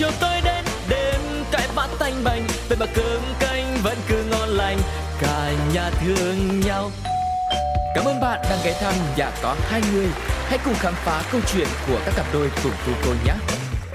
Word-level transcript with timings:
chiều 0.00 0.10
tối 0.20 0.40
đến 0.44 0.64
đêm 0.88 1.20
cãi 1.52 1.68
vã 1.74 1.88
tanh 1.98 2.24
bành 2.24 2.42
vậy 2.68 2.78
mà 2.80 2.86
cơm 2.94 3.20
canh 3.40 3.76
vẫn 3.82 3.98
cứ 4.08 4.24
ngon 4.30 4.48
lành 4.48 4.78
cả 5.20 5.52
nhà 5.74 5.90
thương 5.90 6.60
nhau 6.60 6.90
Cảm 7.94 8.04
ơn 8.04 8.20
bạn 8.20 8.40
đang 8.50 8.58
ghé 8.64 8.72
thăm 8.80 8.94
nhà 9.16 9.30
có 9.42 9.56
hai 9.68 9.80
người. 9.92 10.06
Hãy 10.48 10.58
cùng 10.64 10.74
khám 10.74 10.94
phá 11.04 11.22
câu 11.32 11.40
chuyện 11.52 11.68
của 11.88 12.00
các 12.04 12.14
cặp 12.16 12.26
đôi 12.32 12.50
cùng 12.62 12.72
cô 12.86 12.92
cô 13.04 13.10
nhé. 13.26 13.32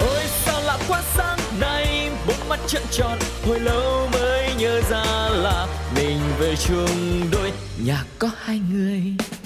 Ôi 0.00 0.22
sao 0.44 0.60
lạ 0.60 0.78
quá 0.88 1.02
sáng 1.16 1.38
nay, 1.60 2.10
bốn 2.26 2.48
mắt 2.48 2.60
trợn 2.66 2.82
tròn, 2.90 3.18
hồi 3.46 3.60
lâu 3.60 4.08
mới 4.12 4.50
nhớ 4.58 4.80
ra 4.90 5.04
là 5.30 5.66
mình 5.96 6.18
về 6.38 6.54
chung 6.56 7.20
đôi 7.32 7.52
nhà 7.84 8.04
có 8.18 8.30
hai 8.44 8.60
người. 8.72 9.02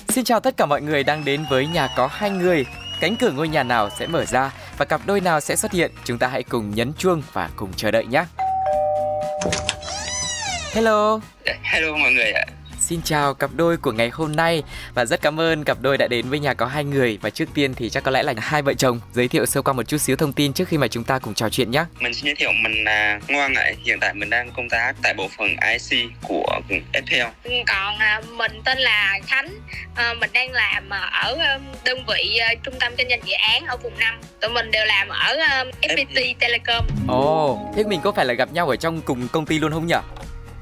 Xin 0.08 0.24
chào 0.24 0.40
tất 0.40 0.56
cả 0.56 0.66
mọi 0.66 0.82
người 0.82 1.04
đang 1.04 1.24
đến 1.24 1.44
với 1.50 1.66
nhà 1.66 1.88
có 1.96 2.08
hai 2.12 2.30
người. 2.30 2.64
Cánh 3.00 3.16
cửa 3.16 3.30
ngôi 3.30 3.48
nhà 3.48 3.62
nào 3.62 3.90
sẽ 3.98 4.06
mở 4.06 4.24
ra 4.24 4.50
và 4.78 4.84
cặp 4.84 5.00
đôi 5.06 5.20
nào 5.20 5.40
sẽ 5.40 5.56
xuất 5.56 5.72
hiện? 5.72 5.90
Chúng 6.04 6.18
ta 6.18 6.26
hãy 6.26 6.42
cùng 6.42 6.74
nhấn 6.74 6.92
chuông 6.98 7.22
và 7.32 7.50
cùng 7.56 7.72
chờ 7.76 7.90
đợi 7.90 8.06
nhé. 8.06 8.24
Hello. 10.72 11.20
Hello 11.62 11.96
mọi 11.96 12.12
người 12.12 12.32
ạ. 12.32 12.44
Xin 12.90 13.02
chào 13.02 13.34
cặp 13.34 13.50
đôi 13.54 13.76
của 13.76 13.92
ngày 13.92 14.08
hôm 14.08 14.36
nay 14.36 14.62
và 14.94 15.04
rất 15.04 15.22
cảm 15.22 15.40
ơn 15.40 15.64
cặp 15.64 15.78
đôi 15.80 15.98
đã 15.98 16.06
đến 16.08 16.30
với 16.30 16.38
nhà 16.38 16.54
có 16.54 16.66
hai 16.66 16.84
người 16.84 17.18
và 17.22 17.30
trước 17.30 17.44
tiên 17.54 17.74
thì 17.74 17.90
chắc 17.90 18.02
có 18.02 18.10
lẽ 18.10 18.22
là 18.22 18.34
hai 18.38 18.62
vợ 18.62 18.74
chồng 18.74 19.00
giới 19.12 19.28
thiệu 19.28 19.46
sơ 19.46 19.62
qua 19.62 19.72
một 19.72 19.82
chút 19.82 19.98
xíu 19.98 20.16
thông 20.16 20.32
tin 20.32 20.52
trước 20.52 20.68
khi 20.68 20.78
mà 20.78 20.88
chúng 20.88 21.04
ta 21.04 21.18
cùng 21.18 21.34
trò 21.34 21.48
chuyện 21.48 21.70
nhé. 21.70 21.84
Mình 22.00 22.14
xin 22.14 22.24
giới 22.24 22.34
thiệu 22.34 22.50
mình 22.52 22.84
là 22.84 23.20
Ngoan 23.28 23.54
ạ. 23.54 23.64
Hiện 23.84 23.98
tại 24.00 24.14
mình 24.14 24.30
đang 24.30 24.50
công 24.56 24.68
tác 24.68 24.92
tại 25.02 25.14
bộ 25.14 25.28
phận 25.38 25.48
IC 25.90 26.10
của 26.22 26.60
FPL. 26.92 27.28
Còn 27.66 27.98
à, 27.98 28.20
mình 28.36 28.60
tên 28.64 28.78
là 28.78 29.18
Khánh. 29.26 29.48
À, 29.94 30.14
mình 30.20 30.30
đang 30.32 30.52
làm 30.52 30.90
ở 31.10 31.58
đơn 31.84 32.04
vị 32.08 32.36
à, 32.36 32.54
trung 32.62 32.74
tâm 32.80 32.92
kinh 32.96 33.08
doanh 33.08 33.20
dự 33.24 33.34
án 33.34 33.66
ở 33.66 33.76
vùng 33.76 33.98
5. 33.98 34.20
Tụi 34.40 34.50
mình 34.50 34.70
đều 34.70 34.86
làm 34.86 35.08
ở 35.08 35.36
FPT 35.82 36.34
Telecom. 36.38 36.86
Ồ, 37.08 37.52
oh, 37.52 37.76
thế 37.76 37.84
mình 37.84 38.00
có 38.04 38.12
phải 38.12 38.26
là 38.26 38.34
gặp 38.34 38.52
nhau 38.52 38.68
ở 38.68 38.76
trong 38.76 39.00
cùng 39.00 39.28
công 39.28 39.46
ty 39.46 39.58
luôn 39.58 39.72
không 39.72 39.86
nhỉ? 39.86 39.94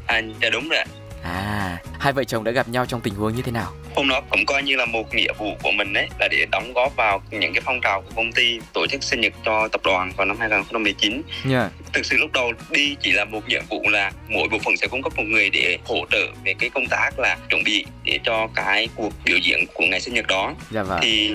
À, 0.07 0.21
dạ 0.43 0.51
đúng 0.51 0.69
rồi. 0.69 0.85
À, 1.23 1.79
hai 1.99 2.13
vợ 2.13 2.25
chồng 2.25 2.45
đã 2.45 2.53
gặp 2.53 2.69
nhau 2.69 2.87
trong 2.87 3.01
tình 3.01 3.15
huống 3.15 3.35
như 3.35 3.43
thế 3.43 3.53
nào? 3.53 3.73
Hôm 3.97 4.09
đó 4.09 4.21
cũng 4.31 4.47
coi 4.47 4.63
như 4.63 4.77
là 4.77 4.87
một 4.87 5.15
nghĩa 5.15 5.33
vụ 5.39 5.57
của 5.63 5.71
mình 5.73 5.93
đấy 5.93 6.09
là 6.21 6.29
để 6.31 6.47
đóng 6.53 6.73
góp 6.75 6.97
vào 6.97 7.23
những 7.31 7.53
cái 7.55 7.63
phong 7.65 7.81
trào 7.81 8.03
của 8.03 8.11
công 8.17 8.33
ty 8.33 8.61
tổ 8.73 8.87
chức 8.87 9.03
sinh 9.03 9.21
nhật 9.21 9.33
cho 9.45 9.69
tập 9.69 9.81
đoàn 9.85 10.13
vào 10.17 10.27
năm 10.27 10.37
2019. 10.41 11.23
Yeah. 11.51 11.73
Thực 11.93 12.07
sự 12.07 12.17
lúc 12.17 12.33
đầu 12.33 12.53
đi 12.71 12.97
chỉ 13.01 13.13
là 13.13 13.25
một 13.25 13.49
nhiệm 13.49 13.63
vụ 13.69 13.89
là 13.89 14.13
mỗi 14.29 14.49
bộ 14.49 14.59
phận 14.65 14.77
sẽ 14.77 14.87
cung 14.87 15.03
cấp 15.03 15.13
một 15.17 15.25
người 15.27 15.51
để 15.51 15.79
hỗ 15.85 16.07
trợ 16.11 16.27
về 16.45 16.55
cái 16.59 16.71
công 16.71 16.87
tác 16.87 17.19
là 17.19 17.37
chuẩn 17.51 17.65
bị 17.65 17.85
để 18.05 18.19
cho 18.25 18.49
cái 18.55 18.89
cuộc 18.95 19.13
biểu 19.25 19.37
diễn 19.37 19.65
của 19.75 19.85
ngày 19.91 20.01
sinh 20.01 20.15
nhật 20.15 20.27
đó. 20.27 20.55
Dạ 20.71 20.83
vâng. 20.83 21.01
Thì 21.03 21.35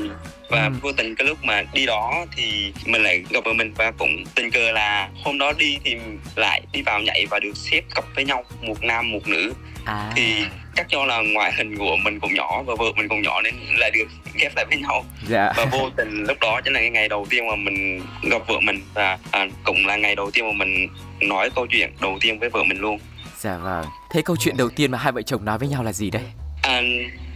và 0.50 0.66
ừ. 0.66 0.72
vô 0.82 0.92
tình 0.92 1.16
cái 1.16 1.28
lúc 1.28 1.38
mà 1.44 1.64
đi 1.74 1.86
đó 1.86 2.26
thì 2.36 2.74
mình 2.86 3.04
lại 3.04 3.24
gặp 3.30 3.40
vợ 3.46 3.54
mình 3.54 3.74
và 3.78 3.92
cũng 3.92 4.24
tình 4.36 4.52
cờ 4.52 4.72
là 4.72 5.10
hôm 5.24 5.38
đó 5.38 5.54
đi 5.58 5.78
thì 5.84 5.96
lại 6.36 6.62
đi 6.72 6.82
vào 6.82 7.00
nhảy 7.00 7.26
và 7.30 7.40
được 7.40 7.58
xếp 7.58 7.82
cặp 7.96 8.06
với 8.16 8.26
nhau 8.26 8.44
một 8.62 8.84
nam 8.84 9.12
một 9.12 9.28
nữ 9.28 9.54
à. 9.86 10.12
thì 10.16 10.46
chắc 10.76 10.90
do 10.90 11.06
là 11.06 11.22
ngoại 11.34 11.54
hình 11.58 11.78
của 11.78 11.96
mình 12.04 12.20
cũng 12.20 12.34
nhỏ 12.34 12.64
và 12.64 12.76
vợ 12.80 12.86
mình 12.96 13.08
cũng 13.10 13.22
nhỏ 13.22 13.42
nên 13.42 13.54
lại 13.78 13.92
được 13.92 14.06
ghép 14.34 14.56
lại 14.56 14.66
với 14.66 14.78
nhau 14.78 15.06
dạ. 15.28 15.54
và 15.58 15.66
vô 15.66 15.90
tình 15.98 16.24
lúc 16.24 16.38
đó 16.42 16.62
chính 16.64 16.74
là 16.74 16.80
cái 16.80 16.90
ngày 16.90 17.10
đầu 17.10 17.26
tiên 17.30 17.48
mà 17.48 17.56
mình 17.56 18.02
gặp 18.24 18.42
vợ 18.48 18.60
mình 18.60 18.82
và 18.94 19.18
à, 19.32 19.48
cũng 19.64 19.86
là 19.86 19.96
ngày 19.96 20.16
đầu 20.16 20.32
tiên 20.32 20.46
mà 20.46 20.66
mình 20.66 20.88
nói 21.22 21.50
câu 21.56 21.68
chuyện 21.68 21.92
đầu 22.02 22.18
tiên 22.22 22.40
với 22.40 22.50
vợ 22.50 22.64
mình 22.64 22.78
luôn 22.78 23.00
dạ 23.38 23.58
vâng 23.58 23.86
thế 24.12 24.22
câu 24.26 24.36
chuyện 24.40 24.58
đầu 24.58 24.70
tiên 24.70 24.92
mà 24.92 24.98
hai 24.98 25.12
vợ 25.12 25.22
chồng 25.22 25.46
nói 25.46 25.58
với 25.58 25.68
nhau 25.68 25.84
là 25.84 25.94
gì 25.94 26.10
đây 26.10 26.24
à, 26.64 26.82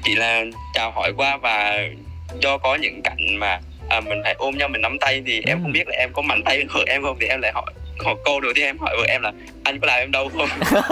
chỉ 0.03 0.15
là 0.15 0.43
chào 0.73 0.91
hỏi 0.91 1.11
qua 1.17 1.37
và 1.37 1.73
do 2.41 2.57
có 2.57 2.75
những 2.75 3.01
cảnh 3.03 3.39
mà 3.39 3.59
à, 3.89 4.01
mình 4.01 4.21
phải 4.23 4.35
ôm 4.37 4.57
nhau 4.57 4.67
mình 4.67 4.81
nắm 4.81 4.97
tay 5.01 5.23
thì 5.25 5.41
em 5.45 5.57
không 5.57 5.71
ừ. 5.71 5.73
biết 5.73 5.87
là 5.87 5.95
em 5.97 6.09
có 6.13 6.21
mạnh 6.21 6.41
tay 6.45 6.63
vợ 6.73 6.83
em 6.87 7.01
không 7.01 7.17
thì 7.21 7.27
em 7.27 7.41
lại 7.41 7.51
hỏi 7.55 7.73
một 8.03 8.17
câu 8.25 8.39
đầu 8.39 8.51
tiên 8.55 8.65
em 8.65 8.77
hỏi 8.77 8.95
vợ 8.97 9.03
em 9.07 9.21
là 9.21 9.31
anh 9.63 9.79
có 9.79 9.87
làm 9.87 9.99
em 9.99 10.11
đâu 10.11 10.29
không? 10.37 10.49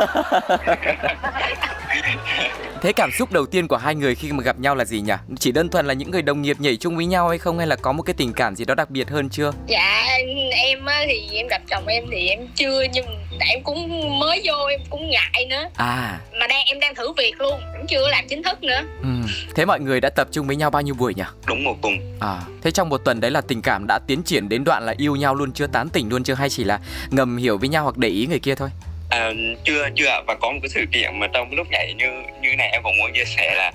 Thế 2.82 2.94
cảm 2.94 3.12
xúc 3.12 3.32
đầu 3.32 3.46
tiên 3.46 3.68
của 3.68 3.78
hai 3.78 3.96
người 3.96 4.16
khi 4.16 4.32
mà 4.32 4.44
gặp 4.44 4.60
nhau 4.60 4.76
là 4.76 4.86
gì 4.86 5.02
nhỉ? 5.02 5.14
Chỉ 5.40 5.52
đơn 5.52 5.70
thuần 5.70 5.86
là 5.86 5.94
những 5.94 6.12
người 6.12 6.22
đồng 6.22 6.42
nghiệp 6.42 6.58
nhảy 6.60 6.76
chung 6.76 6.96
với 6.96 7.06
nhau 7.06 7.30
hay 7.30 7.38
không 7.38 7.58
hay 7.58 7.68
là 7.68 7.76
có 7.76 7.92
một 7.92 8.04
cái 8.04 8.14
tình 8.18 8.34
cảm 8.34 8.56
gì 8.56 8.66
đó 8.66 8.76
đặc 8.76 8.90
biệt 8.90 9.10
hơn 9.10 9.30
chưa? 9.30 9.52
Dạ 9.68 10.06
em 10.56 10.80
thì 11.08 11.30
em 11.32 11.48
gặp 11.48 11.62
chồng 11.70 11.88
em 11.88 12.04
thì 12.12 12.28
em 12.28 12.40
chưa 12.56 12.84
nhưng 12.94 13.06
tại 13.40 13.50
em 13.50 13.64
cũng 13.64 14.10
mới 14.20 14.42
vô 14.46 14.66
em 14.66 14.80
cũng 14.90 15.10
ngại 15.10 15.46
nữa. 15.50 15.70
À. 15.76 16.20
Mà 16.40 16.48
đang 16.48 16.66
em 16.66 16.80
đang 16.80 16.96
thử 16.96 17.14
việc 17.18 17.34
luôn 17.40 17.62
cũng 17.78 17.88
chưa 17.88 18.08
làm 18.10 18.28
chính 18.28 18.44
thức 18.44 18.64
nữa. 18.64 18.82
Ừ. 19.02 19.08
thế 19.56 19.66
mọi 19.66 19.80
người 19.80 20.02
đã 20.02 20.10
tập 20.10 20.28
trung 20.32 20.48
với 20.48 20.56
nhau 20.56 20.70
bao 20.70 20.82
nhiêu 20.82 20.96
buổi 20.96 21.14
nhỉ? 21.14 21.24
Đúng 21.48 21.64
một 21.64 21.76
tuần. 21.82 22.18
À 22.20 22.42
thế 22.66 22.72
trong 22.72 22.90
một 22.90 22.98
tuần 22.98 23.20
đấy 23.20 23.32
là 23.32 23.42
tình 23.42 23.62
cảm 23.62 23.88
đã 23.88 24.00
tiến 24.08 24.24
triển 24.24 24.50
đến 24.50 24.64
đoạn 24.64 24.86
là 24.86 24.94
yêu 24.98 25.16
nhau 25.16 25.36
luôn 25.36 25.52
chưa 25.52 25.68
tán 25.68 25.90
tỉnh 25.90 26.10
luôn 26.10 26.24
chưa 26.24 26.34
hay 26.34 26.50
chỉ 26.50 26.64
là 26.64 26.80
ngầm 27.12 27.38
hiểu 27.38 27.58
với 27.58 27.70
nhau 27.70 27.84
hoặc 27.84 27.98
để 27.98 28.10
ý 28.10 28.28
người 28.28 28.40
kia 28.40 28.56
thôi? 28.56 28.70
À, 29.10 29.32
chưa 29.64 29.90
chưa 29.96 30.22
và 30.28 30.36
có 30.42 30.52
một 30.52 30.60
cái 30.62 30.70
sự 30.70 30.86
kiện 30.92 31.20
mà 31.20 31.28
trong 31.34 31.52
lúc 31.52 31.68
nhảy 31.72 31.94
như 31.98 32.06
như 32.42 32.56
này 32.58 32.70
em 32.72 32.84
cũng 32.84 32.98
muốn 32.98 33.12
chia 33.14 33.26
sẻ 33.26 33.56
là 33.56 33.72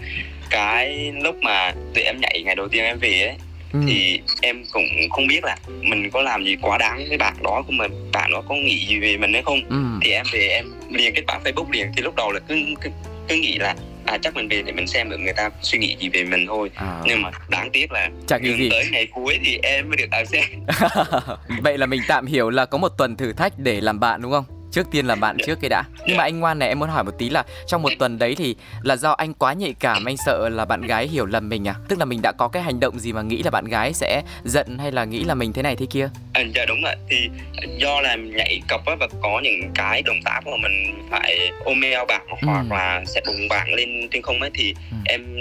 cái 0.51 1.13
lúc 1.23 1.37
mà 1.43 1.73
tụi 1.95 2.05
em 2.05 2.21
nhảy 2.21 2.43
ngày 2.45 2.55
đầu 2.55 2.69
tiên 2.69 2.85
em 2.85 2.99
về 2.99 3.23
ấy 3.23 3.37
ừ. 3.73 3.81
thì 3.87 4.21
em 4.43 4.65
cũng 4.73 4.85
không 5.11 5.27
biết 5.27 5.45
là 5.45 5.57
mình 5.81 6.11
có 6.11 6.23
làm 6.23 6.45
gì 6.45 6.57
quá 6.63 6.79
đáng 6.79 7.05
với 7.09 7.19
bạn 7.19 7.35
đó 7.43 7.63
của 7.67 7.73
mình 7.73 7.93
bạn 8.13 8.33
đó 8.33 8.43
có 8.49 8.55
nghĩ 8.55 8.87
gì 8.87 9.01
về 9.01 9.17
mình 9.17 9.33
hay 9.33 9.43
không 9.43 9.61
ừ. 9.69 9.85
thì 10.03 10.11
em 10.11 10.27
về 10.33 10.49
em 10.49 10.67
liền 10.91 11.15
kết 11.15 11.23
bạn 11.27 11.43
facebook 11.45 11.71
liền 11.71 11.87
thì 11.97 12.03
lúc 12.03 12.17
đầu 12.17 12.33
là 12.33 12.41
cứ 12.49 12.55
cứ, 12.81 12.91
cứ 13.29 13.35
nghĩ 13.35 13.59
là 13.59 13.75
à 14.05 14.19
chắc 14.23 14.35
mình 14.35 14.49
về 14.49 14.63
để 14.63 14.73
mình 14.73 14.87
xem 14.87 15.11
được 15.11 15.17
người 15.21 15.33
ta 15.33 15.51
suy 15.63 15.79
nghĩ 15.79 15.97
gì 16.01 16.09
về 16.09 16.25
mình 16.25 16.47
thôi 16.47 16.71
à. 16.75 17.01
nhưng 17.05 17.23
mà 17.23 17.31
đáng 17.49 17.71
tiếc 17.73 17.93
là 17.93 18.11
chẳng 18.27 18.45
gì 18.45 18.69
tới 18.71 18.87
ngày 18.93 19.07
cuối 19.07 19.39
thì 19.45 19.59
em 19.63 19.89
mới 19.89 19.97
được 19.97 20.07
vào 20.11 20.25
xem 20.25 20.45
vậy 21.63 21.79
là 21.79 21.87
mình 21.87 22.01
tạm 22.09 22.27
hiểu 22.27 22.51
là 22.51 22.67
có 22.67 22.79
một 22.79 22.89
tuần 22.89 23.17
thử 23.17 23.33
thách 23.33 23.59
để 23.59 23.81
làm 23.81 24.01
bạn 24.01 24.23
đúng 24.23 24.33
không 24.33 24.60
trước 24.71 24.87
tiên 24.91 25.07
là 25.07 25.15
bạn 25.15 25.37
trước 25.47 25.59
cái 25.61 25.69
đã 25.69 25.83
nhưng 26.07 26.17
mà 26.17 26.23
anh 26.23 26.41
ngoan 26.41 26.59
này 26.59 26.69
em 26.69 26.79
muốn 26.79 26.89
hỏi 26.89 27.05
một 27.05 27.13
tí 27.19 27.31
là 27.31 27.45
trong 27.67 27.83
một 27.83 27.93
tuần 27.99 28.19
đấy 28.19 28.35
thì 28.39 28.57
là 28.83 28.97
do 28.97 29.13
anh 29.13 29.35
quá 29.35 29.53
nhạy 29.53 29.75
cảm 29.81 30.05
anh 30.05 30.17
sợ 30.17 30.49
là 30.49 30.65
bạn 30.65 30.83
gái 30.83 31.09
hiểu 31.09 31.27
lầm 31.27 31.49
mình 31.49 31.69
à 31.69 31.75
tức 31.89 31.99
là 31.99 32.05
mình 32.05 32.23
đã 32.23 32.33
có 32.33 32.49
cái 32.49 32.63
hành 32.63 32.81
động 32.81 32.99
gì 32.99 33.13
mà 33.13 33.23
nghĩ 33.23 33.43
là 33.43 33.51
bạn 33.51 33.65
gái 33.65 33.93
sẽ 33.93 34.23
giận 34.45 34.79
hay 34.79 34.93
là 34.93 35.05
nghĩ 35.05 35.25
là 35.25 35.35
mình 35.35 35.53
thế 35.53 35.63
này 35.63 35.77
thế 35.77 35.87
kia 35.91 36.09
à, 36.33 36.43
dạ 36.55 36.65
đúng 36.69 36.83
rồi 36.83 36.95
thì 37.09 37.29
do 37.79 38.01
là 38.01 38.17
nhảy 38.17 38.63
cặp 38.69 38.81
và 38.87 39.09
có 39.23 39.41
những 39.45 39.71
cái 39.75 40.03
động 40.03 40.21
tác 40.25 40.41
mà 40.47 40.57
mình 40.57 41.07
phải 41.11 41.51
ôm 41.65 41.81
eo 41.81 42.05
bạn 42.05 42.27
ừ. 42.29 42.37
hoặc 42.47 42.67
là 42.71 43.03
sẽ 43.07 43.21
đụng 43.27 43.49
bạn 43.49 43.75
lên 43.75 44.09
trên 44.11 44.23
không 44.23 44.41
ấy 44.41 44.51
thì 44.55 44.75
ừ. 44.91 44.97
em 45.05 45.37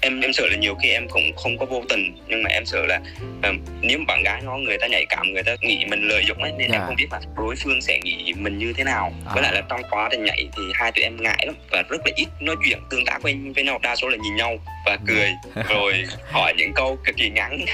em 0.00 0.20
em 0.20 0.32
sợ 0.32 0.46
là 0.50 0.56
nhiều 0.56 0.74
khi 0.82 0.88
em 0.88 1.08
cũng 1.08 1.32
không 1.36 1.58
có 1.58 1.66
vô 1.66 1.82
tình 1.88 2.16
nhưng 2.28 2.42
mà 2.42 2.50
em 2.50 2.66
sợ 2.66 2.86
là 2.86 3.00
um, 3.42 3.58
nếu 3.80 3.98
bạn 4.06 4.22
gái 4.22 4.42
nó 4.44 4.56
người 4.56 4.78
ta 4.78 4.86
nhạy 4.86 5.06
cảm 5.08 5.32
người 5.32 5.42
ta 5.42 5.56
nghĩ 5.60 5.84
mình 5.88 6.08
lợi 6.08 6.24
dụng 6.28 6.42
ấy 6.42 6.52
nên 6.52 6.70
yeah. 6.70 6.72
em 6.72 6.80
dạ. 6.80 6.86
không 6.86 6.96
biết 6.96 7.06
là 7.10 7.20
đối 7.36 7.56
phương 7.56 7.82
sẽ 7.82 8.00
nghĩ 8.04 8.32
mình 8.36 8.58
như 8.58 8.63
thế 8.72 8.84
nào. 8.84 9.12
À. 9.26 9.32
với 9.34 9.42
lại 9.42 9.54
là 9.54 9.62
trong 9.68 9.80
quá 9.90 10.08
trình 10.10 10.24
nhảy 10.24 10.48
thì 10.56 10.62
hai 10.74 10.92
tụi 10.92 11.04
em 11.04 11.22
ngại 11.22 11.44
lắm 11.46 11.54
và 11.70 11.82
rất 11.82 12.00
là 12.04 12.12
ít 12.16 12.28
nói 12.40 12.56
chuyện 12.64 12.78
tương 12.90 13.04
tác 13.06 13.22
với 13.22 13.38
với 13.54 13.64
nhau 13.64 13.78
đa 13.82 13.96
số 13.96 14.08
là 14.08 14.16
nhìn 14.16 14.36
nhau 14.36 14.56
và 14.86 14.98
cười 15.06 15.30
rồi 15.68 16.04
hỏi 16.30 16.54
những 16.58 16.72
câu 16.74 16.98
cực 17.04 17.16
kỳ 17.16 17.30
ngắn. 17.30 17.64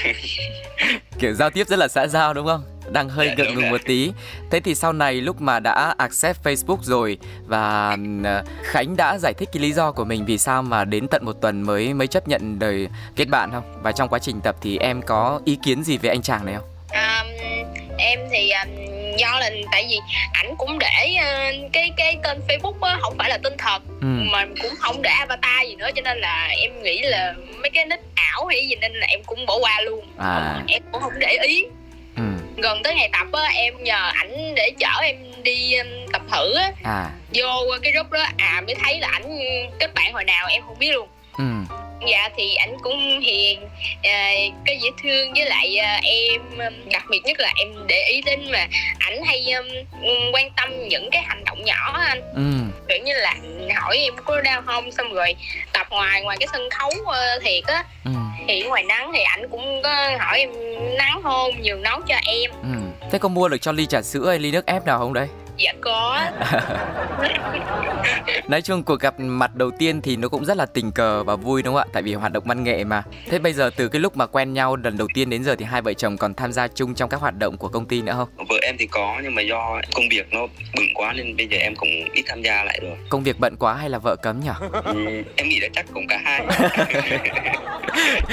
Kiểu 1.19 1.33
giao 1.33 1.49
tiếp 1.49 1.67
rất 1.67 1.79
là 1.79 1.87
xã 1.87 2.07
giao 2.07 2.33
đúng 2.33 2.47
không? 2.47 2.63
Đang 2.91 3.09
hơi 3.09 3.27
dạ, 3.27 3.33
ngượng 3.37 3.55
ngùng 3.55 3.69
một 3.69 3.81
tí. 3.85 4.11
Thế 4.51 4.59
thì 4.59 4.75
sau 4.75 4.93
này 4.93 5.13
lúc 5.13 5.41
mà 5.41 5.59
đã 5.59 5.95
accept 5.97 6.43
Facebook 6.43 6.77
rồi 6.81 7.17
và 7.47 7.97
ờ, 8.23 8.43
Khánh 8.63 8.97
đã 8.97 9.17
giải 9.17 9.33
thích 9.33 9.49
cái 9.53 9.63
lý 9.63 9.73
do 9.73 9.91
của 9.91 10.03
mình 10.03 10.25
vì 10.25 10.37
sao 10.37 10.63
mà 10.63 10.85
đến 10.85 11.07
tận 11.07 11.25
một 11.25 11.33
tuần 11.41 11.61
mới 11.61 11.93
mới 11.93 12.07
chấp 12.07 12.27
nhận 12.27 12.59
đời 12.59 12.87
kết 13.15 13.25
bạn 13.25 13.51
không? 13.51 13.63
Và 13.83 13.91
trong 13.91 14.09
quá 14.09 14.19
trình 14.19 14.41
tập 14.41 14.55
thì 14.61 14.77
em 14.77 15.01
có 15.01 15.41
ý 15.45 15.57
kiến 15.63 15.83
gì 15.83 15.97
về 15.97 16.09
anh 16.09 16.21
chàng 16.21 16.45
này 16.45 16.55
không? 16.55 16.65
Um, 16.91 17.27
em 17.97 18.19
thì 18.31 18.51
um, 18.51 18.80
do 19.21 19.39
là 19.39 19.49
tại 19.71 19.85
vì 19.89 19.99
ảnh 20.33 20.55
cũng 20.57 20.79
để 20.79 21.15
uh, 21.15 21.71
cái 21.73 21.91
cái 21.97 22.17
tên 22.23 22.41
Facebook 22.47 22.81
á 22.81 22.97
không 23.01 23.15
phải 23.17 23.29
là 23.29 23.37
tên 23.43 23.53
thật 23.57 23.79
ừ. 24.01 24.07
mà 24.31 24.45
cũng 24.61 24.71
không 24.79 25.01
để 25.01 25.09
avatar 25.09 25.67
gì 25.67 25.75
nữa 25.75 25.89
cho 25.95 26.01
nên 26.01 26.17
là 26.17 26.47
em 26.57 26.83
nghĩ 26.83 27.01
là 27.01 27.33
mấy 27.61 27.69
cái 27.69 27.85
nick 27.85 28.03
ảo 28.15 28.45
hay 28.45 28.67
gì 28.69 28.75
nên 28.81 28.93
là 28.93 29.07
em 29.09 29.19
cũng 29.25 29.45
bỏ 29.45 29.57
qua 29.61 29.81
luôn 29.81 30.05
à. 30.17 30.63
em 30.67 30.81
cũng 30.91 31.01
không 31.01 31.19
để 31.19 31.37
ý 31.47 31.65
ừ. 32.15 32.23
gần 32.57 32.83
tới 32.83 32.95
ngày 32.95 33.09
tập 33.13 33.27
á 33.33 33.49
em 33.53 33.83
nhờ 33.83 34.11
ảnh 34.13 34.55
để 34.55 34.71
chở 34.79 35.01
em 35.01 35.15
đi 35.43 35.73
um, 35.75 35.87
tập 36.13 36.21
thử 36.31 36.55
á 36.55 36.71
à. 36.83 37.09
vô 37.33 37.47
cái 37.81 37.91
group 37.91 38.11
đó 38.11 38.25
à 38.37 38.61
mới 38.65 38.75
thấy 38.75 38.99
là 38.99 39.07
ảnh 39.11 39.39
kết 39.79 39.93
bạn 39.93 40.13
hồi 40.13 40.23
nào 40.23 40.47
em 40.47 40.61
không 40.67 40.79
biết 40.79 40.91
luôn 40.91 41.07
ừ 41.37 41.75
dạ 42.07 42.29
thì 42.37 42.55
ảnh 42.55 42.77
cũng 42.81 43.19
hiền 43.19 43.59
à, 44.03 44.33
có 44.67 44.73
dễ 44.81 44.89
thương 45.03 45.33
với 45.33 45.45
lại 45.45 45.77
à, 45.77 45.99
em 46.03 46.41
đặc 46.91 47.03
biệt 47.09 47.19
nhất 47.23 47.39
là 47.39 47.53
em 47.57 47.67
để 47.87 48.05
ý 48.11 48.21
đến 48.25 48.51
mà 48.51 48.67
ảnh 48.99 49.23
hay 49.25 49.45
um, 49.51 49.67
quan 50.33 50.49
tâm 50.57 50.87
những 50.87 51.09
cái 51.11 51.23
hành 51.25 51.43
động 51.45 51.65
nhỏ 51.65 51.99
anh 52.07 52.21
ừ. 52.35 52.75
kiểu 52.89 52.97
như 53.03 53.13
là 53.13 53.35
hỏi 53.75 53.97
em 53.97 54.13
có 54.25 54.41
đau 54.41 54.61
không 54.65 54.91
xong 54.91 55.13
rồi 55.13 55.35
tập 55.73 55.87
ngoài 55.89 56.21
ngoài 56.21 56.37
cái 56.39 56.47
sân 56.51 56.69
khấu 56.69 56.91
uh, 57.01 57.43
thiệt 57.43 57.63
á 57.63 57.83
ừ. 58.05 58.11
thì 58.47 58.61
ngoài 58.61 58.83
nắng 58.83 59.11
thì 59.13 59.21
ảnh 59.21 59.49
cũng 59.51 59.81
có 59.83 60.09
hỏi 60.19 60.39
em 60.39 60.49
nắng 60.97 61.19
không 61.23 61.61
nhường 61.61 61.83
nấu 61.83 62.01
cho 62.07 62.15
em 62.23 62.51
ừ. 62.61 63.07
thế 63.11 63.19
có 63.19 63.29
mua 63.29 63.47
được 63.47 63.61
cho 63.61 63.71
ly 63.71 63.85
trà 63.85 64.01
sữa 64.01 64.29
hay 64.29 64.39
ly 64.39 64.51
nước 64.51 64.65
ép 64.65 64.85
nào 64.85 64.99
không 64.99 65.13
đấy 65.13 65.27
dạ 65.63 65.73
có. 65.81 66.19
Nói 68.47 68.61
chung 68.61 68.83
cuộc 68.83 68.99
gặp 68.99 69.19
mặt 69.19 69.55
đầu 69.55 69.71
tiên 69.79 70.01
thì 70.01 70.15
nó 70.15 70.27
cũng 70.27 70.45
rất 70.45 70.57
là 70.57 70.65
tình 70.65 70.91
cờ 70.91 71.23
và 71.23 71.35
vui 71.35 71.61
đúng 71.63 71.73
không 71.73 71.83
ạ? 71.83 71.91
Tại 71.93 72.03
vì 72.03 72.13
hoạt 72.13 72.31
động 72.31 72.43
văn 72.45 72.63
nghệ 72.63 72.83
mà. 72.83 73.03
Thế 73.29 73.39
bây 73.39 73.53
giờ 73.53 73.69
từ 73.75 73.87
cái 73.87 73.99
lúc 73.99 74.17
mà 74.17 74.25
quen 74.25 74.53
nhau 74.53 74.75
lần 74.75 74.97
đầu 74.97 75.07
tiên 75.13 75.29
đến 75.29 75.43
giờ 75.43 75.55
thì 75.55 75.65
hai 75.65 75.81
vợ 75.81 75.93
chồng 75.93 76.17
còn 76.17 76.33
tham 76.33 76.51
gia 76.53 76.67
chung 76.67 76.95
trong 76.95 77.09
các 77.09 77.19
hoạt 77.21 77.37
động 77.37 77.57
của 77.57 77.67
công 77.67 77.85
ty 77.85 78.01
nữa 78.01 78.13
không? 78.13 78.47
Vợ 78.49 78.55
em 78.61 78.75
thì 78.79 78.87
có 78.87 79.19
nhưng 79.23 79.35
mà 79.35 79.41
do 79.41 79.81
công 79.95 80.09
việc 80.09 80.33
nó 80.33 80.39
bận 80.75 80.85
quá 80.95 81.13
nên 81.13 81.37
bây 81.37 81.47
giờ 81.47 81.57
em 81.57 81.75
cũng 81.75 81.89
ít 82.13 82.23
tham 82.27 82.41
gia 82.41 82.63
lại 82.63 82.79
rồi. 82.83 82.97
Công 83.09 83.23
việc 83.23 83.39
bận 83.39 83.55
quá 83.59 83.73
hay 83.73 83.89
là 83.89 83.97
vợ 83.97 84.15
cấm 84.15 84.39
nhỉ? 84.39 84.49
Ừ, 84.83 85.23
em 85.35 85.49
nghĩ 85.49 85.59
là 85.59 85.67
chắc 85.73 85.85
cũng 85.93 86.07
cả 86.07 86.21
hai. 86.23 86.45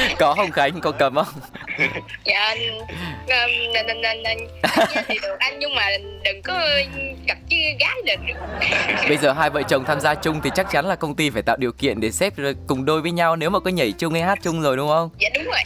Có 0.19 0.35
không 0.35 0.51
khánh? 0.51 0.81
Có 0.81 0.93
cấm 0.93 1.15
không? 1.15 1.27
Dạ 2.25 2.55
nên 3.29 3.87
nên 3.87 4.01
nên 4.03 4.23
nên. 4.23 4.39
Thì 5.09 5.19
được 5.23 5.37
anh 5.39 5.59
nhưng 5.59 5.75
mà 5.75 5.89
đừng 6.25 6.43
có 6.43 6.69
gặp 7.29 7.39
chứ 7.49 7.57
gái 7.81 7.97
là 8.05 8.17
bây 9.09 9.17
giờ 9.17 9.33
hai 9.33 9.51
vợ 9.51 9.63
chồng 9.63 9.85
tham 9.85 10.01
gia 10.01 10.15
chung 10.15 10.41
thì 10.45 10.51
chắc 10.55 10.71
chắn 10.71 10.87
là 10.87 10.97
công 10.97 11.15
ty 11.15 11.31
phải 11.31 11.43
tạo 11.43 11.57
điều 11.57 11.73
kiện 11.73 12.01
để 12.01 12.11
xếp 12.11 12.35
cùng 12.67 12.85
đôi 12.85 13.03
với 13.03 13.11
nhau 13.11 13.37
nếu 13.37 13.51
mà 13.51 13.61
có 13.61 13.71
nhảy 13.71 13.93
chung 13.93 14.13
hay 14.13 14.23
hát 14.23 14.39
chung 14.43 14.63
rồi 14.63 14.77
đúng 14.77 14.89
không? 14.89 15.11
Dạ 15.19 15.29
đúng 15.35 15.45
rồi. 15.45 15.59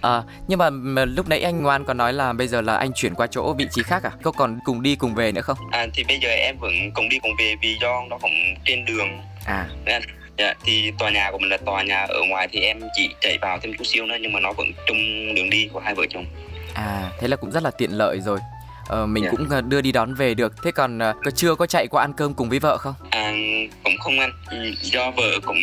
À, 0.00 0.22
nhưng 0.48 0.58
mà, 0.58 0.70
mà 0.70 1.04
lúc 1.04 1.28
nãy 1.28 1.42
anh 1.42 1.62
ngoan 1.62 1.84
có 1.84 1.94
nói 1.94 2.12
là 2.12 2.32
bây 2.32 2.48
giờ 2.48 2.60
là 2.60 2.76
anh 2.76 2.92
chuyển 2.94 3.14
qua 3.14 3.26
chỗ 3.26 3.52
vị 3.52 3.66
trí 3.70 3.82
khác 3.82 4.02
à? 4.02 4.10
Có 4.22 4.32
còn 4.32 4.58
cùng 4.64 4.82
đi 4.82 4.96
cùng 4.96 5.14
về 5.14 5.32
nữa 5.32 5.42
không? 5.42 5.58
À 5.70 5.86
thì 5.94 6.04
bây 6.04 6.18
giờ 6.18 6.28
em 6.28 6.56
vẫn 6.58 6.72
cùng 6.94 7.08
đi 7.08 7.18
cùng 7.22 7.32
về 7.38 7.54
vì 7.62 7.76
do 7.80 8.02
nó 8.10 8.18
cũng 8.18 8.54
trên 8.64 8.84
đường. 8.84 9.08
À. 9.44 9.66
Dạ, 10.38 10.54
thì 10.64 10.92
tòa 10.98 11.10
nhà 11.10 11.30
của 11.32 11.38
mình 11.38 11.50
là 11.50 11.56
tòa 11.56 11.82
nhà 11.82 12.06
ở 12.08 12.20
ngoài 12.28 12.48
thì 12.52 12.60
em 12.60 12.80
chỉ 12.96 13.10
chạy 13.20 13.38
vào 13.40 13.58
thêm 13.62 13.72
chút 13.78 13.84
xíu 13.84 14.06
nữa 14.06 14.16
nhưng 14.20 14.32
mà 14.32 14.40
nó 14.40 14.52
vẫn 14.52 14.66
chung 14.86 15.34
đường 15.34 15.50
đi 15.50 15.68
của 15.72 15.80
hai 15.80 15.94
vợ 15.94 16.04
chồng. 16.10 16.26
À, 16.74 17.10
thế 17.20 17.28
là 17.28 17.36
cũng 17.36 17.50
rất 17.50 17.62
là 17.62 17.70
tiện 17.70 17.90
lợi 17.90 18.20
rồi. 18.20 18.38
Ờ, 18.88 19.06
mình 19.06 19.24
yeah. 19.24 19.32
Dạ. 19.32 19.36
cũng 19.36 19.48
ờ, 19.50 19.60
đưa 19.60 19.80
đi 19.80 19.92
đón 19.92 20.14
về 20.14 20.34
được. 20.34 20.62
Thế 20.62 20.70
còn 20.70 20.98
uh, 20.98 21.16
có 21.24 21.30
chưa 21.30 21.54
có 21.54 21.66
chạy 21.66 21.86
qua 21.90 22.04
ăn 22.04 22.12
cơm 22.12 22.34
cùng 22.34 22.48
với 22.48 22.58
vợ 22.58 22.78
không? 22.78 22.94
À, 23.10 23.32
cũng 23.84 23.96
không 24.00 24.18
ăn. 24.18 24.32
Ừ, 24.50 24.56
do 24.82 25.10
vợ 25.10 25.40
cũng 25.46 25.56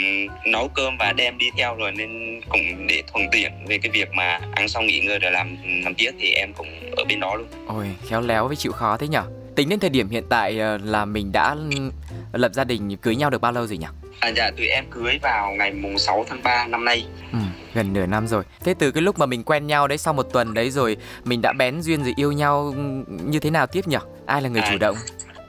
nấu 0.46 0.68
cơm 0.68 0.98
và 0.98 1.14
đem 1.14 1.38
đi 1.38 1.46
theo 1.58 1.76
rồi 1.76 1.92
nên 1.92 2.42
cũng 2.50 2.88
để 2.88 3.04
thuận 3.14 3.26
tiện 3.32 3.52
về 3.68 3.78
cái 3.78 3.92
việc 3.92 4.10
mà 4.14 4.40
ăn 4.52 4.68
xong 4.68 4.88
nghỉ 4.88 5.00
ngơi 5.00 5.20
rồi 5.20 5.32
làm 5.32 5.58
làm 5.84 5.96
tiếp 5.96 6.12
thì 6.20 6.32
em 6.32 6.54
cũng 6.54 6.68
ở 6.98 7.04
bên 7.10 7.20
đó 7.20 7.36
luôn. 7.36 7.48
Ôi, 7.68 7.86
khéo 8.10 8.22
léo 8.22 8.48
với 8.48 8.56
chịu 8.56 8.72
khó 8.72 8.98
thế 8.98 9.08
nhở. 9.08 9.24
Tính 9.56 9.70
đến 9.70 9.80
thời 9.80 9.90
điểm 9.90 10.10
hiện 10.10 10.24
tại 10.30 10.54
là 10.84 11.06
mình 11.06 11.32
đã 11.32 11.56
lập 12.38 12.54
gia 12.54 12.64
đình 12.64 12.98
cưới 12.98 13.16
nhau 13.16 13.30
được 13.30 13.42
bao 13.42 13.52
lâu 13.52 13.68
rồi 13.68 13.78
nhỉ? 13.78 13.88
À 14.20 14.30
dạ 14.30 14.52
tụi 14.58 14.68
em 14.68 14.86
cưới 14.92 15.20
vào 15.22 15.52
ngày 15.52 15.72
mùng 15.72 15.98
6 15.98 16.26
tháng 16.30 16.44
3 16.44 16.68
năm 16.68 16.86
nay. 16.86 17.06
Ừ, 17.32 17.40
gần 17.74 17.94
nửa 17.94 18.06
năm 18.06 18.28
rồi. 18.28 18.44
Thế 18.64 18.74
từ 18.80 18.92
cái 18.92 19.04
lúc 19.04 19.20
mà 19.20 19.26
mình 19.26 19.44
quen 19.44 19.68
nhau 19.68 19.88
đấy 19.88 19.98
sau 19.98 20.14
một 20.14 20.24
tuần 20.34 20.54
đấy 20.54 20.72
rồi 20.72 20.98
mình 21.24 21.42
đã 21.42 21.54
bén 21.54 21.82
duyên 21.82 22.04
rồi 22.04 22.14
yêu 22.18 22.32
nhau 22.32 22.74
như 23.08 23.40
thế 23.40 23.50
nào 23.50 23.68
tiếp 23.68 23.88
nhỉ? 23.88 23.98
Ai 24.26 24.42
là 24.42 24.50
người 24.50 24.62
à, 24.62 24.70
chủ 24.72 24.78
động? 24.78 24.96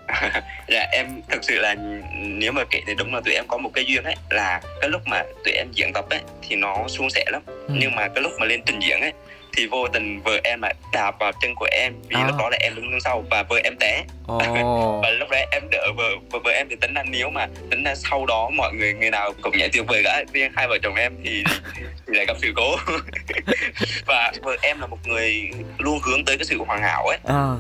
dạ 0.69 0.87
em 0.93 1.07
thực 1.29 1.45
sự 1.45 1.59
là 1.59 1.75
nếu 2.15 2.53
mà 2.53 2.65
kể 2.71 2.83
thì 2.87 2.95
đúng 2.95 3.15
là 3.15 3.21
tụi 3.25 3.35
em 3.35 3.45
có 3.49 3.59
một 3.59 3.71
cái 3.75 3.85
duyên 3.89 4.05
ấy 4.05 4.15
là 4.31 4.61
cái 4.81 4.91
lúc 4.91 5.03
mà 5.07 5.23
tụi 5.45 5.55
em 5.55 5.67
diễn 5.73 5.93
tập 5.95 6.05
ấy 6.11 6.21
thì 6.49 6.57
nó 6.57 6.89
suôn 6.89 7.11
sẻ 7.11 7.25
lắm 7.27 7.43
ừ. 7.47 7.75
nhưng 7.79 7.95
mà 7.95 8.09
cái 8.09 8.23
lúc 8.23 8.33
mà 8.41 8.47
lên 8.47 8.63
trình 8.67 8.81
diễn 8.83 9.01
ấy 9.01 9.13
thì 9.57 9.67
vô 9.67 9.89
tình 9.89 10.21
vợ 10.23 10.41
em 10.45 10.63
lại 10.63 10.75
đạp 10.93 11.19
vào 11.21 11.33
chân 11.43 11.55
của 11.55 11.69
em 11.71 11.95
vì 12.09 12.17
à. 12.17 12.27
lúc 12.27 12.37
đó 12.39 12.49
là 12.51 12.57
em 12.61 12.75
đứng 12.75 13.01
sau 13.01 13.25
và 13.31 13.43
vợ 13.43 13.57
em 13.65 13.77
té 13.81 14.05
oh. 14.33 14.43
và 15.03 15.11
lúc 15.11 15.29
đấy 15.31 15.47
em 15.53 15.63
đỡ 15.71 15.93
vợ 15.97 16.11
và 16.31 16.39
vợ 16.45 16.51
em 16.51 16.67
thì 16.71 16.77
tính 16.77 16.95
là 16.95 17.03
nếu 17.03 17.31
mà 17.31 17.47
tính 17.71 17.83
là 17.83 17.95
sau 17.95 18.27
đó 18.27 18.51
mọi 18.57 18.73
người 18.75 18.93
người 18.93 19.11
nào 19.11 19.33
cũng 19.43 19.59
nhảy 19.59 19.69
tuyệt 19.73 19.85
vời 19.89 20.03
cả 20.05 20.25
riêng 20.33 20.53
hai 20.57 20.69
vợ 20.69 20.79
chồng 20.83 20.95
em 20.95 21.13
thì, 21.25 21.45
thì 22.07 22.15
lại 22.15 22.27
gặp 22.27 22.37
sự 22.43 22.53
cố 22.57 22.77
và 24.07 24.33
vợ 24.43 24.57
em 24.63 24.81
là 24.81 24.87
một 24.87 24.99
người 25.07 25.51
luôn 25.79 25.99
hướng 26.03 26.25
tới 26.25 26.37
cái 26.37 26.45
sự 26.45 26.59
hoàn 26.67 26.83
hảo 26.83 27.07
ấy 27.07 27.19
à. 27.25 27.57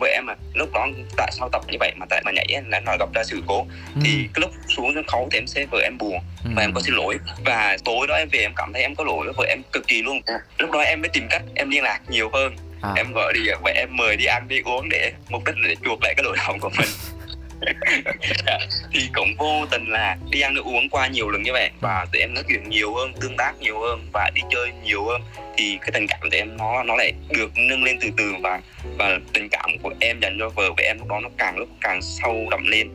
Vợ 0.00 0.06
em 0.06 0.26
mà 0.26 0.34
lúc 0.54 0.72
đó 0.72 0.88
tại 1.16 1.30
sao 1.32 1.48
tập 1.52 1.62
như 1.68 1.76
vậy 1.80 1.92
mà 1.96 2.06
tại 2.10 2.22
mà 2.24 2.32
nhảy 2.32 2.46
lại 2.68 2.80
nói 2.80 2.96
gặp 2.98 3.08
ra 3.14 3.24
sự 3.24 3.42
cố. 3.46 3.66
Ừ. 3.94 4.00
thì 4.04 4.28
cái 4.34 4.40
lúc 4.40 4.50
xuống 4.68 4.92
sân 4.94 5.04
khấu 5.06 5.28
thì 5.32 5.38
em 5.38 5.46
sẽ 5.46 5.66
vợ 5.70 5.80
em 5.82 5.98
buồn 5.98 6.18
ừ. 6.44 6.50
và 6.54 6.62
em 6.62 6.72
có 6.74 6.80
xin 6.80 6.94
lỗi. 6.94 7.18
Và 7.44 7.76
tối 7.84 8.06
đó 8.06 8.14
em 8.14 8.28
về 8.32 8.38
em 8.38 8.52
cảm 8.56 8.72
thấy 8.72 8.82
em 8.82 8.94
có 8.94 9.04
lỗi 9.04 9.24
với 9.24 9.34
vợ 9.36 9.44
em 9.48 9.62
cực 9.72 9.86
kỳ 9.86 10.02
luôn. 10.02 10.20
Lúc 10.58 10.70
đó 10.70 10.80
em 10.80 11.00
mới 11.00 11.08
tìm 11.08 11.26
cách 11.30 11.42
em 11.54 11.70
liên 11.70 11.82
lạc 11.82 12.00
nhiều 12.08 12.30
hơn. 12.32 12.56
À. 12.82 12.92
em 12.96 13.12
gọi 13.12 13.32
đi 13.32 13.40
và 13.62 13.70
em 13.70 13.96
mời 13.96 14.16
đi 14.16 14.24
ăn 14.24 14.48
đi 14.48 14.60
uống 14.64 14.88
để 14.88 15.12
mục 15.28 15.44
đích 15.44 15.54
là 15.58 15.68
để 15.68 15.74
chuộc 15.84 16.02
lại 16.02 16.14
cái 16.16 16.24
lỗi 16.24 16.36
lầm 16.46 16.58
của 16.60 16.70
mình 16.78 16.88
thì 18.92 19.08
cũng 19.14 19.34
vô 19.38 19.66
tình 19.70 19.86
là 19.88 20.16
đi 20.30 20.40
ăn 20.40 20.54
nước 20.54 20.64
uống 20.64 20.88
qua 20.90 21.06
nhiều 21.06 21.30
lần 21.30 21.42
như 21.42 21.52
vậy. 21.52 21.70
Và 21.80 22.06
tụi 22.12 22.20
em 22.20 22.34
nói 22.34 22.44
chuyện 22.48 22.68
nhiều 22.68 22.94
hơn 22.94 23.12
tương 23.20 23.36
tác 23.36 23.52
nhiều 23.60 23.80
hơn 23.80 24.06
và 24.12 24.30
đi 24.34 24.42
chơi 24.50 24.72
nhiều 24.84 25.04
hơn. 25.04 25.22
Thì 25.56 25.78
cái 25.80 25.90
tình 25.92 26.06
cảm 26.06 26.20
của 26.22 26.28
em 26.32 26.56
nó 26.56 26.82
nó 26.82 26.96
lại 26.96 27.12
được 27.28 27.50
nâng 27.56 27.84
lên 27.84 27.98
từ 28.00 28.08
từ 28.16 28.34
và 28.42 28.60
và 28.98 29.18
tình 29.32 29.48
cảm 29.48 29.70
của 29.82 29.92
em 30.00 30.20
dành 30.20 30.36
cho 30.40 30.48
vợ 30.48 30.72
và 30.76 30.82
em 30.82 30.98
lúc 30.98 31.08
đó 31.08 31.20
nó 31.22 31.28
càng 31.38 31.58
lúc 31.58 31.68
càng 31.80 32.02
sâu 32.02 32.46
đậm 32.50 32.66
lên 32.66 32.88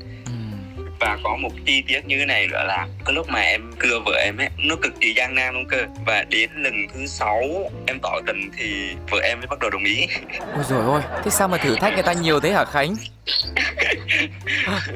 và 1.03 1.17
có 1.23 1.35
một 1.35 1.49
chi 1.65 1.83
tiết 1.87 2.05
như 2.05 2.19
thế 2.19 2.25
này 2.25 2.47
nữa 2.47 2.63
là 2.67 2.87
cái 3.05 3.13
lúc 3.13 3.29
mà 3.29 3.39
em 3.39 3.71
cưa 3.79 3.99
vợ 4.05 4.11
em 4.23 4.37
ấy 4.37 4.49
nó 4.57 4.75
cực 4.81 4.93
kỳ 5.01 5.13
gian 5.13 5.35
nan 5.35 5.53
luôn 5.53 5.65
cơ. 5.69 5.77
Và 6.05 6.25
đến 6.29 6.49
lần 6.55 6.73
thứ 6.93 7.05
sáu 7.05 7.43
em 7.87 7.99
tỏ 7.99 8.19
tình 8.27 8.51
thì 8.57 8.89
vợ 9.09 9.19
em 9.23 9.39
mới 9.39 9.47
bắt 9.47 9.59
đầu 9.59 9.69
đồng 9.69 9.83
ý. 9.83 10.07
Ôi 10.55 10.63
rồi 10.69 10.83
ôi 10.85 11.01
thế 11.23 11.31
sao 11.31 11.47
mà 11.47 11.57
thử 11.57 11.75
thách 11.75 11.93
người 11.93 12.03
ta 12.03 12.13
nhiều 12.13 12.39
thế 12.39 12.51
hả 12.51 12.65
khánh? 12.65 12.95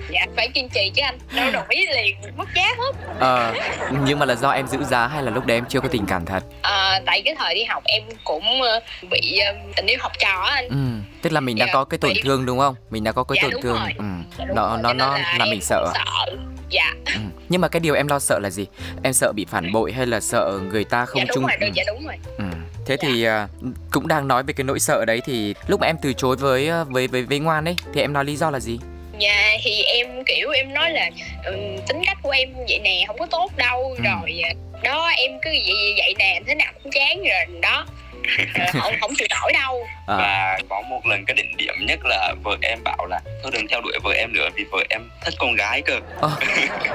Dạ 0.10 0.26
phải 0.36 0.48
kiên 0.48 0.70
trì 0.70 0.92
chứ 0.96 1.02
anh. 1.06 1.18
Đâu 1.36 1.52
đồng 1.52 1.70
ý 1.70 1.88
liền 1.88 2.16
mất 2.38 2.48
giá 2.56 2.68
hết. 2.78 2.92
Ờ 3.20 3.54
à, 3.54 3.72
nhưng 4.06 4.20
mà 4.20 4.26
là 4.26 4.36
do 4.36 4.50
em 4.50 4.68
giữ 4.68 4.84
giá 4.84 5.08
hay 5.08 5.24
là 5.24 5.32
lúc 5.32 5.46
đấy 5.46 5.58
em 5.58 5.66
chưa 5.70 5.80
có 5.80 5.88
tình 5.88 6.06
cảm 6.08 6.26
thật? 6.26 6.44
À, 6.62 7.02
tại 7.06 7.22
cái 7.26 7.36
thời 7.38 7.56
đi 7.56 7.64
học 7.64 7.84
em 7.86 8.04
cũng 8.24 8.62
ờ, 8.62 8.80
bị 9.10 9.38
ờ, 9.38 9.54
tình 9.76 9.86
yêu 9.86 9.98
học 10.02 10.12
trò 10.20 10.42
anh 10.42 10.70
ừ 10.70 11.07
tức 11.28 11.34
là 11.34 11.40
mình 11.40 11.58
đã 11.58 11.66
dạ, 11.66 11.74
có 11.74 11.86
cái 11.86 11.98
tổn 11.98 12.12
thương 12.24 12.46
đúng 12.46 12.60
không 12.60 12.76
mình 12.90 13.04
đã 13.04 13.12
có 13.12 13.24
cái 13.24 13.38
dạ, 13.42 13.50
tổn 13.52 13.62
thương 13.62 13.80
rồi. 13.80 13.94
ừ. 13.98 14.06
dạ, 14.38 14.46
nó 14.56 14.78
nó 14.78 14.94
nó 14.94 15.18
là, 15.18 15.36
là 15.40 15.46
mình 15.46 15.62
sợ 15.62 15.92
sợ 15.94 16.36
dạ 16.70 16.94
ừ. 17.06 17.20
nhưng 17.50 17.62
mà 17.62 17.68
cái 17.68 17.80
điều 17.80 17.96
em 17.96 18.08
lo 18.08 18.20
sợ 18.20 18.40
là 18.40 18.50
gì 18.50 18.66
em 19.04 19.14
sợ 19.14 19.32
bị 19.36 19.46
phản 19.46 19.72
bội 19.72 19.92
hay 19.92 20.06
là 20.06 20.20
sợ 20.20 20.60
người 20.72 20.84
ta 20.84 21.06
không 21.06 21.20
dạ, 21.20 21.34
chung 21.34 21.46
rồi, 21.46 21.58
ừ. 21.60 21.68
dạ 21.76 21.84
đúng 21.88 22.06
rồi 22.06 22.16
ừ. 22.38 22.44
thế 22.86 22.98
dạ. 23.02 23.08
thì 23.08 23.28
uh, 23.28 23.76
cũng 23.92 24.08
đang 24.08 24.28
nói 24.28 24.44
về 24.44 24.54
cái 24.54 24.64
nỗi 24.64 24.80
sợ 24.80 25.06
đấy 25.06 25.22
thì 25.26 25.56
lúc 25.68 25.80
mà 25.80 25.88
em 25.88 25.96
từ 26.02 26.14
chối 26.14 26.36
với 26.36 26.70
với 26.90 27.08
với 27.08 27.24
với 27.24 27.40
ngoan 27.40 27.66
ấy 27.66 27.76
thì 27.94 28.02
em 28.02 28.14
nói 28.14 28.26
lý 28.26 28.36
do 28.36 28.52
là 28.52 28.60
gì 28.60 28.80
dạ 29.20 29.58
thì 29.64 29.84
em 29.84 30.08
kiểu 30.26 30.50
em 30.50 30.74
nói 30.74 30.92
là 30.92 31.10
um, 31.46 31.56
tính 31.88 32.02
cách 32.06 32.18
của 32.24 32.32
em 32.32 32.50
vậy 32.68 32.80
nè 32.80 33.04
không 33.08 33.18
có 33.20 33.26
tốt 33.26 33.52
đâu 33.58 33.96
ừ. 33.98 34.04
rồi 34.04 34.42
đó 34.84 35.08
em 35.08 35.32
cứ 35.42 35.50
vậy 35.50 35.94
vậy 35.98 36.16
nè 36.20 36.42
thế 36.48 36.56
nào 36.56 36.74
cũng 36.84 36.92
chán 36.92 37.18
rồi 37.18 37.62
đó 37.62 37.86
không 38.82 38.94
không 39.02 39.12
chịu 39.18 39.28
nổi 39.30 39.54
đâu. 39.54 39.88
À. 40.08 40.18
và 40.18 40.60
có 40.70 40.82
một 40.82 41.06
lần 41.06 41.26
cái 41.26 41.36
đỉnh 41.36 41.58
điểm 41.58 41.76
nhất 41.88 42.00
là 42.04 42.34
vợ 42.44 42.58
em 42.62 42.84
bảo 42.84 43.06
là 43.06 43.20
thôi 43.44 43.52
đừng 43.54 43.68
theo 43.68 43.82
đuổi 43.82 44.00
vợ 44.04 44.12
em 44.12 44.34
nữa 44.34 44.50
vì 44.56 44.64
vợ 44.72 44.80
em 44.90 45.10
thích 45.26 45.34
con 45.40 45.56
gái 45.56 45.82
cơ. 45.82 46.00
À. 46.22 46.30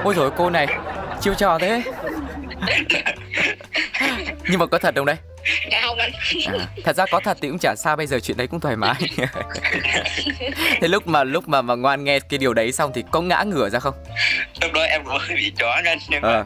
ôi 0.03 0.13
rồi 0.17 0.31
cô 0.37 0.49
này 0.49 0.67
chiêu 1.21 1.33
trò 1.33 1.59
thế. 1.59 1.83
Nhưng 4.49 4.59
mà 4.59 4.65
có 4.65 4.77
thật 4.77 4.95
không 4.95 5.05
đấy 5.05 5.15
dạ 5.71 5.81
không 5.81 5.97
anh. 5.97 6.11
À, 6.45 6.67
thật 6.83 6.95
ra 6.95 7.05
có 7.11 7.19
thật 7.19 7.37
thì 7.41 7.49
cũng 7.49 7.59
chả 7.59 7.75
sao 7.75 7.95
bây 7.95 8.07
giờ 8.07 8.19
chuyện 8.19 8.37
đấy 8.37 8.47
cũng 8.47 8.59
thoải 8.59 8.75
mái. 8.75 8.95
Thế 10.81 10.87
lúc 10.87 11.07
mà 11.07 11.23
lúc 11.23 11.47
mà 11.47 11.61
mà 11.61 11.75
ngoan 11.75 12.03
nghe 12.03 12.19
cái 12.19 12.37
điều 12.37 12.53
đấy 12.53 12.71
xong 12.71 12.91
thì 12.95 13.03
có 13.11 13.21
ngã 13.21 13.43
ngửa 13.43 13.69
ra 13.69 13.79
không? 13.79 13.93
Lúc 14.61 14.71
đó 14.73 14.81
em 14.81 15.03
cũng 15.05 15.17
bị 15.35 15.51
chó 15.59 15.81
nên 15.83 15.99
nhưng 16.09 16.21
mà 16.21 16.33
à. 16.33 16.45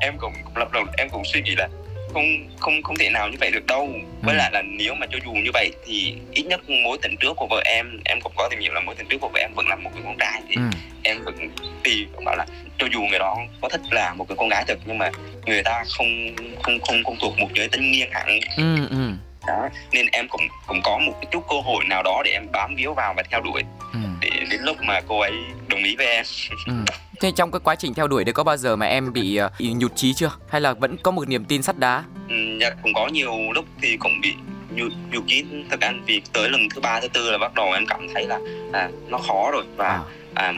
em 0.00 0.18
cũng 0.18 0.32
lập 0.54 0.72
đầu 0.72 0.84
em 0.96 1.10
cũng 1.10 1.22
suy 1.24 1.42
nghĩ 1.42 1.54
là 1.56 1.68
không 2.12 2.48
không 2.58 2.82
không 2.82 2.96
thể 2.96 3.10
nào 3.10 3.28
như 3.28 3.36
vậy 3.40 3.50
được 3.50 3.66
đâu 3.66 3.88
với 4.22 4.34
ừ. 4.34 4.38
lại 4.38 4.50
là 4.52 4.62
nếu 4.62 4.94
mà 4.94 5.06
cho 5.06 5.18
dù 5.24 5.32
như 5.32 5.50
vậy 5.54 5.72
thì 5.86 6.16
ít 6.32 6.42
nhất 6.42 6.70
mối 6.70 6.98
tình 7.02 7.16
trước 7.20 7.32
của 7.36 7.46
vợ 7.50 7.62
em 7.64 8.00
em 8.04 8.20
cũng 8.20 8.32
có 8.36 8.48
tìm 8.50 8.60
hiểu 8.60 8.72
là 8.72 8.80
mối 8.80 8.94
tình 8.94 9.06
trước 9.08 9.18
của 9.20 9.28
vợ 9.28 9.40
em 9.40 9.50
vẫn 9.54 9.68
là 9.68 9.76
một 9.76 9.90
người 9.94 10.02
con 10.04 10.16
trai 10.18 10.42
thì 10.48 10.54
ừ. 10.54 10.62
em 11.02 11.24
vẫn 11.24 11.50
thì 11.84 12.06
cũng 12.14 12.24
bảo 12.24 12.36
là 12.36 12.46
cho 12.78 12.86
dù 12.92 13.00
người 13.00 13.18
đó 13.18 13.36
có 13.60 13.68
thích 13.68 13.80
là 13.90 14.14
một 14.14 14.28
người 14.28 14.36
con 14.36 14.48
gái 14.48 14.64
thật 14.68 14.78
nhưng 14.86 14.98
mà 14.98 15.10
người 15.46 15.62
ta 15.62 15.84
không 15.98 16.36
không 16.62 16.78
không 16.80 17.04
không 17.04 17.16
thuộc 17.20 17.38
một 17.38 17.48
giới 17.54 17.68
tính 17.68 17.92
nghiêng 17.92 18.10
hẳn 18.12 18.40
ừ, 18.56 18.88
ừ. 18.90 19.12
đó 19.46 19.68
nên 19.92 20.06
em 20.12 20.28
cũng 20.28 20.48
cũng 20.66 20.80
có 20.84 20.98
một 20.98 21.12
chút 21.30 21.44
cơ 21.50 21.56
hội 21.64 21.84
nào 21.84 22.02
đó 22.02 22.22
để 22.24 22.30
em 22.30 22.46
bám 22.52 22.74
víu 22.74 22.94
vào 22.94 23.14
và 23.16 23.22
theo 23.30 23.40
đuổi 23.40 23.62
ừ. 23.92 23.98
Để 24.20 24.30
đến 24.50 24.60
lúc 24.62 24.76
mà 24.82 25.00
cô 25.08 25.20
ấy 25.20 25.32
đồng 25.68 25.84
ý 25.84 25.96
với 25.96 26.06
em 26.06 26.24
ừ. 26.66 26.72
Thế 27.20 27.30
trong 27.30 27.50
cái 27.50 27.60
quá 27.64 27.74
trình 27.74 27.94
theo 27.94 28.08
đuổi 28.08 28.24
đấy 28.24 28.32
có 28.32 28.44
bao 28.44 28.56
giờ 28.56 28.76
mà 28.76 28.86
em 28.86 29.12
bị 29.12 29.40
uh, 29.44 29.52
nhụt 29.60 29.92
chí 29.96 30.14
chưa? 30.14 30.30
Hay 30.48 30.60
là 30.60 30.72
vẫn 30.72 30.96
có 31.02 31.10
một 31.10 31.28
niềm 31.28 31.44
tin 31.44 31.62
sắt 31.62 31.78
đá? 31.78 32.04
Ừ, 32.28 32.34
dạ, 32.60 32.70
cũng 32.82 32.94
có 32.94 33.08
nhiều 33.08 33.52
lúc 33.54 33.64
thì 33.82 33.96
cũng 33.96 34.20
bị 34.20 34.34
nhụt, 34.70 34.92
nhụt 35.12 35.24
chí 35.26 35.44
thật 35.70 35.80
ăn 35.80 36.02
vì 36.06 36.22
tới 36.32 36.50
lần 36.50 36.68
thứ 36.74 36.80
ba 36.80 37.00
thứ 37.00 37.08
tư 37.08 37.30
là 37.30 37.38
bắt 37.38 37.54
đầu 37.54 37.72
em 37.72 37.86
cảm 37.86 38.08
thấy 38.14 38.26
là 38.26 38.38
à, 38.72 38.88
nó 39.08 39.18
khó 39.18 39.50
rồi 39.52 39.64
và 39.76 39.88
à. 39.88 40.00
À, 40.34 40.52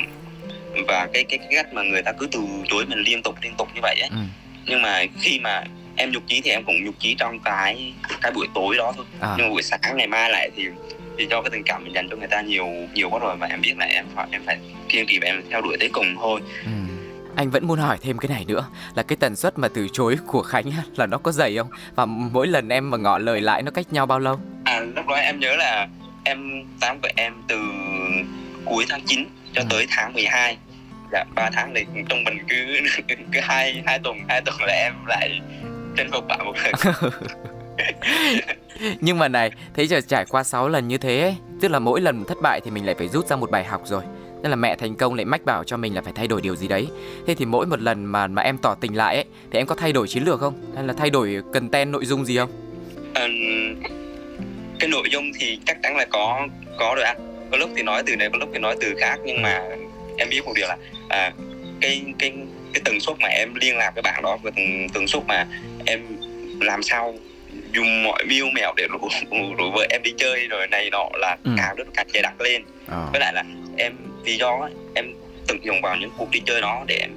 và 0.89 1.09
cái, 1.13 1.25
cái 1.25 1.39
cái 1.39 1.49
cách 1.51 1.75
mà 1.75 1.83
người 1.83 2.03
ta 2.03 2.13
cứ 2.13 2.27
từ 2.33 2.41
chối 2.69 2.87
mình 2.87 2.99
liên 2.99 3.23
tục 3.23 3.35
liên 3.43 3.55
tục 3.59 3.69
như 3.75 3.81
vậy 3.83 4.01
ấy. 4.01 4.11
Ừ. 4.11 4.17
Nhưng 4.67 4.83
mà 4.83 5.03
khi 5.21 5.39
mà 5.39 5.65
em 5.97 6.13
nhục 6.13 6.23
chí 6.27 6.41
thì 6.41 6.51
em 6.51 6.65
cũng 6.65 6.85
nhục 6.85 6.95
chí 6.99 7.15
trong 7.19 7.39
cái 7.45 7.93
cái 8.21 8.33
buổi 8.33 8.47
tối 8.55 8.77
đó 8.77 8.93
thôi. 8.97 9.05
À. 9.21 9.35
Nhưng 9.39 9.47
mà 9.47 9.53
buổi 9.53 9.63
sáng 9.63 9.97
ngày 9.97 10.07
mai 10.07 10.31
lại 10.31 10.51
thì 10.57 10.65
thì 11.21 11.27
do 11.31 11.43
cái 11.43 11.51
tình 11.51 11.63
cảm 11.65 11.85
mình 11.85 11.95
dành 11.95 12.09
cho 12.11 12.17
người 12.17 12.29
ta 12.29 12.41
nhiều 12.41 12.67
nhiều 12.95 13.11
quá 13.11 13.19
rồi 13.19 13.37
và 13.37 13.47
em 13.47 13.61
biết 13.61 13.75
là 13.79 13.87
em 13.87 14.05
phải 14.15 14.27
em 14.31 14.43
phải 14.47 14.59
kiên 14.89 15.07
trì 15.07 15.19
và 15.19 15.27
em 15.27 15.43
theo 15.51 15.61
đuổi 15.61 15.77
tới 15.81 15.89
cùng 15.93 16.17
thôi. 16.17 16.41
Ừ. 16.65 16.71
anh 17.37 17.51
vẫn 17.51 17.67
muốn 17.67 17.79
hỏi 17.79 17.99
thêm 18.03 18.19
cái 18.19 18.29
này 18.29 18.45
nữa 18.49 18.65
là 18.95 19.03
cái 19.03 19.17
tần 19.17 19.37
suất 19.37 19.59
mà 19.59 19.69
từ 19.69 19.89
chối 19.93 20.17
của 20.27 20.43
khánh 20.43 20.65
là 20.97 21.07
nó 21.07 21.19
có 21.19 21.33
dày 21.33 21.57
không? 21.57 21.71
Và 21.95 22.07
mỗi 22.07 22.47
lần 22.47 22.69
em 22.69 22.91
mà 22.91 22.99
ngỏ 22.99 23.19
lời 23.19 23.41
lại 23.41 23.63
nó 23.63 23.71
cách 23.71 23.93
nhau 23.93 24.07
bao 24.07 24.19
lâu? 24.19 24.41
À 24.65 24.81
lúc 24.81 25.07
đó 25.07 25.15
em 25.15 25.41
nhớ 25.41 25.57
là 25.57 25.89
em 26.25 26.65
tám 26.81 26.99
với 27.03 27.13
em 27.17 27.35
từ 27.49 27.59
cuối 28.65 28.85
tháng 28.89 29.01
9 29.07 29.25
cho 29.53 29.63
ừ. 29.63 29.67
tới 29.71 29.87
tháng 29.91 30.13
12 30.15 30.57
dạ 31.13 31.25
ba 31.35 31.51
tháng 31.53 31.75
thì 31.75 31.85
trong 32.09 32.25
mình 32.25 32.39
cứ 32.49 32.57
cứ 33.33 33.41
hai 33.43 33.83
hai 33.87 33.99
tuần 33.99 34.19
hai 34.29 34.41
tuần 34.41 34.57
là 34.61 34.73
em 34.73 34.93
lại 35.07 35.41
chinh 35.97 36.11
phục 36.13 36.27
bạn 36.29 36.45
một 36.45 36.55
lần 36.65 36.75
nhưng 39.01 39.19
mà 39.19 39.29
này 39.29 39.51
thấy 39.75 39.87
giờ 39.87 40.01
trải 40.01 40.25
qua 40.25 40.43
6 40.43 40.69
lần 40.69 40.89
như 40.89 40.99
thế 40.99 41.21
ấy, 41.21 41.37
tức 41.61 41.71
là 41.71 41.79
mỗi 41.79 42.01
lần 42.01 42.25
thất 42.25 42.39
bại 42.43 42.61
thì 42.65 42.71
mình 42.71 42.87
lại 42.87 42.95
phải 42.99 43.09
rút 43.09 43.27
ra 43.27 43.37
một 43.37 43.51
bài 43.51 43.65
học 43.65 43.83
rồi. 43.85 44.03
Nên 44.43 44.51
là 44.51 44.57
mẹ 44.57 44.77
thành 44.77 44.97
công 44.97 45.15
lại 45.15 45.25
mách 45.25 45.45
bảo 45.45 45.65
cho 45.65 45.77
mình 45.77 45.95
là 45.95 46.03
phải 46.03 46.13
thay 46.17 46.27
đổi 46.27 46.41
điều 46.41 46.57
gì 46.57 46.69
đấy. 46.69 46.87
Thế 47.27 47.35
thì 47.35 47.45
mỗi 47.45 47.67
một 47.67 47.81
lần 47.81 48.05
mà 48.05 48.27
mà 48.27 48.43
em 48.43 48.59
tỏ 48.59 48.75
tình 48.75 48.97
lại 48.97 49.15
ấy 49.15 49.25
thì 49.53 49.59
em 49.59 49.67
có 49.67 49.75
thay 49.75 49.93
đổi 49.93 50.09
chiến 50.09 50.23
lược 50.23 50.41
không? 50.41 50.55
Hay 50.75 50.85
là 50.85 50.93
thay 50.93 51.11
đổi 51.11 51.43
cần 51.53 51.69
ten 51.69 51.93
nội 51.93 52.05
dung 52.05 52.25
gì 52.25 52.37
không? 52.37 52.51
À, 53.15 53.29
cái 54.79 54.89
nội 54.89 55.09
dung 55.11 55.25
thì 55.41 55.59
chắc 55.67 55.77
chắn 55.83 55.97
là 55.97 56.07
có 56.11 56.49
có 56.79 56.95
rồi 56.97 57.05
anh. 57.05 57.17
Có 57.51 57.57
lúc 57.57 57.71
thì 57.77 57.83
nói 57.83 58.03
từ 58.07 58.17
này 58.17 58.29
có 58.33 58.39
lúc 58.39 58.49
thì 58.53 58.59
nói 58.59 58.77
từ 58.81 58.95
khác 59.01 59.19
nhưng 59.25 59.43
mà 59.43 59.63
em 60.19 60.29
biết 60.31 60.45
một 60.45 60.53
điều 60.57 60.69
là 60.69 60.77
à, 61.09 61.33
cái 61.81 62.03
cái 62.19 62.33
cái 62.73 62.83
tần 62.85 63.01
suất 63.01 63.17
mà 63.21 63.29
em 63.29 63.55
liên 63.55 63.77
lạc 63.77 63.91
với 63.95 64.03
bạn 64.03 64.23
đó 64.23 64.39
và 64.43 64.51
tần, 64.57 64.87
tần 64.95 65.07
suất 65.07 65.23
mà 65.27 65.47
em 65.87 66.01
làm 66.61 66.83
sao 66.83 67.15
dùng 67.73 68.03
mọi 68.03 68.25
mưu 68.25 68.51
mèo 68.51 68.73
để 68.77 68.87
rủ, 68.91 69.09
rủ 69.59 69.71
vợ 69.71 69.87
em 69.91 70.03
đi 70.03 70.13
chơi 70.17 70.47
rồi 70.47 70.67
này 70.67 70.91
nọ 70.91 71.09
là 71.15 71.37
ừ. 71.45 71.51
càng 71.57 71.77
rất 71.77 71.85
càng 71.95 72.07
dày 72.13 72.23
đặc 72.23 72.41
lên 72.41 72.63
à. 72.89 73.07
với 73.13 73.21
lại 73.21 73.33
là 73.35 73.45
em 73.77 73.93
vì 74.25 74.37
do 74.37 74.69
em 74.95 75.13
tận 75.49 75.59
dụng 75.65 75.81
vào 75.83 75.97
những 75.97 76.11
cuộc 76.19 76.31
đi 76.31 76.41
chơi 76.47 76.61
đó 76.61 76.85
để 76.87 76.99
em 77.01 77.11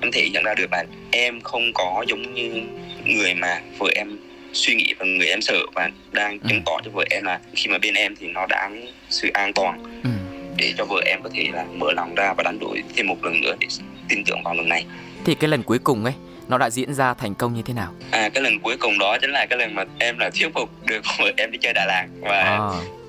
em 0.00 0.12
thể 0.12 0.22
hiện 0.22 0.42
ra 0.44 0.54
được 0.54 0.72
là 0.72 0.84
em 1.10 1.40
không 1.40 1.72
có 1.74 2.04
giống 2.08 2.34
như 2.34 2.62
người 3.04 3.34
mà 3.34 3.60
vợ 3.78 3.90
em 3.94 4.18
suy 4.52 4.74
nghĩ 4.74 4.94
và 4.98 5.06
người 5.06 5.26
em 5.26 5.42
sợ 5.42 5.58
và 5.74 5.90
đang 6.12 6.32
ừ. 6.32 6.46
chứng 6.48 6.62
tỏ 6.66 6.80
cho 6.84 6.90
vợ 6.90 7.04
em 7.10 7.24
là 7.24 7.40
khi 7.54 7.70
mà 7.70 7.78
bên 7.78 7.94
em 7.94 8.16
thì 8.16 8.26
nó 8.28 8.46
đáng 8.46 8.86
sự 9.10 9.30
an 9.34 9.52
toàn 9.52 9.82
ừ. 10.04 10.10
để 10.56 10.72
cho 10.78 10.84
vợ 10.84 11.02
em 11.06 11.22
có 11.22 11.30
thể 11.34 11.48
là 11.52 11.64
mở 11.72 11.92
lòng 11.92 12.14
ra 12.14 12.34
và 12.36 12.42
đánh 12.42 12.58
đổi 12.58 12.82
thêm 12.96 13.06
một 13.06 13.24
lần 13.24 13.40
nữa 13.40 13.54
để 13.60 13.66
tin 14.08 14.24
tưởng 14.24 14.42
vào 14.44 14.54
lần 14.54 14.68
này 14.68 14.84
thì 15.24 15.34
cái 15.34 15.50
lần 15.50 15.62
cuối 15.62 15.78
cùng 15.78 16.04
ấy 16.04 16.14
nó 16.50 16.58
đã 16.58 16.70
diễn 16.70 16.94
ra 16.94 17.14
thành 17.14 17.34
công 17.34 17.54
như 17.54 17.62
thế 17.62 17.74
nào 17.74 17.92
à 18.10 18.28
cái 18.28 18.42
lần 18.42 18.60
cuối 18.60 18.76
cùng 18.76 18.98
đó 18.98 19.16
chính 19.20 19.30
là 19.30 19.46
cái 19.50 19.58
lần 19.58 19.74
mà 19.74 19.84
em 19.98 20.18
là 20.18 20.30
thuyết 20.30 20.48
phục 20.54 20.70
được 20.86 21.00
vợ 21.18 21.30
em 21.36 21.50
đi 21.50 21.58
chơi 21.62 21.72
Đà 21.72 21.84
Lạt 21.84 22.06
và 22.20 22.40
à. 22.40 22.58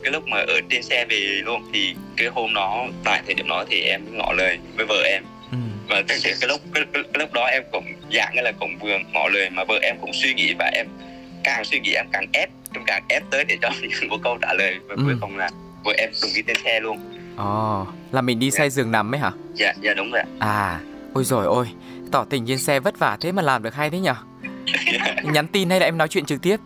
cái 0.04 0.12
lúc 0.12 0.28
mà 0.28 0.38
ở 0.38 0.60
trên 0.70 0.84
xe 0.84 1.06
về 1.06 1.42
luôn 1.44 1.62
thì 1.74 1.96
cái 2.18 2.28
hôm 2.28 2.54
đó 2.54 2.86
tại 3.04 3.22
thời 3.26 3.34
điểm 3.34 3.48
đó 3.48 3.66
thì 3.70 3.82
em 3.82 4.02
ngỏ 4.18 4.34
lời 4.34 4.58
với 4.78 4.86
vợ 4.86 5.04
em 5.06 5.24
ừ. 5.52 5.58
và 5.88 6.04
cái, 6.08 6.18
cái 6.24 6.48
lúc 6.48 6.62
cái, 6.74 6.84
cái, 6.94 7.04
cái 7.14 7.20
lúc 7.20 7.34
đó 7.34 7.46
em 7.46 7.64
cũng 7.72 7.86
dạng 8.14 8.36
như 8.36 8.42
là 8.42 8.52
cũng 8.60 8.78
vừa 8.80 8.98
ngỏ 9.14 9.28
lời 9.34 9.50
mà 9.50 9.64
vợ 9.64 9.80
em 9.82 9.96
cũng 10.02 10.12
suy 10.14 10.34
nghĩ 10.34 10.54
và 10.60 10.72
em 10.74 10.88
càng 11.44 11.66
suy 11.66 11.80
nghĩ 11.80 11.94
em 11.94 12.06
càng 12.12 12.26
ép 12.34 12.50
em 12.74 12.84
càng 12.88 13.04
ép 13.10 13.24
tới 13.32 13.46
để 13.46 13.58
cho 13.62 13.70
một 14.10 14.18
câu 14.24 14.38
trả 14.42 14.54
lời 14.54 14.76
và 14.88 14.96
ừ. 14.98 15.04
cuối 15.06 15.16
cùng 15.22 15.38
là 15.38 15.50
vợ 15.84 15.94
em 15.98 16.10
cùng 16.22 16.32
đi 16.36 16.42
trên 16.48 16.58
xe 16.64 16.80
luôn 16.80 17.00
Ồ, 17.38 17.82
oh, 17.82 17.88
là 18.12 18.22
mình 18.22 18.40
đi 18.40 18.52
xe 18.52 18.60
yeah. 18.60 18.72
giường 18.72 18.92
nằm 18.92 19.16
ấy 19.16 19.20
hả? 19.20 19.32
Dạ, 19.54 19.74
dạ 19.82 19.94
đúng 19.94 20.12
rồi 20.12 20.24
À, 20.40 20.80
ôi 21.14 21.24
rồi 21.24 21.46
ôi, 21.46 21.68
tỏ 22.12 22.26
tình 22.30 22.46
trên 22.48 22.58
xe 22.58 22.80
vất 22.80 23.00
vả 23.00 23.18
thế 23.22 23.32
mà 23.32 23.42
làm 23.42 23.64
được 23.64 23.76
hay 23.76 23.90
thế 23.90 24.00
nhở? 24.00 24.16
Nhắn 25.24 25.48
tin 25.48 25.70
hay 25.70 25.80
là 25.80 25.86
em 25.86 25.98
nói 25.98 26.08
chuyện 26.08 26.26
trực 26.26 26.42
tiếp? 26.42 26.58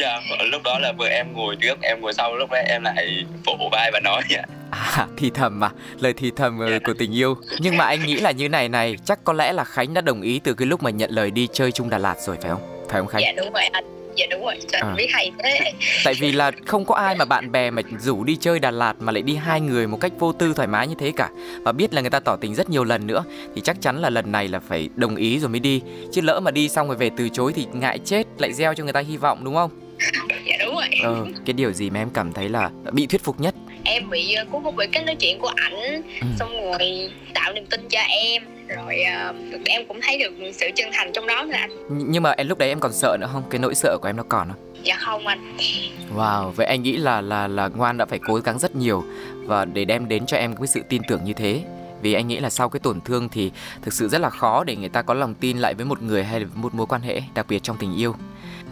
Dạ, 0.00 0.20
lúc 0.44 0.62
đó 0.64 0.78
là 0.78 0.92
vợ 0.92 1.06
em 1.06 1.32
ngồi 1.32 1.56
trước, 1.62 1.78
em 1.82 2.00
ngồi 2.00 2.12
sau, 2.12 2.36
lúc 2.36 2.50
đấy 2.50 2.64
em 2.68 2.82
lại 2.82 3.24
vỗ 3.46 3.68
vai 3.72 3.90
và 3.92 4.00
nói 4.00 4.22
À, 4.70 5.06
thì 5.16 5.30
thầm 5.30 5.60
mà, 5.60 5.70
lời 6.00 6.12
thì 6.16 6.32
thầm 6.36 6.58
yeah. 6.58 6.70
Ờ, 6.70 6.72
dạ. 6.72 6.78
của 6.86 6.94
tình 6.98 7.14
yêu 7.14 7.36
Nhưng 7.58 7.76
mà 7.76 7.84
anh 7.84 8.06
nghĩ 8.06 8.14
là 8.14 8.30
như 8.30 8.48
này 8.48 8.68
này, 8.68 8.96
chắc 9.04 9.24
có 9.24 9.32
lẽ 9.32 9.52
là 9.52 9.64
Khánh 9.64 9.94
đã 9.94 10.00
đồng 10.00 10.22
ý 10.22 10.40
từ 10.44 10.54
cái 10.54 10.66
lúc 10.66 10.82
mà 10.82 10.90
nhận 10.90 11.10
lời 11.10 11.30
đi 11.30 11.48
chơi 11.52 11.72
chung 11.72 11.90
Đà 11.90 11.98
Lạt 11.98 12.16
rồi 12.18 12.36
phải 12.42 12.50
không? 12.50 12.86
Phải 12.90 13.00
không 13.00 13.08
Khánh? 13.08 13.22
Dạ 13.22 13.32
đúng 13.36 13.52
rồi 13.52 13.64
anh 13.72 13.93
dạ 14.16 14.26
đúng 14.30 14.44
rồi. 14.44 14.54
Trời 14.68 14.80
à. 14.80 14.94
biết 14.96 15.06
hay 15.12 15.30
thế. 15.38 15.72
Tại 16.04 16.14
vì 16.14 16.32
là 16.32 16.50
không 16.66 16.84
có 16.84 16.94
ai 16.94 17.14
mà 17.14 17.24
bạn 17.24 17.52
bè 17.52 17.70
mà 17.70 17.82
rủ 17.98 18.24
đi 18.24 18.36
chơi 18.36 18.58
Đà 18.58 18.70
Lạt 18.70 18.94
mà 19.00 19.12
lại 19.12 19.22
đi 19.22 19.36
hai 19.36 19.60
người 19.60 19.86
một 19.86 19.98
cách 20.00 20.12
vô 20.18 20.32
tư 20.32 20.52
thoải 20.56 20.68
mái 20.68 20.88
như 20.88 20.94
thế 20.98 21.12
cả. 21.16 21.30
Và 21.62 21.72
biết 21.72 21.94
là 21.94 22.00
người 22.00 22.10
ta 22.10 22.20
tỏ 22.20 22.36
tình 22.36 22.54
rất 22.54 22.70
nhiều 22.70 22.84
lần 22.84 23.06
nữa 23.06 23.24
thì 23.54 23.60
chắc 23.64 23.80
chắn 23.80 24.00
là 24.00 24.10
lần 24.10 24.32
này 24.32 24.48
là 24.48 24.60
phải 24.68 24.88
đồng 24.94 25.16
ý 25.16 25.38
rồi 25.38 25.48
mới 25.48 25.60
đi. 25.60 25.80
Chứ 26.12 26.20
lỡ 26.20 26.40
mà 26.40 26.50
đi 26.50 26.68
xong 26.68 26.86
rồi 26.86 26.96
về 26.96 27.10
từ 27.16 27.28
chối 27.28 27.52
thì 27.56 27.66
ngại 27.72 27.98
chết 28.04 28.26
lại 28.38 28.52
gieo 28.52 28.74
cho 28.74 28.84
người 28.84 28.92
ta 28.92 29.00
hy 29.00 29.16
vọng 29.16 29.44
đúng 29.44 29.54
không? 29.54 29.70
Dạ 30.46 30.56
đúng 30.64 30.74
rồi. 30.74 30.88
Ờ, 31.02 31.26
cái 31.46 31.52
điều 31.52 31.72
gì 31.72 31.90
mà 31.90 32.00
em 32.00 32.10
cảm 32.10 32.32
thấy 32.32 32.48
là 32.48 32.70
bị 32.92 33.06
thuyết 33.06 33.24
phục 33.24 33.40
nhất? 33.40 33.54
Em 33.84 34.10
bị 34.10 34.36
cuốn 34.50 34.62
hút 34.62 34.74
bởi 34.76 34.86
cái 34.86 35.04
nói 35.04 35.16
chuyện 35.20 35.38
của 35.38 35.52
ảnh 35.56 36.02
ừ. 36.20 36.26
xong 36.38 36.50
rồi 36.52 37.10
tạo 37.34 37.52
niềm 37.52 37.66
tin 37.66 37.88
cho 37.88 38.00
em 38.00 38.42
rồi 38.68 39.04
uh, 39.30 39.64
em 39.64 39.82
cũng 39.88 40.00
thấy 40.02 40.18
được 40.18 40.52
sự 40.52 40.70
chân 40.76 40.88
thành 40.92 41.12
trong 41.12 41.26
đó 41.26 41.44
nữa 41.44 41.54
anh. 41.54 41.70
Nhưng 41.88 42.22
mà 42.22 42.30
em 42.30 42.48
lúc 42.48 42.58
đấy 42.58 42.68
em 42.68 42.80
còn 42.80 42.92
sợ 42.92 43.16
nữa 43.20 43.28
không? 43.32 43.42
Cái 43.50 43.58
nỗi 43.58 43.74
sợ 43.74 43.98
của 44.02 44.08
em 44.08 44.16
nó 44.16 44.22
còn 44.28 44.48
không 44.48 44.74
dạ 44.82 44.96
không 45.00 45.26
anh. 45.26 45.56
Wow 46.16 46.50
vậy 46.50 46.66
anh 46.66 46.82
nghĩ 46.82 46.96
là 46.96 47.20
là 47.20 47.48
là 47.48 47.68
ngoan 47.68 47.96
đã 47.96 48.04
phải 48.04 48.18
cố 48.26 48.34
gắng 48.34 48.58
rất 48.58 48.76
nhiều 48.76 49.04
và 49.44 49.64
để 49.64 49.84
đem 49.84 50.08
đến 50.08 50.26
cho 50.26 50.36
em 50.36 50.56
cái 50.56 50.66
sự 50.66 50.80
tin 50.88 51.02
tưởng 51.08 51.24
như 51.24 51.32
thế. 51.32 51.62
Vì 52.02 52.12
anh 52.12 52.28
nghĩ 52.28 52.40
là 52.40 52.50
sau 52.50 52.68
cái 52.68 52.80
tổn 52.80 53.00
thương 53.00 53.28
thì 53.28 53.52
thực 53.82 53.94
sự 53.94 54.08
rất 54.08 54.20
là 54.20 54.30
khó 54.30 54.64
để 54.64 54.76
người 54.76 54.88
ta 54.88 55.02
có 55.02 55.14
lòng 55.14 55.34
tin 55.34 55.58
lại 55.58 55.74
với 55.74 55.86
một 55.86 56.02
người 56.02 56.24
hay 56.24 56.40
là 56.40 56.46
một 56.54 56.74
mối 56.74 56.86
quan 56.86 57.00
hệ 57.00 57.22
đặc 57.34 57.46
biệt 57.48 57.62
trong 57.62 57.76
tình 57.76 57.96
yêu. 57.96 58.14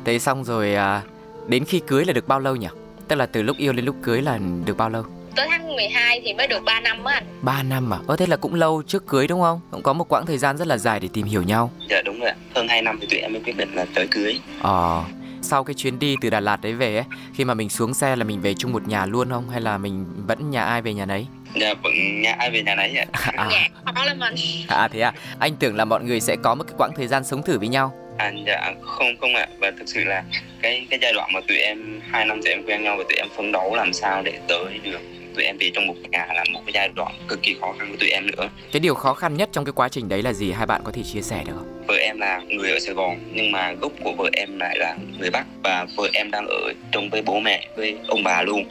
Thế 0.04 0.18
xong 0.18 0.44
rồi 0.44 0.74
à, 0.74 1.02
đến 1.48 1.64
khi 1.64 1.80
cưới 1.86 2.04
là 2.04 2.12
được 2.12 2.28
bao 2.28 2.40
lâu 2.40 2.56
nhỉ? 2.56 2.68
Tức 3.08 3.16
là 3.16 3.26
từ 3.26 3.42
lúc 3.42 3.56
yêu 3.56 3.72
đến 3.72 3.84
lúc 3.84 3.96
cưới 4.02 4.22
là 4.22 4.38
được 4.64 4.76
bao 4.76 4.88
lâu 4.88 5.04
tới 5.36 5.46
tháng 5.50 5.76
12 5.76 6.20
thì 6.24 6.34
mới 6.34 6.46
được 6.46 6.64
3 6.64 6.80
năm 6.80 7.04
á 7.04 7.14
anh 7.14 7.24
3 7.42 7.62
năm 7.62 7.92
à? 7.92 7.98
Ơ 8.06 8.16
thế 8.16 8.26
là 8.26 8.36
cũng 8.36 8.54
lâu 8.54 8.82
trước 8.86 9.06
cưới 9.06 9.26
đúng 9.26 9.40
không? 9.40 9.60
Cũng 9.70 9.82
có 9.82 9.92
một 9.92 10.08
quãng 10.08 10.26
thời 10.26 10.38
gian 10.38 10.56
rất 10.56 10.66
là 10.66 10.78
dài 10.78 11.00
để 11.00 11.08
tìm 11.12 11.26
hiểu 11.26 11.42
nhau 11.42 11.70
Dạ 11.90 12.02
đúng 12.04 12.20
rồi 12.20 12.32
Hơn 12.54 12.68
2 12.68 12.82
năm 12.82 12.98
thì 13.00 13.06
tụi 13.10 13.18
em 13.20 13.32
mới 13.32 13.42
quyết 13.44 13.56
định 13.56 13.74
là 13.74 13.86
tới 13.94 14.06
cưới 14.10 14.40
Ờ 14.60 15.04
sau 15.42 15.64
cái 15.64 15.74
chuyến 15.74 15.98
đi 15.98 16.16
từ 16.20 16.30
Đà 16.30 16.40
Lạt 16.40 16.60
đấy 16.60 16.72
về 16.72 16.96
ấy 16.96 17.04
Khi 17.34 17.44
mà 17.44 17.54
mình 17.54 17.68
xuống 17.68 17.94
xe 17.94 18.16
là 18.16 18.24
mình 18.24 18.40
về 18.40 18.54
chung 18.54 18.72
một 18.72 18.88
nhà 18.88 19.06
luôn 19.06 19.30
không? 19.30 19.48
Hay 19.50 19.60
là 19.60 19.78
mình 19.78 20.06
vẫn 20.26 20.50
nhà 20.50 20.64
ai 20.64 20.82
về 20.82 20.94
nhà 20.94 21.06
nấy? 21.06 21.26
Dạ 21.54 21.74
vẫn 21.82 21.92
nhà 22.22 22.34
ai 22.38 22.50
về 22.50 22.62
nhà 22.62 22.74
nấy 22.74 22.96
ạ 22.96 23.06
à. 23.36 23.48
Nhà 23.50 23.68
lắm 24.04 24.20
anh 24.20 24.34
À 24.68 24.88
thế 24.88 25.00
à 25.00 25.12
Anh 25.38 25.56
tưởng 25.56 25.76
là 25.76 25.84
mọi 25.84 26.04
người 26.04 26.20
sẽ 26.20 26.36
có 26.42 26.54
một 26.54 26.64
cái 26.64 26.74
quãng 26.78 26.92
thời 26.96 27.06
gian 27.06 27.24
sống 27.24 27.42
thử 27.42 27.58
với 27.58 27.68
nhau 27.68 27.94
À 28.18 28.32
dạ 28.46 28.72
không 28.82 29.16
không 29.20 29.34
ạ 29.34 29.46
Và 29.58 29.70
thực 29.78 29.88
sự 29.88 30.04
là 30.04 30.22
cái 30.62 30.86
cái 30.90 30.98
giai 31.02 31.12
đoạn 31.12 31.30
mà 31.34 31.40
tụi 31.48 31.56
em 31.56 32.00
hai 32.10 32.24
năm 32.24 32.42
tụi 32.42 32.52
em 32.52 32.62
quen 32.66 32.82
nhau 32.84 32.96
và 32.98 33.04
tụi 33.08 33.16
em 33.16 33.28
phấn 33.36 33.52
đấu 33.52 33.74
làm 33.74 33.92
sao 33.92 34.22
để 34.22 34.38
tới 34.48 34.80
được 34.84 35.00
tụi 35.34 35.44
em 35.44 35.56
về 35.58 35.70
trong 35.74 35.86
một 35.86 35.94
nhà 36.10 36.26
là 36.34 36.44
một 36.52 36.60
cái 36.66 36.72
giai 36.74 36.88
đoạn 36.96 37.12
cực 37.28 37.42
kỳ 37.42 37.56
khó 37.60 37.74
khăn 37.78 37.88
của 37.90 37.96
tụi 38.00 38.08
em 38.08 38.26
nữa. 38.26 38.48
Cái 38.72 38.80
điều 38.80 38.94
khó 38.94 39.14
khăn 39.14 39.36
nhất 39.36 39.48
trong 39.52 39.64
cái 39.64 39.72
quá 39.72 39.88
trình 39.88 40.08
đấy 40.08 40.22
là 40.22 40.32
gì? 40.32 40.52
Hai 40.52 40.66
bạn 40.66 40.80
có 40.84 40.92
thể 40.92 41.02
chia 41.02 41.22
sẻ 41.22 41.42
được 41.46 41.52
không? 41.56 41.84
Vợ 41.86 41.94
em 41.94 42.20
là 42.20 42.40
người 42.48 42.70
ở 42.72 42.78
sài 42.78 42.94
gòn 42.94 43.18
nhưng 43.34 43.52
mà 43.52 43.72
gốc 43.72 43.92
của 44.04 44.12
vợ 44.12 44.30
em 44.32 44.58
lại 44.58 44.78
là 44.78 44.96
người 45.18 45.30
bắc 45.30 45.44
và 45.64 45.86
vợ 45.96 46.08
em 46.12 46.30
đang 46.30 46.46
ở 46.46 46.72
chung 46.92 47.10
với 47.10 47.22
bố 47.22 47.40
mẹ 47.40 47.68
với 47.76 47.96
ông 48.08 48.22
bà 48.24 48.42
luôn. 48.42 48.64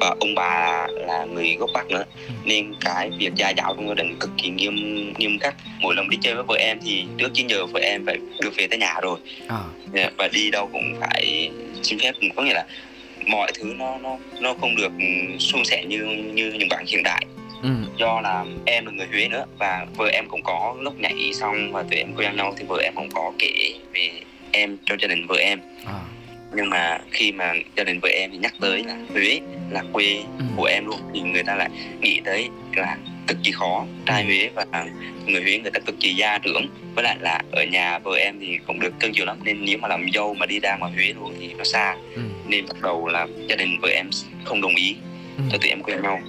Và 0.00 0.14
ông 0.20 0.34
bà 0.34 0.86
là 0.90 1.24
người 1.24 1.56
gốc 1.58 1.70
bắc 1.74 1.90
nữa. 1.90 2.04
Ừ. 2.28 2.34
nên 2.44 2.74
cái 2.80 3.10
việc 3.18 3.34
gia 3.34 3.50
giáo 3.50 3.74
trong 3.74 3.88
gia 3.88 3.94
đình 3.94 4.16
cực 4.20 4.30
kỳ 4.36 4.48
nghiêm 4.48 4.74
nghiêm 5.18 5.38
khắc. 5.38 5.54
Mỗi 5.80 5.94
lần 5.94 6.10
đi 6.10 6.18
chơi 6.20 6.34
với 6.34 6.44
vợ 6.48 6.56
em 6.58 6.78
thì 6.84 7.04
trước 7.18 7.28
9 7.34 7.46
giờ 7.46 7.66
vợ 7.66 7.80
em 7.80 8.06
phải 8.06 8.16
được 8.40 8.50
về 8.56 8.66
tới 8.66 8.78
nhà 8.78 8.94
rồi. 9.02 9.18
À. 9.48 9.58
và 10.18 10.28
đi 10.32 10.50
đâu 10.50 10.70
cũng 10.72 10.94
phải 11.00 11.50
xin 11.82 11.98
phép. 11.98 12.12
Có 12.36 12.42
nghĩa 12.42 12.54
là 12.54 12.64
mọi 13.28 13.52
thứ 13.54 13.74
nó 13.78 13.98
nó 14.02 14.16
nó 14.40 14.54
không 14.60 14.76
được 14.76 14.92
suôn 15.38 15.64
sẻ 15.64 15.84
như 15.84 16.04
như 16.34 16.52
những 16.52 16.68
bạn 16.68 16.84
hiện 16.86 17.02
đại 17.02 17.26
ừ. 17.62 17.68
do 17.96 18.20
là 18.20 18.44
em 18.64 18.86
là 18.86 18.92
người 18.92 19.06
Huế 19.06 19.28
nữa 19.28 19.44
và 19.58 19.86
vợ 19.96 20.08
em 20.12 20.24
cũng 20.28 20.42
có 20.42 20.76
lúc 20.80 21.00
nhảy 21.00 21.30
xong 21.32 21.72
và 21.72 21.82
tụi 21.82 21.98
em 21.98 22.14
quen 22.16 22.36
nhau 22.36 22.54
thì 22.56 22.64
vợ 22.68 22.78
em 22.82 22.94
cũng 22.94 23.10
có 23.14 23.32
kể 23.38 23.72
về 23.94 24.10
em 24.52 24.76
cho 24.84 24.94
gia 25.00 25.08
đình 25.08 25.26
vợ 25.26 25.36
em 25.36 25.60
à. 25.86 26.00
nhưng 26.54 26.70
mà 26.70 26.98
khi 27.10 27.32
mà 27.32 27.54
gia 27.76 27.84
đình 27.84 28.00
vợ 28.00 28.08
em 28.08 28.30
thì 28.32 28.38
nhắc 28.38 28.54
tới 28.60 28.84
là 28.84 28.96
Huế 29.10 29.40
là 29.70 29.82
quê 29.92 30.16
ừ. 30.38 30.44
của 30.56 30.64
em 30.64 30.86
luôn 30.86 31.00
thì 31.14 31.20
người 31.20 31.42
ta 31.42 31.54
lại 31.54 31.70
nghĩ 32.00 32.20
tới 32.24 32.48
là 32.76 32.96
cực 33.28 33.38
kỳ 33.44 33.52
khó 33.52 33.86
trai 34.06 34.24
Huế 34.24 34.50
và 34.54 34.64
người 35.26 35.42
Huế 35.42 35.58
người 35.58 35.70
ta 35.70 35.80
cực 35.80 36.00
kỳ 36.00 36.14
gia 36.14 36.38
trưởng 36.38 36.66
với 36.94 37.04
lại 37.04 37.16
là 37.20 37.40
ở 37.52 37.64
nhà 37.64 37.98
vợ 37.98 38.16
em 38.16 38.40
thì 38.40 38.58
cũng 38.66 38.80
được 38.80 38.92
cưng 39.00 39.12
chiều 39.14 39.26
lắm 39.26 39.38
nên 39.44 39.64
nếu 39.64 39.78
mà 39.78 39.88
làm 39.88 40.06
dâu 40.14 40.34
mà 40.34 40.46
đi 40.46 40.60
ra 40.60 40.76
ngoài 40.76 40.92
Huế 40.92 41.12
luôn 41.12 41.34
thì 41.40 41.54
nó 41.54 41.64
xa 41.64 41.96
ừ. 42.14 42.22
nên 42.48 42.66
bắt 42.66 42.76
đầu 42.82 43.08
là 43.08 43.26
gia 43.48 43.56
đình 43.56 43.80
vợ 43.80 43.88
em 43.88 44.10
không 44.44 44.60
đồng 44.60 44.74
ý 44.74 44.96
ừ. 45.36 45.42
cho 45.52 45.58
tụi 45.58 45.70
em 45.70 45.82
quen 45.82 46.02
nhau 46.02 46.20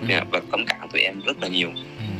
ừ. 0.00 0.06
và 0.30 0.40
cấm 0.50 0.64
cản 0.66 0.88
tụi 0.92 1.02
em 1.02 1.20
rất 1.26 1.36
là 1.42 1.48
nhiều 1.48 1.68
ừ. 1.98 2.17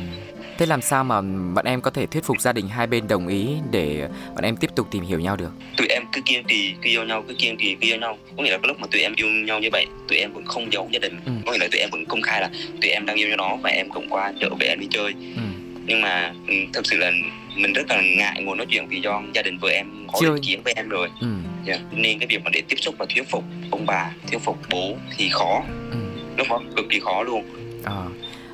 Thế 0.59 0.65
làm 0.65 0.81
sao 0.81 1.03
mà 1.03 1.21
bọn 1.53 1.65
em 1.65 1.81
có 1.81 1.91
thể 1.91 2.05
thuyết 2.05 2.23
phục 2.23 2.41
gia 2.41 2.53
đình 2.53 2.67
hai 2.67 2.87
bên 2.87 3.07
đồng 3.07 3.27
ý 3.27 3.47
để 3.71 4.07
bọn 4.35 4.43
em 4.43 4.55
tiếp 4.55 4.69
tục 4.75 4.87
tìm 4.91 5.03
hiểu 5.03 5.19
nhau 5.19 5.35
được? 5.35 5.51
Tụi 5.77 5.87
em 5.87 6.03
cứ 6.13 6.21
kiên 6.25 6.43
trì, 6.43 6.73
cứ 6.81 6.89
yêu 6.89 7.03
nhau, 7.03 7.23
cứ 7.27 7.33
kiên 7.33 7.57
trì, 7.57 7.75
cứ 7.81 7.87
yêu 7.87 7.97
nhau. 7.97 8.17
Có 8.37 8.43
nghĩa 8.43 8.51
là 8.51 8.57
cái 8.57 8.67
lúc 8.67 8.79
mà 8.79 8.87
tụi 8.91 9.01
em 9.01 9.13
yêu 9.15 9.27
nhau 9.27 9.59
như 9.59 9.69
vậy, 9.71 9.85
tụi 10.07 10.17
em 10.17 10.33
vẫn 10.33 10.45
không 10.45 10.73
giấu 10.73 10.89
gia 10.91 10.99
đình. 10.99 11.19
Ừ. 11.25 11.31
Có 11.45 11.51
nghĩa 11.51 11.57
là 11.57 11.67
tụi 11.71 11.81
em 11.81 11.89
vẫn 11.91 12.05
công 12.05 12.21
khai 12.21 12.41
là 12.41 12.49
tụi 12.81 12.91
em 12.91 13.05
đang 13.05 13.15
yêu 13.15 13.27
nhau 13.27 13.37
đó 13.37 13.57
và 13.61 13.69
em 13.69 13.89
cũng 13.89 14.09
qua 14.09 14.33
chợ 14.39 14.49
về 14.59 14.67
em 14.67 14.79
đi 14.79 14.87
chơi. 14.89 15.13
Ừ. 15.35 15.41
Nhưng 15.85 16.01
mà 16.01 16.33
ừ, 16.47 16.53
thực 16.73 16.85
sự 16.85 16.97
là 16.97 17.11
mình 17.55 17.73
rất 17.73 17.89
là 17.89 18.01
ngại 18.01 18.43
ngồi 18.43 18.57
nói 18.57 18.65
chuyện 18.69 18.87
vì 18.87 18.99
do 19.01 19.21
gia 19.33 19.41
đình 19.41 19.57
vợ 19.57 19.69
em 19.69 20.07
có 20.13 20.19
ý 20.19 20.41
kiến 20.41 20.61
với 20.63 20.73
em 20.75 20.89
rồi. 20.89 21.09
Ừ. 21.21 21.27
Yeah. 21.67 21.79
Dạ. 21.79 21.85
Nên 21.91 22.19
cái 22.19 22.27
việc 22.27 22.43
mà 22.43 22.49
để 22.53 22.61
tiếp 22.67 22.77
xúc 22.79 22.95
và 22.97 23.05
thuyết 23.15 23.29
phục 23.29 23.43
ông 23.71 23.85
bà, 23.85 24.11
thuyết 24.31 24.41
phục 24.41 24.57
bố 24.69 24.97
thì 25.17 25.29
khó. 25.31 25.63
Ừ. 25.91 25.97
Lúc 26.37 26.47
đó 26.49 26.61
cực 26.75 26.85
kỳ 26.89 26.99
khó 26.99 27.23
luôn. 27.23 27.43
À 27.83 28.03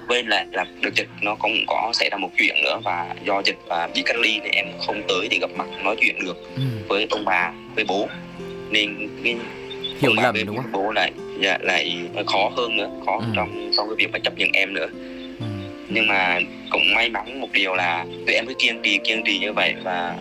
bên 0.07 0.27
lại 0.27 0.45
là 0.51 0.65
đợt 0.81 0.95
dịch 0.95 1.07
nó 1.21 1.35
cũng 1.35 1.65
có 1.67 1.91
xảy 1.93 2.09
ra 2.11 2.17
một 2.17 2.29
chuyện 2.37 2.55
nữa 2.63 2.79
và 2.83 3.15
do 3.25 3.41
dịch 3.45 3.57
và 3.67 3.89
bị 3.95 4.01
cách 4.05 4.15
ly 4.19 4.39
thì 4.43 4.49
em 4.53 4.65
không 4.85 5.01
tới 5.07 5.27
để 5.31 5.37
gặp 5.41 5.49
mặt 5.55 5.67
nói 5.83 5.95
chuyện 6.01 6.15
được 6.25 6.37
ừ. 6.55 6.61
với 6.87 7.07
ông 7.09 7.25
bà 7.25 7.51
với 7.75 7.85
bố 7.87 8.07
nên 8.69 9.09
cái 9.23 9.35
hiểu 10.01 10.13
lầm 10.15 10.35
đúng 10.45 10.57
không 10.57 10.71
bố 10.71 10.91
lại 10.91 11.11
dạ 11.39 11.57
lại 11.61 11.97
khó 12.27 12.51
hơn 12.57 12.77
nữa 12.77 12.89
khó 13.05 13.17
ừ. 13.17 13.25
trong 13.35 13.71
trong 13.77 13.87
cái 13.89 13.95
việc 13.97 14.11
mà 14.11 14.19
chấp 14.19 14.37
nhận 14.37 14.49
em 14.53 14.73
nữa 14.73 14.87
ừ. 15.39 15.45
nhưng 15.89 16.07
mà 16.07 16.39
cũng 16.69 16.93
may 16.95 17.09
mắn 17.09 17.41
một 17.41 17.49
điều 17.53 17.75
là 17.75 18.05
tụi 18.27 18.35
em 18.35 18.45
cứ 18.47 18.53
kiên 18.59 18.81
trì 18.83 18.99
kiên 19.03 19.23
trì 19.25 19.39
như 19.39 19.53
vậy 19.53 19.73
và 19.83 20.15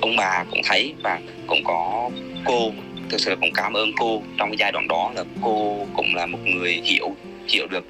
ông 0.00 0.16
bà 0.16 0.44
cũng 0.50 0.60
thấy 0.64 0.94
và 1.02 1.20
cũng 1.46 1.64
có 1.64 2.10
cô 2.44 2.72
thực 3.10 3.20
sự 3.20 3.36
cũng 3.40 3.52
cảm 3.54 3.72
ơn 3.72 3.92
cô 3.98 4.22
trong 4.38 4.50
cái 4.50 4.56
giai 4.58 4.72
đoạn 4.72 4.88
đó 4.88 5.12
là 5.14 5.24
cô 5.42 5.86
cũng 5.96 6.14
là 6.14 6.26
một 6.26 6.38
người 6.44 6.80
hiểu 6.84 7.16
hiểu 7.48 7.66
được 7.66 7.84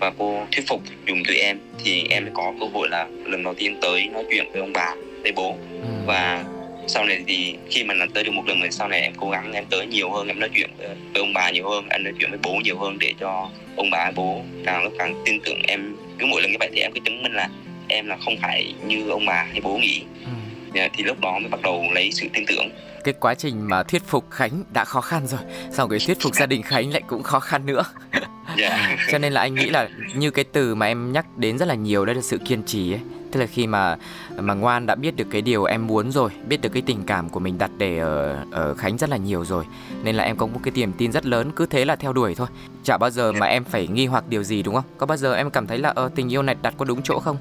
và 0.00 0.12
cô 0.18 0.46
thuyết 0.52 0.64
phục 0.68 0.82
dùng 1.06 1.22
tụi 1.24 1.36
em 1.36 1.58
thì 1.84 2.06
em 2.10 2.28
có 2.34 2.52
cơ 2.60 2.66
hội 2.72 2.88
là 2.88 3.06
lần 3.24 3.42
đầu 3.42 3.54
tiên 3.54 3.78
tới 3.82 4.06
nói 4.12 4.24
chuyện 4.30 4.52
với 4.52 4.60
ông 4.60 4.72
bà 4.72 4.94
với 5.22 5.32
bố. 5.32 5.56
Ừ. 5.82 5.88
và 6.06 6.44
sau 6.86 7.04
này 7.04 7.24
thì 7.26 7.54
khi 7.70 7.84
mà 7.84 7.94
tới 8.14 8.24
được 8.24 8.32
một 8.32 8.42
lần 8.46 8.60
thì 8.62 8.70
sau 8.70 8.88
này 8.88 9.00
em 9.00 9.12
cố 9.16 9.30
gắng 9.30 9.52
em 9.52 9.64
tới 9.70 9.86
nhiều 9.86 10.10
hơn 10.10 10.28
em 10.28 10.40
nói 10.40 10.50
chuyện 10.54 10.70
với, 10.78 10.88
ông 11.14 11.32
bà 11.34 11.50
nhiều 11.50 11.68
hơn 11.68 11.84
em 11.90 12.04
nói 12.04 12.12
chuyện 12.18 12.30
với 12.30 12.38
bố 12.42 12.54
nhiều 12.64 12.78
hơn 12.78 12.98
để 13.00 13.14
cho 13.20 13.50
ông 13.76 13.90
bà 13.90 14.10
bố 14.14 14.42
càng 14.64 14.84
lúc 14.84 14.92
càng 14.98 15.22
tin 15.24 15.40
tưởng 15.44 15.62
em. 15.68 15.96
Cứ 16.18 16.26
mỗi 16.26 16.42
lần 16.42 16.50
như 16.50 16.56
vậy 16.60 16.70
thì 16.72 16.80
em 16.80 16.92
cứ 16.92 17.00
chứng 17.04 17.22
minh 17.22 17.32
là 17.32 17.48
em 17.88 18.06
là 18.06 18.16
không 18.24 18.34
phải 18.42 18.74
như 18.86 19.08
ông 19.08 19.26
bà 19.26 19.46
hay 19.50 19.60
bố 19.60 19.78
nghĩ. 19.78 20.02
Ừ. 20.24 20.30
Dạ, 20.74 20.88
thì 20.92 21.04
lúc 21.04 21.20
đó 21.20 21.38
mới 21.38 21.48
bắt 21.48 21.62
đầu 21.62 21.84
lấy 21.92 22.12
sự 22.12 22.26
tin 22.32 22.44
tưởng. 22.46 22.68
Cái 23.04 23.14
quá 23.20 23.34
trình 23.34 23.68
mà 23.68 23.82
thuyết 23.82 24.02
phục 24.06 24.30
Khánh 24.30 24.64
đã 24.72 24.84
khó 24.84 25.00
khăn 25.00 25.26
rồi 25.26 25.40
Xong 25.72 25.90
cái 25.90 25.98
thuyết 26.06 26.20
phục 26.20 26.34
gia 26.34 26.46
đình 26.46 26.62
Khánh 26.62 26.90
lại 26.90 27.02
cũng 27.06 27.22
khó 27.22 27.40
khăn 27.40 27.66
nữa 27.66 27.82
yeah. 28.58 28.72
Dạ. 28.72 28.96
Cho 29.12 29.18
nên 29.18 29.32
là 29.32 29.40
anh 29.40 29.54
nghĩ 29.54 29.70
là 29.70 29.88
như 30.14 30.30
cái 30.30 30.44
từ 30.44 30.74
mà 30.74 30.86
em 30.86 31.12
nhắc 31.12 31.38
đến 31.38 31.58
rất 31.58 31.68
là 31.68 31.74
nhiều 31.74 32.04
Đó 32.04 32.12
là 32.12 32.20
sự 32.20 32.38
kiên 32.38 32.62
trì 32.62 32.92
ấy 32.92 33.00
Tức 33.32 33.40
là 33.40 33.46
khi 33.46 33.66
mà 33.66 33.96
mà 34.36 34.54
Ngoan 34.54 34.86
đã 34.86 34.94
biết 34.94 35.16
được 35.16 35.26
cái 35.30 35.42
điều 35.42 35.64
em 35.64 35.86
muốn 35.86 36.12
rồi 36.12 36.30
Biết 36.48 36.60
được 36.60 36.68
cái 36.72 36.82
tình 36.86 37.02
cảm 37.06 37.28
của 37.28 37.40
mình 37.40 37.58
đặt 37.58 37.70
để 37.78 37.98
ở, 37.98 38.44
ở 38.52 38.74
Khánh 38.74 38.98
rất 38.98 39.10
là 39.10 39.16
nhiều 39.16 39.44
rồi 39.44 39.64
Nên 40.02 40.14
là 40.14 40.24
em 40.24 40.36
có 40.36 40.46
một 40.46 40.60
cái 40.62 40.72
niềm 40.76 40.92
tin 40.98 41.12
rất 41.12 41.26
lớn 41.26 41.50
Cứ 41.56 41.66
thế 41.66 41.84
là 41.84 41.96
theo 41.96 42.12
đuổi 42.12 42.34
thôi 42.34 42.46
Chả 42.84 42.98
bao 42.98 43.10
giờ 43.10 43.32
mà 43.32 43.46
em 43.46 43.64
phải 43.64 43.86
nghi 43.86 44.06
hoặc 44.06 44.28
điều 44.28 44.42
gì 44.42 44.62
đúng 44.62 44.74
không? 44.74 44.84
Có 44.98 45.06
bao 45.06 45.16
giờ 45.16 45.34
em 45.34 45.50
cảm 45.50 45.66
thấy 45.66 45.78
là 45.78 45.88
ờ, 45.88 46.10
tình 46.14 46.32
yêu 46.32 46.42
này 46.42 46.56
đặt 46.62 46.74
có 46.78 46.84
đúng 46.84 47.02
chỗ 47.02 47.20
không? 47.20 47.36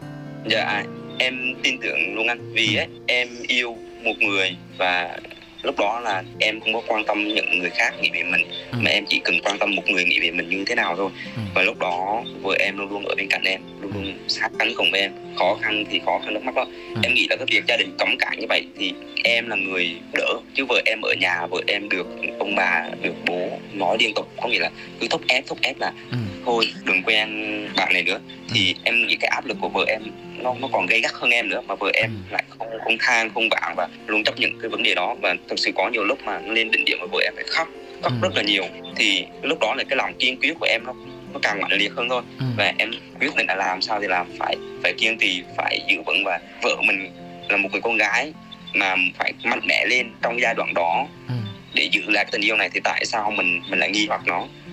Dạ 0.45 0.83
em 1.19 1.55
tin 1.63 1.79
tưởng 1.81 2.15
luôn 2.15 2.27
anh 2.27 2.53
Vì 2.53 2.75
ấy, 2.75 2.87
em 3.07 3.27
yêu 3.47 3.77
một 4.03 4.13
người 4.19 4.57
và 4.77 5.17
lúc 5.63 5.79
đó 5.79 5.99
là 5.99 6.23
em 6.39 6.59
không 6.59 6.73
có 6.73 6.81
quan 6.87 7.05
tâm 7.05 7.27
những 7.27 7.59
người 7.59 7.69
khác 7.69 7.93
nghĩ 8.01 8.09
về 8.13 8.23
mình 8.23 8.41
ừ. 8.71 8.77
mà 8.81 8.91
em 8.91 9.05
chỉ 9.09 9.21
cần 9.23 9.39
quan 9.43 9.57
tâm 9.59 9.75
một 9.75 9.83
người 9.87 10.05
nghĩ 10.05 10.19
về 10.19 10.31
mình 10.31 10.49
như 10.49 10.63
thế 10.67 10.75
nào 10.75 10.95
thôi 10.97 11.09
ừ. 11.35 11.41
và 11.55 11.61
lúc 11.61 11.79
đó 11.79 12.23
vợ 12.41 12.55
em 12.59 12.77
luôn 12.77 12.89
luôn 12.89 13.05
ở 13.05 13.15
bên 13.15 13.27
cạnh 13.29 13.43
em 13.43 13.61
luôn 13.81 13.91
luôn 13.93 14.13
sát 14.27 14.49
cánh 14.59 14.73
cùng 14.75 14.93
em 14.93 15.11
khó 15.37 15.57
khăn 15.61 15.85
thì 15.91 15.99
khó 16.05 16.19
khăn 16.23 16.33
nước 16.33 16.43
mắt 16.43 16.55
đó 16.55 16.65
ừ. 16.95 17.01
em 17.03 17.13
nghĩ 17.13 17.27
là 17.29 17.35
cái 17.35 17.45
việc 17.51 17.63
gia 17.67 17.77
đình 17.77 17.95
cấm 17.97 18.17
cản 18.19 18.39
như 18.39 18.45
vậy 18.49 18.65
thì 18.79 18.93
em 19.23 19.49
là 19.49 19.55
người 19.55 19.95
đỡ 20.13 20.33
chứ 20.53 20.65
vợ 20.69 20.81
em 20.85 21.01
ở 21.01 21.13
nhà 21.19 21.47
vợ 21.51 21.61
em 21.67 21.89
được 21.89 22.07
ông 22.39 22.55
bà 22.55 22.89
được 23.01 23.15
bố 23.25 23.49
nói 23.73 23.97
liên 23.99 24.13
tục 24.15 24.27
có 24.41 24.47
nghĩa 24.47 24.59
là 24.59 24.69
cứ 24.99 25.07
thúc 25.09 25.21
ép 25.27 25.47
thúc 25.47 25.57
ép 25.61 25.79
là 25.79 25.91
ừ. 26.11 26.17
Thôi 26.45 26.65
đừng 26.85 27.03
quen 27.03 27.29
bạn 27.75 27.93
này 27.93 28.03
nữa 28.03 28.19
thì 28.53 28.73
ừ. 28.73 28.81
em 28.83 29.07
nghĩ 29.07 29.15
cái 29.19 29.27
áp 29.27 29.45
lực 29.45 29.57
của 29.61 29.69
vợ 29.69 29.85
em 29.87 30.01
nó 30.37 30.55
nó 30.59 30.67
còn 30.71 30.85
gây 30.85 31.01
gắt 31.01 31.11
hơn 31.13 31.29
em 31.29 31.49
nữa 31.49 31.61
mà 31.67 31.75
vợ 31.75 31.91
em 31.93 32.09
ừ. 32.09 32.31
lại 32.31 32.43
không 32.49 32.67
không 32.83 32.97
than 32.99 33.29
không 33.33 33.49
vãn 33.51 33.73
và 33.77 33.87
luôn 34.07 34.23
chấp 34.23 34.39
nhận 34.39 34.59
cái 34.61 34.69
vấn 34.69 34.83
đề 34.83 34.95
đó 34.95 35.15
và 35.21 35.35
thực 35.49 35.59
sự 35.59 35.71
có 35.75 35.89
nhiều 35.89 36.03
lúc 36.03 36.19
mà 36.25 36.39
lên 36.39 36.71
đỉnh 36.71 36.85
điểm 36.85 36.97
mà 37.01 37.05
vợ 37.11 37.19
em 37.23 37.33
phải 37.35 37.45
khóc 37.47 37.67
khóc 38.03 38.11
ừ. 38.11 38.17
rất 38.21 38.35
là 38.35 38.41
nhiều 38.41 38.63
thì 38.95 39.25
lúc 39.41 39.57
đó 39.61 39.73
là 39.77 39.83
cái 39.89 39.97
lòng 39.97 40.13
kiên 40.19 40.39
quyết 40.39 40.53
của 40.59 40.67
em 40.69 40.81
nó 40.85 40.93
nó 41.33 41.39
càng 41.41 41.61
mạnh 41.61 41.71
liệt 41.71 41.91
hơn 41.95 42.09
thôi 42.09 42.21
ừ. 42.39 42.45
và 42.57 42.73
em 42.77 42.91
quyết 43.19 43.35
định 43.35 43.47
là 43.47 43.55
làm 43.55 43.81
sao 43.81 44.01
thì 44.01 44.07
làm 44.07 44.27
phải 44.39 44.55
phải 44.83 44.93
kiên 44.97 45.17
trì 45.17 45.43
phải 45.57 45.79
giữ 45.89 45.95
vững 46.05 46.23
và 46.25 46.39
vợ 46.61 46.75
mình 46.87 47.11
là 47.49 47.57
một 47.57 47.69
người 47.71 47.81
con 47.81 47.97
gái 47.97 48.33
mà 48.73 48.95
phải 49.17 49.33
mạnh 49.43 49.61
mẽ 49.67 49.85
lên 49.85 50.11
trong 50.21 50.41
giai 50.41 50.53
đoạn 50.53 50.73
đó 50.73 51.07
ừ. 51.27 51.33
để 51.73 51.89
giữ 51.91 52.01
lại 52.07 52.25
cái 52.25 52.31
tình 52.31 52.41
yêu 52.41 52.57
này 52.57 52.69
thì 52.73 52.79
tại 52.83 53.05
sao 53.05 53.31
mình 53.31 53.61
mình 53.69 53.79
lại 53.79 53.91
nghi 53.91 54.05
hoặc 54.07 54.21
nó 54.25 54.39
ừ. 54.39 54.68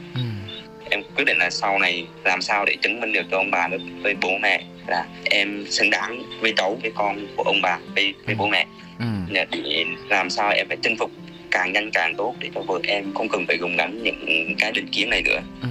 Em 0.97 1.05
quyết 1.17 1.25
định 1.25 1.39
là 1.39 1.51
sau 1.51 1.79
này 1.79 2.07
làm 2.25 2.43
sao 2.43 2.65
để 2.65 2.77
chứng 2.83 3.01
minh 3.01 3.13
được 3.13 3.23
cho 3.31 3.37
ông 3.37 3.51
bà 3.51 3.69
với 4.03 4.15
bố 4.21 4.31
mẹ 4.43 4.65
là 4.87 5.07
em 5.25 5.65
xứng 5.71 5.91
đáng 5.91 6.23
với 6.41 6.53
cháu 6.57 6.79
với 6.83 6.93
con 6.95 7.27
của 7.37 7.43
ông 7.43 7.61
bà 7.63 7.79
với, 7.95 8.15
với 8.27 8.35
bố 8.35 8.47
mẹ 8.47 8.67
ừ. 8.99 9.07
để 9.31 9.85
làm 10.09 10.31
sao 10.31 10.51
em 10.51 10.69
phải 10.69 10.77
chinh 10.83 10.97
phục 10.99 11.11
càng 11.51 11.73
nhanh 11.73 11.91
càng 11.91 12.15
tốt 12.17 12.35
để 12.39 12.51
cho 12.55 12.61
vợ 12.61 12.79
em 12.83 13.15
không 13.15 13.29
cần 13.29 13.45
phải 13.47 13.57
gồng 13.57 13.77
gánh 13.77 14.03
những 14.03 14.55
cái 14.59 14.73
định 14.73 14.89
kiến 14.93 15.11
này 15.11 15.23
nữa 15.23 15.41
ừ. 15.63 15.69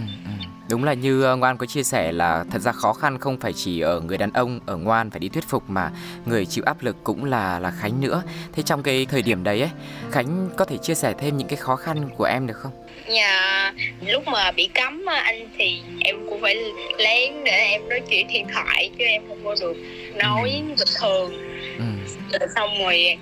Đúng 0.69 0.83
là 0.83 0.93
như 0.93 1.23
ờ, 1.23 1.35
Ngoan 1.35 1.57
có 1.57 1.65
chia 1.65 1.83
sẻ 1.83 2.11
là 2.11 2.45
thật 2.51 2.59
ra 2.59 2.71
khó 2.71 2.93
khăn 2.93 3.17
không 3.19 3.39
phải 3.39 3.53
chỉ 3.53 3.79
ở 3.79 4.01
người 4.01 4.17
đàn 4.17 4.33
ông, 4.33 4.59
ở 4.65 4.77
Ngoan 4.77 5.09
phải 5.09 5.19
đi 5.19 5.29
thuyết 5.29 5.43
phục 5.47 5.69
mà 5.69 5.91
người 6.25 6.45
chịu 6.45 6.63
áp 6.67 6.83
lực 6.83 6.95
cũng 7.03 7.25
là 7.25 7.59
là 7.59 7.71
Khánh 7.71 8.01
nữa. 8.01 8.23
Thế 8.53 8.63
trong 8.63 8.83
cái 8.83 9.05
thời 9.05 9.21
điểm 9.21 9.43
đấy 9.43 9.61
ấy, 9.61 9.69
Khánh 10.11 10.49
có 10.55 10.65
thể 10.65 10.77
chia 10.77 10.95
sẻ 10.95 11.13
thêm 11.17 11.37
những 11.37 11.47
cái 11.47 11.57
khó 11.57 11.75
khăn 11.75 12.09
của 12.17 12.23
em 12.23 12.47
được 12.47 12.57
không? 12.57 12.71
Nhà 13.07 13.73
lúc 14.07 14.27
mà 14.27 14.51
bị 14.51 14.69
cấm 14.73 15.05
anh 15.09 15.49
thì 15.57 15.81
em 15.99 16.15
cũng 16.29 16.41
phải 16.41 16.55
lén 16.97 17.43
để 17.43 17.51
em 17.51 17.89
nói 17.89 18.01
chuyện 18.09 18.27
điện 18.27 18.45
thoại 18.53 18.89
chứ 18.97 19.05
em 19.05 19.23
không 19.27 19.39
có 19.43 19.55
được 19.61 19.77
nói 20.15 20.49
ừ. 20.49 20.67
bình 20.67 20.75
thường. 20.99 21.31
Ừ. 21.77 21.85
Rồi 22.31 22.49
xong 22.55 22.69
rồi 22.83 23.17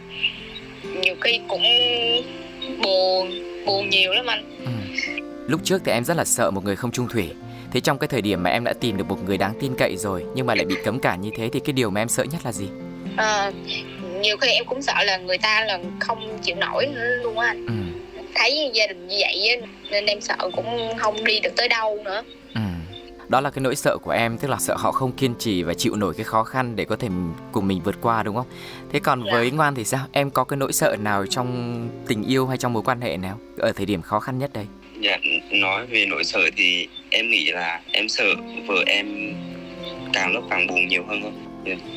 nhiều 1.01 1.15
khi 1.21 1.39
cũng 1.47 1.63
buồn 2.83 3.31
buồn 3.65 3.89
nhiều 3.89 4.13
lắm 4.13 4.25
anh. 4.25 4.43
Ừ 4.65 4.71
Lúc 5.47 5.61
trước 5.63 5.81
thì 5.85 5.91
em 5.91 6.05
rất 6.05 6.17
là 6.17 6.25
sợ 6.25 6.51
một 6.51 6.65
người 6.65 6.75
không 6.75 6.91
trung 6.91 7.07
thủy 7.07 7.29
Thế 7.71 7.79
trong 7.79 7.97
cái 7.97 8.07
thời 8.07 8.21
điểm 8.21 8.43
mà 8.43 8.49
em 8.49 8.63
đã 8.63 8.73
tìm 8.73 8.97
được 8.97 9.07
một 9.07 9.23
người 9.25 9.37
đáng 9.37 9.53
tin 9.59 9.75
cậy 9.77 9.97
rồi 9.97 10.23
Nhưng 10.35 10.45
mà 10.45 10.55
lại 10.55 10.65
bị 10.65 10.75
cấm 10.83 10.99
cản 10.99 11.21
như 11.21 11.29
thế 11.37 11.49
Thì 11.53 11.59
cái 11.59 11.73
điều 11.73 11.89
mà 11.89 12.01
em 12.01 12.09
sợ 12.09 12.23
nhất 12.23 12.41
là 12.45 12.51
gì? 12.51 12.67
À, 13.15 13.51
nhiều 14.21 14.37
khi 14.37 14.51
em 14.51 14.65
cũng 14.65 14.81
sợ 14.81 15.03
là 15.03 15.17
người 15.17 15.37
ta 15.37 15.65
là 15.65 15.79
không 15.99 16.39
chịu 16.41 16.55
nổi 16.55 16.87
luôn 17.23 17.39
á 17.39 17.47
anh 17.47 17.65
ừ. 17.67 17.73
Thấy 18.35 18.71
gia 18.73 18.87
đình 18.87 19.07
như 19.07 19.17
vậy 19.19 19.61
Nên 19.91 20.05
em 20.05 20.21
sợ 20.21 20.37
cũng 20.55 20.97
không 20.97 21.23
đi 21.23 21.39
được 21.39 21.55
tới 21.57 21.67
đâu 21.67 21.99
nữa 22.05 22.21
ừ. 22.55 22.61
Đó 23.29 23.41
là 23.41 23.49
cái 23.49 23.61
nỗi 23.61 23.75
sợ 23.75 23.97
của 24.03 24.11
em 24.11 24.37
Tức 24.37 24.47
là 24.47 24.57
sợ 24.59 24.75
họ 24.75 24.91
không 24.91 25.11
kiên 25.11 25.35
trì 25.39 25.63
và 25.63 25.73
chịu 25.73 25.95
nổi 25.95 26.13
cái 26.17 26.23
khó 26.23 26.43
khăn 26.43 26.75
Để 26.75 26.85
có 26.85 26.95
thể 26.95 27.07
cùng 27.51 27.67
mình 27.67 27.81
vượt 27.83 27.95
qua 28.01 28.23
đúng 28.23 28.35
không? 28.35 28.47
Thế 28.91 28.99
còn 28.99 29.23
dạ. 29.25 29.31
với 29.31 29.51
Ngoan 29.51 29.75
thì 29.75 29.83
sao? 29.85 30.05
Em 30.11 30.29
có 30.29 30.43
cái 30.43 30.57
nỗi 30.57 30.73
sợ 30.73 30.95
nào 30.99 31.25
trong 31.25 31.89
tình 32.07 32.23
yêu 32.23 32.47
hay 32.47 32.57
trong 32.57 32.73
mối 32.73 32.83
quan 32.85 33.01
hệ 33.01 33.17
nào? 33.17 33.39
Ở 33.57 33.71
thời 33.71 33.85
điểm 33.85 34.01
khó 34.01 34.19
khăn 34.19 34.39
nhất 34.39 34.51
đây? 34.53 34.65
Dạ, 34.99 35.17
nói 35.51 35.85
về 35.85 36.05
nỗi 36.05 36.23
sợ 36.23 36.39
thì 36.55 36.87
em 37.09 37.29
nghĩ 37.29 37.51
là 37.51 37.81
em 37.91 38.09
sợ 38.09 38.25
vợ 38.67 38.83
em 38.87 39.33
càng 40.13 40.33
lúc 40.33 40.43
càng 40.49 40.67
buồn 40.67 40.87
nhiều 40.87 41.03
hơn 41.07 41.21
thôi. 41.21 41.31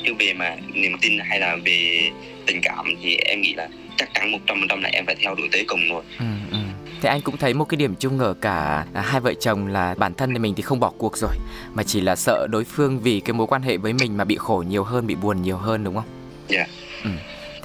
Chứ 0.04 0.14
về 0.18 0.32
mà 0.32 0.56
niềm 0.72 0.96
tin 1.02 1.18
hay 1.18 1.40
là 1.40 1.56
về 1.64 2.10
tình 2.46 2.60
cảm 2.62 2.94
thì 3.02 3.16
em 3.16 3.40
nghĩ 3.40 3.54
là 3.54 3.68
chắc 3.96 4.08
chắn 4.14 4.32
một 4.32 4.38
trăm 4.46 4.58
phần 4.60 4.68
trăm 4.68 4.82
là 4.82 4.88
em 4.92 5.06
phải 5.06 5.16
theo 5.22 5.34
đuổi 5.34 5.48
tới 5.52 5.64
cùng 5.68 5.80
rồi. 5.88 6.02
Ừ, 6.18 6.24
ừ. 6.50 6.58
Thế 7.02 7.08
anh 7.08 7.20
cũng 7.20 7.36
thấy 7.36 7.54
một 7.54 7.64
cái 7.64 7.76
điểm 7.76 7.94
chung 8.00 8.18
ở 8.18 8.34
cả 8.34 8.86
hai 8.94 9.20
vợ 9.20 9.34
chồng 9.34 9.66
là 9.66 9.94
bản 9.98 10.14
thân 10.14 10.32
thì 10.32 10.38
mình 10.38 10.54
thì 10.54 10.62
không 10.62 10.80
bỏ 10.80 10.92
cuộc 10.98 11.16
rồi 11.16 11.36
Mà 11.74 11.82
chỉ 11.82 12.00
là 12.00 12.16
sợ 12.16 12.46
đối 12.50 12.64
phương 12.64 13.00
vì 13.00 13.20
cái 13.20 13.32
mối 13.32 13.46
quan 13.46 13.62
hệ 13.62 13.76
với 13.76 13.92
mình 13.92 14.16
mà 14.16 14.24
bị 14.24 14.36
khổ 14.36 14.64
nhiều 14.68 14.84
hơn, 14.84 15.06
bị 15.06 15.14
buồn 15.14 15.42
nhiều 15.42 15.56
hơn 15.56 15.84
đúng 15.84 15.94
không? 15.94 16.04
Dạ 16.48 16.56
yeah. 16.56 16.68
ừ. 17.04 17.10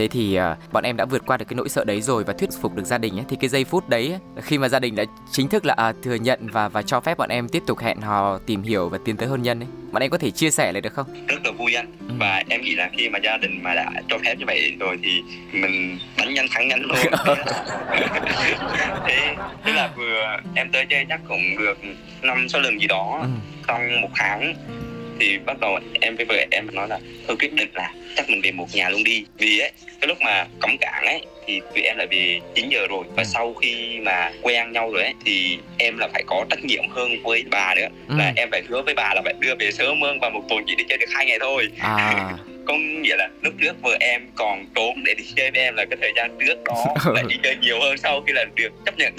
Thế 0.02 0.08
thì 0.08 0.40
uh, 0.40 0.74
bọn 0.74 0.84
em 0.84 0.98
đã 0.98 1.06
vượt 1.06 1.22
qua 1.26 1.38
được 1.38 1.46
cái 1.48 1.56
nỗi 1.56 1.70
sợ 1.70 1.84
đấy 1.84 2.02
rồi 2.02 2.24
và 2.24 2.34
thuyết 2.34 2.50
phục 2.62 2.76
được 2.76 2.86
gia 2.86 2.98
đình 2.98 3.20
ấy 3.20 3.26
thì 3.30 3.38
cái 3.40 3.50
giây 3.50 3.64
phút 3.64 3.90
đấy 3.90 4.16
khi 4.42 4.58
mà 4.58 4.70
gia 4.70 4.80
đình 4.80 4.96
đã 4.96 5.04
chính 5.32 5.48
thức 5.48 5.66
là 5.66 5.76
uh, 5.90 6.04
thừa 6.04 6.16
nhận 6.16 6.48
và 6.48 6.70
và 6.70 6.82
cho 6.82 7.00
phép 7.00 7.18
bọn 7.18 7.30
em 7.30 7.50
tiếp 7.50 7.64
tục 7.68 7.80
hẹn 7.80 8.02
hò 8.02 8.38
tìm 8.38 8.64
hiểu 8.64 8.90
và 8.90 8.98
tiến 9.06 9.18
tới 9.18 9.28
hôn 9.28 9.42
nhân 9.42 9.60
ấy. 9.60 9.68
Bọn 9.92 10.02
em 10.02 10.12
có 10.12 10.18
thể 10.18 10.32
chia 10.32 10.52
sẻ 10.52 10.72
lại 10.72 10.82
được 10.82 10.94
không? 10.94 11.26
Rất 11.28 11.46
là 11.46 11.52
vui 11.52 11.74
anh. 11.74 11.92
Ừ. 12.08 12.14
Và 12.18 12.44
em 12.50 12.62
nghĩ 12.62 12.76
là 12.76 12.90
khi 12.98 13.10
mà 13.10 13.20
gia 13.24 13.38
đình 13.38 13.64
mà 13.64 13.74
đã 13.74 13.92
cho 14.08 14.18
phép 14.26 14.36
như 14.40 14.46
vậy 14.48 14.76
rồi 14.80 14.98
thì 15.04 15.22
mình 15.52 16.00
đánh 16.18 16.34
nhanh 16.34 16.48
thắng 16.52 16.68
nhanh 16.68 16.82
luôn. 16.82 16.98
thế 19.08 19.36
thế 19.64 19.74
là 19.74 19.90
vừa 19.96 20.38
em 20.56 20.72
tới 20.72 20.86
chơi 20.90 21.06
chắc 21.10 21.22
cũng 21.28 21.58
được 21.60 21.78
năm 22.22 22.50
sáu 22.50 22.62
lần 22.62 22.80
gì 22.80 22.88
đó 22.88 23.20
ừ. 23.22 23.30
trong 23.68 24.02
một 24.02 24.10
tháng 24.16 24.54
thì 25.22 25.38
bắt 25.46 25.60
đầu 25.60 25.80
em 26.02 26.16
với 26.16 26.26
vợ 26.26 26.36
em 26.52 26.68
nói 26.72 26.88
là 26.88 27.00
thôi 27.28 27.38
quyết 27.40 27.54
định 27.54 27.70
là 27.74 27.94
chắc 28.16 28.30
mình 28.30 28.42
về 28.42 28.52
một 28.52 28.68
nhà 28.74 28.90
luôn 28.90 29.04
đi 29.04 29.26
vì 29.38 29.60
ấy 29.60 29.72
cái 30.02 30.08
lúc 30.08 30.18
mà 30.22 30.46
cấm 30.60 30.78
cản 30.78 31.06
ấy 31.06 31.22
thì 31.48 31.62
tụi 31.74 31.84
em 31.84 31.98
là 31.98 32.06
về 32.12 32.40
9 32.56 32.70
giờ 32.70 32.88
rồi 32.90 33.04
và 33.16 33.24
sau 33.24 33.54
khi 33.54 34.00
mà 34.02 34.32
quen 34.42 34.72
nhau 34.72 34.92
rồi 34.92 35.04
ấy 35.04 35.14
thì 35.26 35.58
em 35.78 35.98
là 35.98 36.08
phải 36.14 36.24
có 36.28 36.46
trách 36.50 36.66
nhiệm 36.66 36.84
hơn 36.90 37.24
với 37.24 37.44
bà 37.52 37.76
nữa 37.76 37.88
ừ. 38.08 38.16
là 38.18 38.34
em 38.36 38.50
phải 38.52 38.62
hứa 38.70 38.82
với 38.82 38.94
bà 38.94 39.14
là 39.16 39.22
phải 39.26 39.34
đưa 39.40 39.56
về 39.60 39.72
sớm 39.72 40.02
hơn 40.02 40.20
và 40.20 40.30
một 40.30 40.42
tuần 40.50 40.64
chỉ 40.68 40.76
đi 40.76 40.84
chơi 40.90 40.98
được 40.98 41.10
hai 41.14 41.26
ngày 41.26 41.38
thôi 41.40 41.68
à. 41.80 42.34
có 42.66 42.74
nghĩa 42.78 43.16
là 43.16 43.30
lúc 43.42 43.54
trước 43.62 43.82
vợ 43.82 43.98
em 44.00 44.22
còn 44.36 44.66
trốn 44.76 45.04
để 45.04 45.14
đi 45.14 45.24
chơi 45.36 45.52
với 45.52 45.62
em 45.62 45.76
là 45.76 45.86
cái 45.90 45.98
thời 46.02 46.12
gian 46.16 46.38
trước 46.40 46.64
đó. 46.66 46.86
Là 47.16 47.24
đi 47.28 47.36
chơi 47.44 47.56
nhiều 47.56 47.80
hơn 47.82 47.98
sau 47.98 48.22
khi 48.28 48.34
là 48.34 48.46
được 48.56 48.70
chấp 48.86 48.98
nhận. 48.98 49.16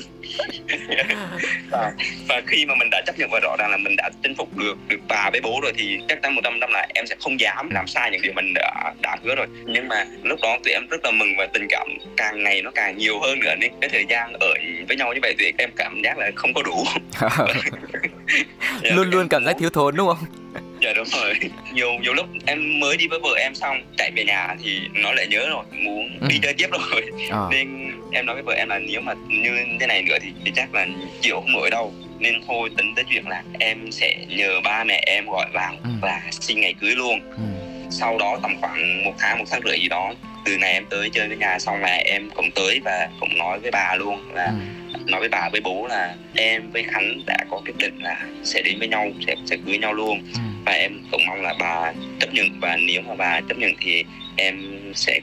Và, 1.71 1.93
và 2.29 2.43
khi 2.47 2.67
mà 2.67 2.75
mình 2.75 2.89
đã 2.91 3.03
chấp 3.07 3.19
nhận 3.19 3.31
và 3.33 3.41
rõ 3.43 3.57
ràng 3.59 3.71
là 3.71 3.77
mình 3.77 3.97
đã 3.97 4.11
chinh 4.23 4.35
phục 4.35 4.57
được 4.57 4.75
được 4.89 5.01
bà 5.09 5.31
với 5.31 5.41
bố 5.41 5.61
rồi 5.63 5.73
thì 5.77 5.99
chắc 6.09 6.23
chắn 6.23 6.35
một 6.35 6.41
trăm 6.45 6.61
năm 6.61 6.71
là 6.73 6.87
em 6.95 7.07
sẽ 7.07 7.17
không 7.21 7.41
dám 7.41 7.71
làm 7.71 7.87
sai 7.87 8.11
những 8.11 8.23
điều 8.23 8.33
mình 8.33 8.53
đã 8.55 8.93
đã 9.03 9.17
hứa 9.25 9.35
rồi. 9.35 9.47
Nhưng 9.67 9.89
mà 9.89 10.05
lúc 10.23 10.39
đó 10.43 10.59
tụi 10.65 10.73
em 10.73 10.87
rất 10.91 11.05
là 11.05 11.11
mừng 11.11 11.37
và 11.39 11.47
tình 11.47 11.67
cảm 11.69 11.87
càng 12.17 12.43
ngày 12.43 12.63
nó 12.63 12.71
càng 12.75 12.99
nhiều 12.99 13.21
hơn 13.21 13.41
nữa 13.41 13.55
nên 13.59 13.73
cái 13.81 13.91
thời 13.91 14.05
gian 14.09 14.33
ở 14.33 14.55
với 14.89 14.97
nhau 14.97 15.13
như 15.15 15.21
vậy 15.23 15.35
thì 15.39 15.53
em 15.59 15.71
cảm 15.77 16.03
giác 16.05 16.19
là 16.19 16.31
không 16.35 16.55
có 16.55 16.63
đủ. 16.63 16.85
Luôn 18.83 19.11
luôn 19.11 19.29
cảm 19.29 19.45
giác 19.45 19.57
thiếu 19.59 19.71
thốn 19.71 19.97
đúng 19.97 20.09
không 20.09 20.42
dạ 20.83 20.93
đúng 20.97 21.07
rồi 21.13 21.35
nhiều 21.75 21.93
nhiều 22.03 22.15
lúc 22.15 22.27
em 22.47 22.81
mới 22.81 22.97
đi 22.97 23.07
với 23.09 23.19
vợ 23.23 23.35
em 23.39 23.55
xong 23.55 23.83
chạy 23.99 24.11
về 24.17 24.25
nhà 24.25 24.57
thì 24.63 24.81
nó 24.95 25.13
lại 25.13 25.27
nhớ 25.27 25.49
rồi 25.49 25.65
muốn 25.73 26.19
ừ. 26.21 26.27
đi 26.29 26.39
chơi 26.43 26.55
tiếp 26.55 26.69
rồi 26.73 27.03
à. 27.31 27.39
nên 27.51 27.93
em 28.13 28.27
nói 28.27 28.35
với 28.35 28.43
vợ 28.43 28.55
em 28.55 28.69
là 28.69 28.79
nếu 28.79 29.01
mà 29.01 29.15
như 29.29 29.51
thế 29.81 29.87
này 29.87 30.03
nữa 30.03 30.19
thì, 30.23 30.33
thì 30.45 30.53
chắc 30.55 30.75
là 30.75 30.87
chịu 31.21 31.35
không 31.35 31.53
nổi 31.53 31.71
đâu 31.71 31.93
nên 32.19 32.35
thôi 32.47 32.71
tính 32.77 32.93
tới 32.97 33.05
chuyện 33.09 33.29
là 33.29 33.43
em 33.59 33.93
sẽ 33.93 34.17
nhờ 34.29 34.61
ba 34.65 34.85
mẹ 34.85 35.03
em 35.07 35.27
gọi 35.27 35.47
vào 35.53 35.75
ừ. 35.85 35.91
và 36.01 36.23
xin 36.31 36.61
ngày 36.61 36.75
cưới 36.81 36.91
luôn 36.91 37.21
ừ. 37.31 37.43
sau 37.91 38.19
đó 38.19 38.39
tầm 38.43 38.61
khoảng 38.61 39.05
một 39.05 39.15
tháng 39.19 39.39
một 39.39 39.45
tháng 39.51 39.61
rưỡi 39.65 39.79
gì 39.81 39.89
đó 39.89 40.13
từ 40.45 40.57
ngày 40.57 40.73
em 40.73 40.85
tới 40.91 41.11
chơi 41.13 41.29
với 41.29 41.37
nhà 41.37 41.59
xong 41.59 41.81
là 41.81 42.03
em 42.05 42.31
cũng 42.35 42.51
tới 42.55 42.81
và 42.85 43.09
cũng 43.21 43.39
nói 43.39 43.59
với 43.59 43.71
bà 43.71 43.95
luôn 43.99 44.35
là 44.35 44.47
ừ. 44.47 44.99
nói 45.07 45.21
với 45.21 45.29
bà 45.29 45.49
với 45.53 45.61
bố 45.61 45.87
là 45.87 46.15
em 46.35 46.71
với 46.71 46.83
khánh 46.83 47.21
đã 47.27 47.37
có 47.51 47.61
quyết 47.67 47.77
định 47.79 48.03
là 48.03 48.27
sẽ 48.45 48.63
đến 48.63 48.79
với 48.79 48.89
nhau 48.89 49.11
sẽ 49.27 49.37
sẽ 49.47 49.57
cưới 49.67 49.79
nhau 49.79 49.93
luôn 49.93 50.23
ừ. 50.35 50.41
và 50.65 50.73
em 50.73 50.93
cũng 51.11 51.21
mong 51.27 51.43
là 51.43 51.55
bà 51.61 51.93
chấp 52.21 52.35
nhận 52.35 52.61
và 52.61 52.77
nếu 52.77 53.03
mà 53.03 53.15
bà 53.15 53.41
chấp 53.49 53.59
nhận 53.59 53.71
thì 53.81 54.05
em 54.37 54.61
sẽ 54.95 55.21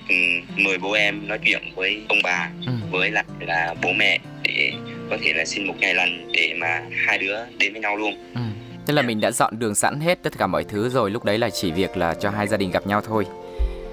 mời 0.58 0.78
bố 0.78 0.92
em 0.92 1.28
nói 1.28 1.40
chuyện 1.46 1.62
với 1.76 2.02
ông 2.10 2.20
bà 2.24 2.50
ừ. 2.66 2.72
với 2.92 3.12
lại 3.12 3.26
là 3.40 3.76
bố 3.82 3.90
mẹ 3.94 4.20
để 4.44 4.72
có 5.10 5.18
thể 5.22 5.34
là 5.34 5.46
xin 5.46 5.68
một 5.68 5.76
ngày 5.80 5.94
lành 5.94 6.32
để 6.34 6.54
mà 6.58 6.82
hai 7.06 7.18
đứa 7.18 7.38
đến 7.58 7.74
với 7.74 7.82
nhau 7.82 7.98
luôn 7.98 8.14
ừ. 8.36 8.42
Tức 8.86 8.94
là 8.96 9.02
mình 9.02 9.22
đã 9.22 9.32
dọn 9.32 9.60
đường 9.60 9.76
sẵn 9.76 10.00
hết 10.00 10.24
tất 10.24 10.38
cả 10.38 10.48
mọi 10.48 10.64
thứ 10.64 10.90
rồi 10.90 11.12
lúc 11.12 11.26
đấy 11.26 11.38
là 11.38 11.50
chỉ 11.50 11.72
việc 11.72 11.98
là 11.98 12.14
cho 12.14 12.30
hai 12.30 12.48
gia 12.48 12.58
đình 12.58 12.72
gặp 12.72 12.88
nhau 12.88 13.02
thôi 13.02 13.26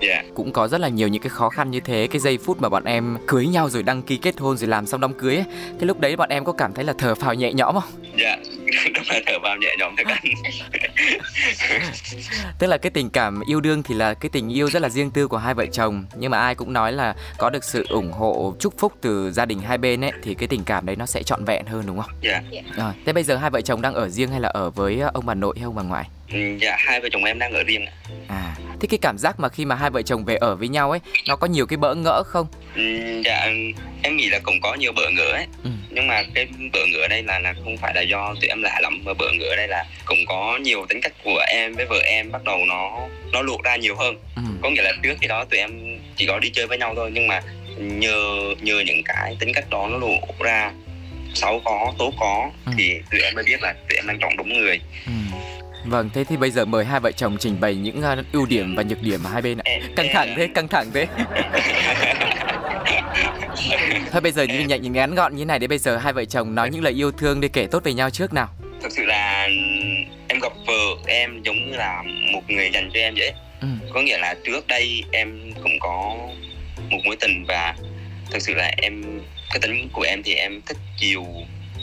yeah. 0.01 0.25
Dạ. 0.25 0.31
cũng 0.35 0.53
có 0.53 0.69
rất 0.69 0.81
là 0.81 0.89
nhiều 0.89 1.09
những 1.09 1.23
cái 1.23 1.31
khó 1.31 1.49
khăn 1.49 1.71
như 1.71 1.81
thế 1.81 2.09
cái 2.11 2.21
giây 2.21 2.39
phút 2.39 2.61
mà 2.61 2.69
bọn 2.69 2.85
em 2.85 3.17
cưới 3.27 3.47
nhau 3.47 3.71
rồi 3.71 3.83
đăng 3.83 4.03
ký 4.03 4.17
kết 4.17 4.39
hôn 4.39 4.57
rồi 4.57 4.69
làm 4.69 4.87
xong 4.87 5.01
đám 5.01 5.15
cưới 5.15 5.37
ấy, 5.37 5.45
cái 5.79 5.87
lúc 5.87 6.01
đấy 6.01 6.17
bọn 6.17 6.29
em 6.29 6.45
có 6.45 6.53
cảm 6.53 6.73
thấy 6.73 6.85
là 6.85 6.95
thở 6.99 7.15
phào 7.15 7.35
nhẹ 7.35 7.53
nhõm 7.53 7.75
không 7.75 7.91
dạ 8.19 8.27
yeah. 8.27 8.39
đúng 8.95 9.05
là 9.09 9.21
thở 9.27 9.33
phào 9.43 9.57
nhẹ 9.57 9.77
nhõm 9.79 9.97
thật 9.97 10.07
anh 10.07 10.25
tức 12.59 12.67
là 12.67 12.77
cái 12.77 12.91
tình 12.91 13.11
cảm 13.11 13.41
yêu 13.49 13.61
đương 13.61 13.83
thì 13.83 13.95
là 13.95 14.15
cái 14.15 14.29
tình 14.29 14.49
yêu 14.49 14.71
rất 14.71 14.83
là 14.83 14.89
riêng 14.89 15.11
tư 15.11 15.29
của 15.29 15.37
hai 15.37 15.55
vợ 15.55 15.67
chồng 15.73 16.05
nhưng 16.17 16.31
mà 16.31 16.39
ai 16.39 16.55
cũng 16.55 16.73
nói 16.73 16.93
là 16.93 17.15
có 17.39 17.51
được 17.51 17.65
sự 17.65 17.87
ủng 17.89 18.13
hộ 18.13 18.55
chúc 18.59 18.79
phúc 18.79 18.93
từ 19.01 19.31
gia 19.31 19.45
đình 19.45 19.61
hai 19.61 19.79
bên 19.79 20.05
ấy 20.05 20.13
thì 20.23 20.35
cái 20.35 20.49
tình 20.49 20.65
cảm 20.65 20.87
đấy 20.87 20.97
nó 20.97 21.07
sẽ 21.07 21.23
trọn 21.23 21.45
vẹn 21.45 21.67
hơn 21.67 21.85
đúng 21.87 22.01
không 22.01 22.11
dạ 22.23 22.43
yeah. 22.53 22.65
rồi 22.77 22.93
thế 23.07 23.13
bây 23.13 23.23
giờ 23.23 23.37
hai 23.37 23.51
vợ 23.51 23.61
chồng 23.61 23.83
đang 23.83 23.95
ở 23.95 24.09
riêng 24.09 24.31
hay 24.31 24.41
là 24.41 24.49
ở 24.49 24.71
với 24.71 25.01
ông 25.01 25.27
bà 25.27 25.35
nội 25.35 25.55
hay 25.57 25.65
ông 25.65 25.75
bà 25.75 25.83
ngoại 25.83 26.09
dạ 26.61 26.77
hai 26.79 27.01
vợ 27.01 27.09
chồng 27.13 27.25
em 27.25 27.39
đang 27.39 27.53
ở 27.53 27.63
riêng 27.63 27.87
à 28.29 28.57
thế 28.81 28.89
cái 28.91 28.99
cảm 29.03 29.19
giác 29.19 29.41
mà 29.41 29.49
khi 29.49 29.65
mà 29.65 29.75
hai 29.75 29.91
vợ 29.91 30.03
chồng 30.03 30.25
về 30.25 30.37
ở 30.37 30.57
với 30.57 30.69
nhau 30.69 30.91
ấy 30.91 31.01
nó 31.29 31.37
có 31.37 31.47
nhiều 31.47 31.67
cái 31.67 31.77
bỡ 31.77 31.95
ngỡ 31.95 32.23
không 32.23 32.47
ừ, 32.75 32.83
dạ 33.25 33.51
em 34.03 34.17
nghĩ 34.17 34.29
là 34.29 34.39
cũng 34.39 34.61
có 34.63 34.75
nhiều 34.75 34.93
bỡ 34.93 35.11
ngỡ 35.11 35.33
ấy 35.33 35.47
ừ. 35.65 35.71
nhưng 35.91 36.07
mà 36.07 36.23
cái 36.35 36.47
bỡ 36.73 36.81
ngỡ 36.87 37.09
đây 37.09 37.23
là 37.23 37.39
là 37.39 37.55
không 37.65 37.77
phải 37.77 37.95
là 37.95 38.01
do 38.01 38.35
tụi 38.41 38.49
em 38.49 38.63
lạ 38.63 38.79
lắm 38.83 39.03
mà 39.05 39.13
bỡ 39.15 39.33
ngỡ 39.33 39.57
đây 39.57 39.69
là 39.69 39.85
cũng 40.05 40.19
có 40.29 40.59
nhiều 40.63 40.87
tính 40.89 41.01
cách 41.03 41.13
của 41.25 41.45
em 41.49 41.75
với 41.75 41.87
vợ 41.87 41.99
em 42.05 42.33
bắt 42.33 42.45
đầu 42.45 42.59
nó 42.69 43.09
nó 43.33 43.43
lộ 43.43 43.59
ra 43.65 43.77
nhiều 43.77 43.97
hơn 43.97 44.19
ừ. 44.37 44.43
có 44.63 44.71
nghĩa 44.71 44.83
là 44.83 44.93
trước 45.03 45.15
khi 45.21 45.27
đó 45.27 45.45
tụi 45.45 45.61
em 45.61 45.99
chỉ 46.17 46.27
có 46.27 46.39
đi 46.39 46.51
chơi 46.51 46.67
với 46.67 46.79
nhau 46.79 46.95
thôi 46.97 47.11
nhưng 47.15 47.27
mà 47.27 47.41
nhờ 47.79 48.55
nhờ 48.61 48.83
những 48.87 49.03
cái 49.05 49.37
tính 49.41 49.53
cách 49.55 49.71
đó 49.71 49.89
nó 49.91 49.99
lộ 49.99 50.19
ra 50.39 50.73
xấu 51.35 51.61
có 51.65 51.93
tốt 51.99 52.13
có 52.21 52.51
ừ. 52.67 52.73
thì 52.79 53.01
tụi 53.11 53.21
em 53.21 53.35
mới 53.35 53.45
biết 53.45 53.63
là 53.63 53.73
tụi 53.73 53.97
em 53.97 54.07
đang 54.07 54.19
chọn 54.21 54.37
đúng 54.37 54.59
người 54.59 54.81
ừ. 55.07 55.13
Vâng, 55.87 56.11
thế 56.15 56.25
thì 56.25 56.37
bây 56.37 56.51
giờ 56.51 56.65
mời 56.65 56.85
hai 56.85 57.01
vợ 57.01 57.13
chồng 57.13 57.37
trình 57.41 57.61
bày 57.61 57.75
những 57.75 57.99
uh, 57.99 58.33
ưu 58.33 58.47
điểm 58.47 58.75
và 58.77 58.83
nhược 58.83 59.03
điểm 59.03 59.21
của 59.23 59.29
hai 59.29 59.43
bên 59.43 59.59
ạ. 59.59 59.65
Căng 59.97 60.07
thẳng 60.13 60.35
thế, 60.37 60.49
căng 60.55 60.69
thẳng 60.69 60.91
thế. 60.95 61.07
Thôi 64.13 64.21
bây 64.21 64.33
giờ 64.33 64.43
nhìn 64.43 64.67
nhận 64.67 64.93
ngắn 64.93 65.15
gọn 65.15 65.37
như 65.37 65.45
này 65.45 65.59
để 65.59 65.67
bây 65.67 65.79
giờ 65.79 65.97
hai 65.97 66.13
vợ 66.13 66.25
chồng 66.25 66.55
nói 66.55 66.71
những 66.71 66.83
lời 66.83 66.93
yêu 66.93 67.11
thương 67.11 67.41
để 67.41 67.49
kể 67.49 67.67
tốt 67.71 67.85
về 67.85 67.93
nhau 67.93 68.11
trước 68.11 68.33
nào. 68.33 68.49
Thực 68.83 68.93
sự 68.93 69.05
là 69.05 69.49
em 70.29 70.41
gặp 70.43 70.53
vợ 70.67 70.97
em 71.07 71.43
giống 71.43 71.57
như 71.57 71.77
là 71.77 72.03
một 72.33 72.43
người 72.49 72.71
dành 72.75 72.91
cho 72.95 73.01
em 73.01 73.15
vậy. 73.17 73.33
Ừ. 73.61 73.69
Có 73.95 74.01
nghĩa 74.01 74.19
là 74.19 74.35
trước 74.45 74.67
đây 74.67 75.05
em 75.13 75.53
cũng 75.63 75.79
có 75.81 76.17
một 76.91 76.99
mối 77.05 77.17
tình 77.21 77.45
và 77.49 77.75
thực 78.31 78.43
sự 78.43 78.55
là 78.55 78.73
em 78.77 79.21
cái 79.51 79.59
tính 79.63 79.89
của 79.93 80.03
em 80.03 80.23
thì 80.23 80.35
em 80.35 80.61
thích 80.67 80.79
chiều 80.97 81.25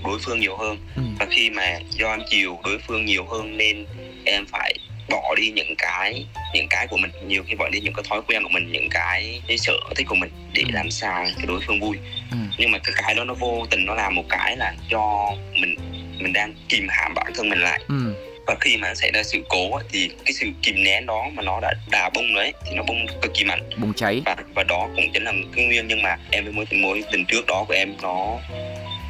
đối 0.03 0.19
phương 0.19 0.39
nhiều 0.39 0.57
hơn 0.57 0.77
ừ. 0.95 1.01
và 1.19 1.25
khi 1.31 1.49
mà 1.49 1.79
do 1.89 2.09
em 2.09 2.21
chiều 2.29 2.59
đối 2.63 2.77
phương 2.87 3.05
nhiều 3.05 3.25
hơn 3.25 3.57
nên 3.57 3.85
em 4.25 4.45
phải 4.45 4.73
bỏ 5.09 5.35
đi 5.35 5.51
những 5.55 5.75
cái 5.77 6.25
những 6.53 6.67
cái 6.69 6.87
của 6.87 6.97
mình 6.97 7.11
nhiều 7.27 7.43
khi 7.47 7.55
bỏ 7.55 7.69
đi 7.69 7.79
những 7.79 7.93
cái 7.93 8.03
thói 8.09 8.21
quen 8.27 8.43
của 8.43 8.49
mình 8.49 8.71
những 8.71 8.89
cái 8.91 9.41
cái 9.47 9.57
sở 9.57 9.73
thích 9.95 10.07
của 10.07 10.15
mình 10.15 10.29
để 10.53 10.61
ừ. 10.61 10.69
làm 10.73 10.91
sao 10.91 11.25
cái 11.37 11.45
đối 11.47 11.61
phương 11.67 11.79
vui 11.79 11.97
ừ. 12.31 12.37
nhưng 12.57 12.71
mà 12.71 12.77
cái 12.77 12.93
cái 12.97 13.15
đó 13.15 13.23
nó 13.23 13.33
vô 13.33 13.65
tình 13.69 13.85
nó 13.85 13.95
làm 13.95 14.15
một 14.15 14.25
cái 14.29 14.57
là 14.57 14.73
do 14.89 15.31
mình 15.61 15.75
mình 16.19 16.33
đang 16.33 16.53
kìm 16.69 16.87
hãm 16.89 17.13
bản 17.13 17.31
thân 17.35 17.49
mình 17.49 17.59
lại 17.59 17.81
ừ. 17.87 18.13
và 18.47 18.55
khi 18.59 18.77
mà 18.77 18.95
xảy 18.95 19.11
ra 19.11 19.23
sự 19.23 19.39
cố 19.49 19.79
thì 19.89 20.09
cái 20.25 20.33
sự 20.33 20.47
kìm 20.61 20.83
nén 20.83 21.05
đó 21.05 21.25
mà 21.33 21.43
nó 21.43 21.59
đã 21.59 21.73
đà 21.91 22.09
bung 22.09 22.35
đấy 22.35 22.53
thì 22.65 22.75
nó 22.75 22.83
bung 22.83 23.05
cực 23.21 23.33
kỳ 23.33 23.43
mạnh 23.43 23.69
bùng 23.77 23.93
cháy 23.93 24.21
và 24.25 24.35
và 24.55 24.63
đó 24.63 24.89
cũng 24.95 25.11
chính 25.13 25.23
là 25.23 25.33
cái 25.55 25.65
nguyên 25.65 25.87
nhưng 25.87 26.01
mà 26.01 26.17
em 26.31 26.43
với 26.43 26.53
mối 26.53 26.65
tình 26.69 26.81
mối 26.81 27.03
tình 27.11 27.25
trước 27.25 27.45
đó 27.47 27.65
của 27.67 27.73
em 27.73 27.93
nó 28.01 28.39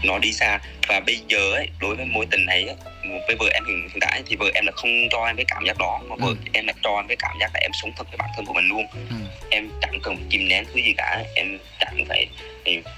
nó 0.03 0.19
đi 0.19 0.33
xa 0.33 0.59
và 0.87 0.99
bây 0.99 1.19
giờ 1.27 1.51
ấy 1.53 1.67
đối 1.79 1.95
với 1.95 2.05
mối 2.05 2.25
tình 2.31 2.45
này 2.45 2.63
ấy, 2.63 2.75
với 3.27 3.35
vợ 3.39 3.45
em 3.53 3.63
hiện, 3.65 3.89
tại 4.01 4.23
thì 4.25 4.35
vợ 4.35 4.45
em 4.53 4.65
là 4.65 4.71
không 4.71 4.89
cho 5.11 5.25
em 5.25 5.35
cái 5.35 5.45
cảm 5.47 5.65
giác 5.65 5.77
đó 5.77 6.01
mà 6.07 6.15
vợ 6.15 6.27
ừ. 6.27 6.35
em 6.53 6.67
là 6.67 6.73
cho 6.83 6.95
em 6.95 7.07
cái 7.07 7.17
cảm 7.19 7.37
giác 7.39 7.51
là 7.53 7.59
em 7.59 7.71
sống 7.81 7.91
thật 7.97 8.07
với 8.11 8.17
bản 8.17 8.29
thân 8.35 8.45
của 8.45 8.53
mình 8.53 8.67
luôn 8.67 8.85
ừ. 9.09 9.15
em 9.49 9.69
chẳng 9.81 9.99
cần 10.03 10.17
kìm 10.29 10.47
nén 10.47 10.65
thứ 10.65 10.81
gì 10.81 10.93
cả 10.97 11.23
em 11.35 11.57
chẳng 11.79 12.05
phải 12.09 12.27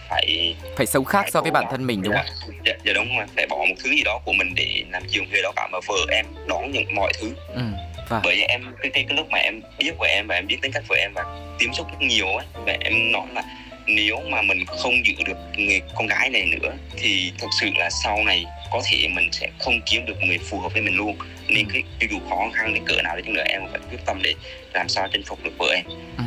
phải 0.09 0.55
phải 0.77 0.85
sống 0.85 1.05
khác 1.05 1.21
phải 1.21 1.31
so 1.31 1.41
với 1.41 1.51
bản 1.51 1.65
thân 1.71 1.87
mình 1.87 2.01
đúng 2.01 2.13
không? 2.13 2.25
Dạ, 2.65 2.73
dạ 2.85 2.93
đúng 2.93 3.17
rồi 3.17 3.25
phải 3.35 3.47
bỏ 3.47 3.57
một 3.57 3.75
thứ 3.83 3.89
gì 3.89 4.03
đó 4.05 4.19
của 4.25 4.33
mình 4.33 4.53
để 4.55 4.83
làm 4.91 5.03
chiều 5.09 5.23
người 5.31 5.41
đó 5.43 5.51
cả 5.55 5.67
mà 5.71 5.79
vợ 5.87 5.97
em 6.11 6.25
đón 6.47 6.71
nhận 6.71 6.95
mọi 6.95 7.13
thứ 7.21 7.33
ừ. 7.55 7.61
Và... 8.09 8.21
bởi 8.23 8.35
vì 8.35 8.41
em 8.41 8.61
cái, 8.81 8.91
cái 8.93 9.05
cái 9.07 9.17
lúc 9.17 9.27
mà 9.29 9.37
em 9.37 9.61
biết 9.77 9.91
vợ 9.99 10.07
em 10.07 10.27
và 10.27 10.35
em 10.35 10.47
biết 10.47 10.57
tính 10.61 10.71
cách 10.71 10.83
vợ 10.87 10.95
em 10.95 11.11
và 11.13 11.23
tiếp 11.59 11.67
xúc 11.73 11.87
rất 11.87 11.97
nhiều 11.99 12.27
ấy 12.27 12.45
và 12.65 12.77
em 12.79 13.11
nói 13.11 13.27
là 13.33 13.43
nếu 13.87 14.21
mà 14.29 14.41
mình 14.41 14.65
không 14.65 15.05
giữ 15.05 15.13
được 15.25 15.37
người 15.57 15.81
con 15.95 16.07
gái 16.07 16.29
này 16.29 16.45
nữa 16.45 16.73
thì 16.97 17.31
thực 17.37 17.49
sự 17.61 17.69
là 17.75 17.89
sau 17.89 18.23
này 18.23 18.45
có 18.71 18.81
thể 18.85 19.07
mình 19.07 19.29
sẽ 19.31 19.49
không 19.59 19.81
kiếm 19.85 20.05
được 20.05 20.21
người 20.21 20.37
phù 20.37 20.59
hợp 20.59 20.73
với 20.73 20.81
mình 20.81 20.95
luôn. 20.95 21.17
Nên 21.47 21.67
cái 21.73 21.83
cho 21.99 22.07
dù 22.11 22.19
khó 22.29 22.49
khăn 22.53 22.73
đến 22.73 22.83
cỡ 22.85 23.01
nào 23.03 23.15
đi 23.15 23.23
chăng 23.25 23.33
nữa 23.33 23.43
em 23.45 23.61
phải 23.71 23.79
quyết 23.89 23.99
tâm 24.05 24.21
để 24.23 24.33
làm 24.73 24.89
sao 24.89 25.07
chinh 25.11 25.23
phục 25.25 25.43
được 25.43 25.53
vợ 25.57 25.67
em. 25.75 25.85
Ừ. 26.17 26.23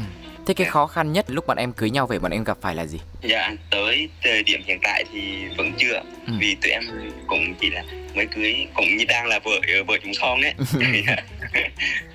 Thế 0.49 0.55
cái 0.55 0.67
khó 0.67 0.87
khăn 0.87 1.13
nhất 1.13 1.25
lúc 1.29 1.47
bọn 1.47 1.57
em 1.57 1.73
cưới 1.73 1.91
nhau 1.91 2.07
về 2.07 2.19
bọn 2.19 2.31
em 2.31 2.45
gặp 2.45 2.59
phải 2.61 2.75
là 2.75 2.87
gì? 2.87 2.99
Dạ, 3.23 3.51
tới 3.71 4.09
thời 4.23 4.43
điểm 4.43 4.63
hiện 4.67 4.79
tại 4.83 5.05
thì 5.13 5.21
vẫn 5.57 5.73
chưa 5.79 5.95
ừ. 6.27 6.33
Vì 6.39 6.55
tụi 6.55 6.71
em 6.71 6.83
cũng 7.27 7.55
chỉ 7.61 7.71
là 7.71 7.83
mới 8.15 8.27
cưới 8.27 8.67
cũng 8.75 8.97
như 8.97 9.05
đang 9.09 9.27
là 9.27 9.39
vợ 9.39 9.51
vợ 9.87 9.97
chúng 10.03 10.13
con 10.21 10.41
ấy 10.43 10.55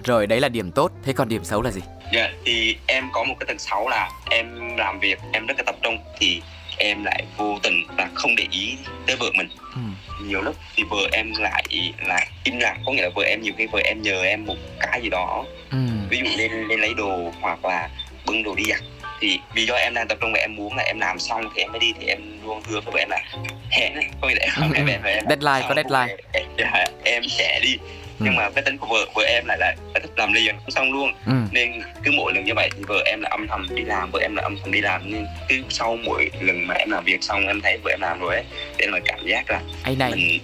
Rồi 0.04 0.28
đấy 0.28 0.40
là 0.40 0.50
điểm 0.50 0.72
tốt, 0.72 0.92
thế 1.06 1.14
còn 1.14 1.30
điểm 1.30 1.44
xấu 1.44 1.62
là 1.62 1.72
gì? 1.72 1.82
Dạ, 2.14 2.30
thì 2.46 2.78
em 2.88 3.10
có 3.14 3.24
một 3.24 3.36
cái 3.40 3.48
tật 3.48 3.62
xấu 3.62 3.90
là 3.90 4.10
em 4.32 4.78
làm 4.78 5.00
việc 5.00 5.20
em 5.34 5.46
rất 5.46 5.58
là 5.58 5.64
tập 5.66 5.76
trung 5.82 5.98
thì 6.20 6.42
em 6.78 7.04
lại 7.04 7.24
vô 7.38 7.60
tình 7.64 7.88
là 7.98 8.10
không 8.16 8.36
để 8.36 8.48
ý 8.52 8.78
tới 9.08 9.16
vợ 9.16 9.32
mình 9.38 9.50
ừ. 9.74 9.82
nhiều 10.26 10.42
lúc 10.42 10.56
thì 10.76 10.84
vợ 10.90 11.08
em 11.12 11.32
lại 11.40 11.66
là 12.08 12.20
im 12.44 12.60
lặng 12.60 12.82
có 12.86 12.92
nghĩa 12.92 13.02
là 13.02 13.10
vợ 13.16 13.24
em 13.24 13.42
nhiều 13.42 13.54
khi 13.58 13.68
vợ 13.68 13.80
em 13.84 14.02
nhờ 14.02 14.24
em 14.24 14.46
một 14.46 14.56
cái 14.80 15.02
gì 15.02 15.10
đó 15.10 15.46
ừ. 15.72 15.78
ví 16.10 16.18
dụ 16.18 16.38
lên 16.38 16.52
lên 16.68 16.80
lấy 16.80 16.94
đồ 16.94 17.32
hoặc 17.42 17.66
là 17.66 17.90
bưng 18.26 18.44
đồ 18.44 18.56
đi 18.56 18.64
giặt 18.64 18.80
thì 19.20 19.40
vì 19.54 19.66
do 19.66 19.76
em 19.76 19.94
đang 19.94 20.08
tập 20.08 20.18
trung 20.22 20.34
và 20.34 20.40
em 20.40 20.56
muốn 20.56 20.76
là 20.78 20.84
em 20.84 21.00
làm 21.00 21.20
xong 21.20 21.50
thì 21.56 21.62
em 21.62 21.72
mới 21.72 21.80
đi 21.80 21.94
thì 22.00 22.08
em 22.08 22.20
luôn 22.44 22.62
hứa 22.66 22.82
với 22.82 23.02
em 23.02 23.10
là 23.10 23.22
hẹn 23.70 23.94
có 24.22 24.28
nghĩa 24.28 24.36
là 24.36 24.48
em, 24.76 24.88
em, 24.88 25.04
em, 25.04 25.26
deadline 25.30 25.66
có 25.70 25.76
deadline. 25.76 26.18
Em, 26.32 26.46
em, 26.58 26.88
em 27.04 27.24
sẽ 27.30 27.60
đi. 27.64 27.78
Ừ. 28.20 28.26
nhưng 28.26 28.36
mà 28.36 28.50
cái 28.50 28.64
tính 28.64 28.78
của 28.78 28.88
vợ 28.88 29.06
vợ 29.16 29.24
em 29.24 29.46
lại 29.46 29.58
là 29.58 29.76
thích 29.94 30.12
làm 30.16 30.34
liền 30.34 30.56
xong 30.68 30.92
luôn. 30.94 31.14
Ừ. 31.26 31.34
nên 31.52 31.82
cứ 32.04 32.12
mỗi 32.12 32.34
lần 32.34 32.46
như 32.46 32.54
vậy 32.56 32.70
thì 32.78 32.84
vợ 32.88 33.04
em 33.06 33.22
là 33.22 33.30
âm 33.30 33.48
thầm 33.48 33.68
đi 33.76 33.84
làm 33.84 34.12
vợ 34.12 34.20
em 34.20 34.36
là 34.36 34.42
âm 34.42 34.58
thầm 34.62 34.72
đi 34.72 34.82
làm. 34.82 35.12
Nên 35.12 35.26
cứ 35.50 35.56
sau 35.70 35.98
mỗi 36.04 36.30
lần 36.42 36.68
mà 36.68 36.76
em 36.76 36.90
làm 36.92 37.04
việc 37.04 37.24
xong 37.24 37.48
em 37.48 37.62
thấy 37.62 37.78
vợ 37.84 37.92
em 37.92 38.02
làm 38.02 38.20
rồi 38.20 38.36
ấy 38.36 38.44
để 38.78 38.88
mà 38.88 39.00
cảm 39.06 39.20
giác 39.26 39.50
là 39.52 39.62
ấy 39.84 39.96
này 39.96 40.12
mình 40.12 40.40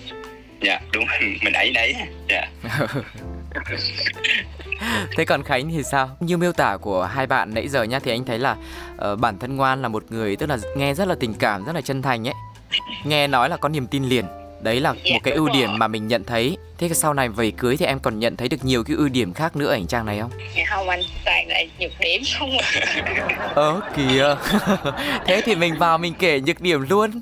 dạ 0.62 0.80
đúng 0.94 1.06
mình 1.42 1.54
ấy 1.54 1.72
đấy 1.72 1.96
dạ 2.30 2.48
thế 5.18 5.26
còn 5.26 5.44
khánh 5.44 5.70
thì 5.70 5.84
sao? 5.84 6.10
Như 6.20 6.38
miêu 6.38 6.52
tả 6.52 6.78
của 6.82 7.04
hai 7.06 7.28
bạn 7.28 7.54
nãy 7.54 7.68
giờ 7.68 7.84
nhá 7.84 8.00
thì 8.00 8.12
anh 8.12 8.26
thấy 8.26 8.40
là 8.40 8.56
uh, 9.12 9.20
bản 9.20 9.40
thân 9.40 9.56
ngoan 9.56 9.82
là 9.82 9.88
một 9.88 10.04
người 10.10 10.36
tức 10.36 10.50
là 10.50 10.58
nghe 10.76 10.94
rất 10.94 11.08
là 11.08 11.16
tình 11.20 11.34
cảm 11.34 11.66
rất 11.66 11.76
là 11.76 11.82
chân 11.82 12.02
thành 12.02 12.28
ấy. 12.28 12.36
Nghe 13.06 13.28
nói 13.28 13.50
là 13.50 13.58
có 13.58 13.70
niềm 13.70 13.88
tin 13.88 14.04
liền. 14.04 14.26
Đấy 14.62 14.80
là 14.80 14.94
dạ, 15.04 15.14
một 15.14 15.20
cái 15.24 15.34
ưu 15.34 15.50
điểm 15.50 15.80
mà 15.80 15.88
mình 15.88 16.08
nhận 16.08 16.24
thấy. 16.24 16.58
Thế 16.78 16.90
sau 16.94 17.14
này 17.14 17.30
về 17.30 17.52
cưới 17.52 17.78
thì 17.78 17.86
em 17.86 18.00
còn 18.00 18.20
nhận 18.20 18.38
thấy 18.38 18.50
được 18.50 18.66
nhiều 18.66 18.84
cái 18.84 18.98
ưu 18.98 19.10
điểm 19.10 19.34
khác 19.34 19.56
nữa 19.56 19.68
ở 19.68 19.74
ảnh 19.74 19.88
trang 19.88 20.06
này 20.06 20.20
không? 20.20 20.32
Dạ 20.56 20.64
không 20.70 20.90
anh 20.90 21.02
toàn 21.26 21.48
là 21.48 21.64
nhược 21.80 21.92
điểm 22.00 22.22
không 22.40 22.50
ờ 23.56 23.82
kìa. 23.96 24.36
Thế 25.26 25.42
thì 25.46 25.56
mình 25.56 25.78
vào 25.78 25.98
mình 25.98 26.14
kể 26.20 26.40
nhược 26.40 26.62
điểm 26.62 26.86
luôn. 26.90 27.22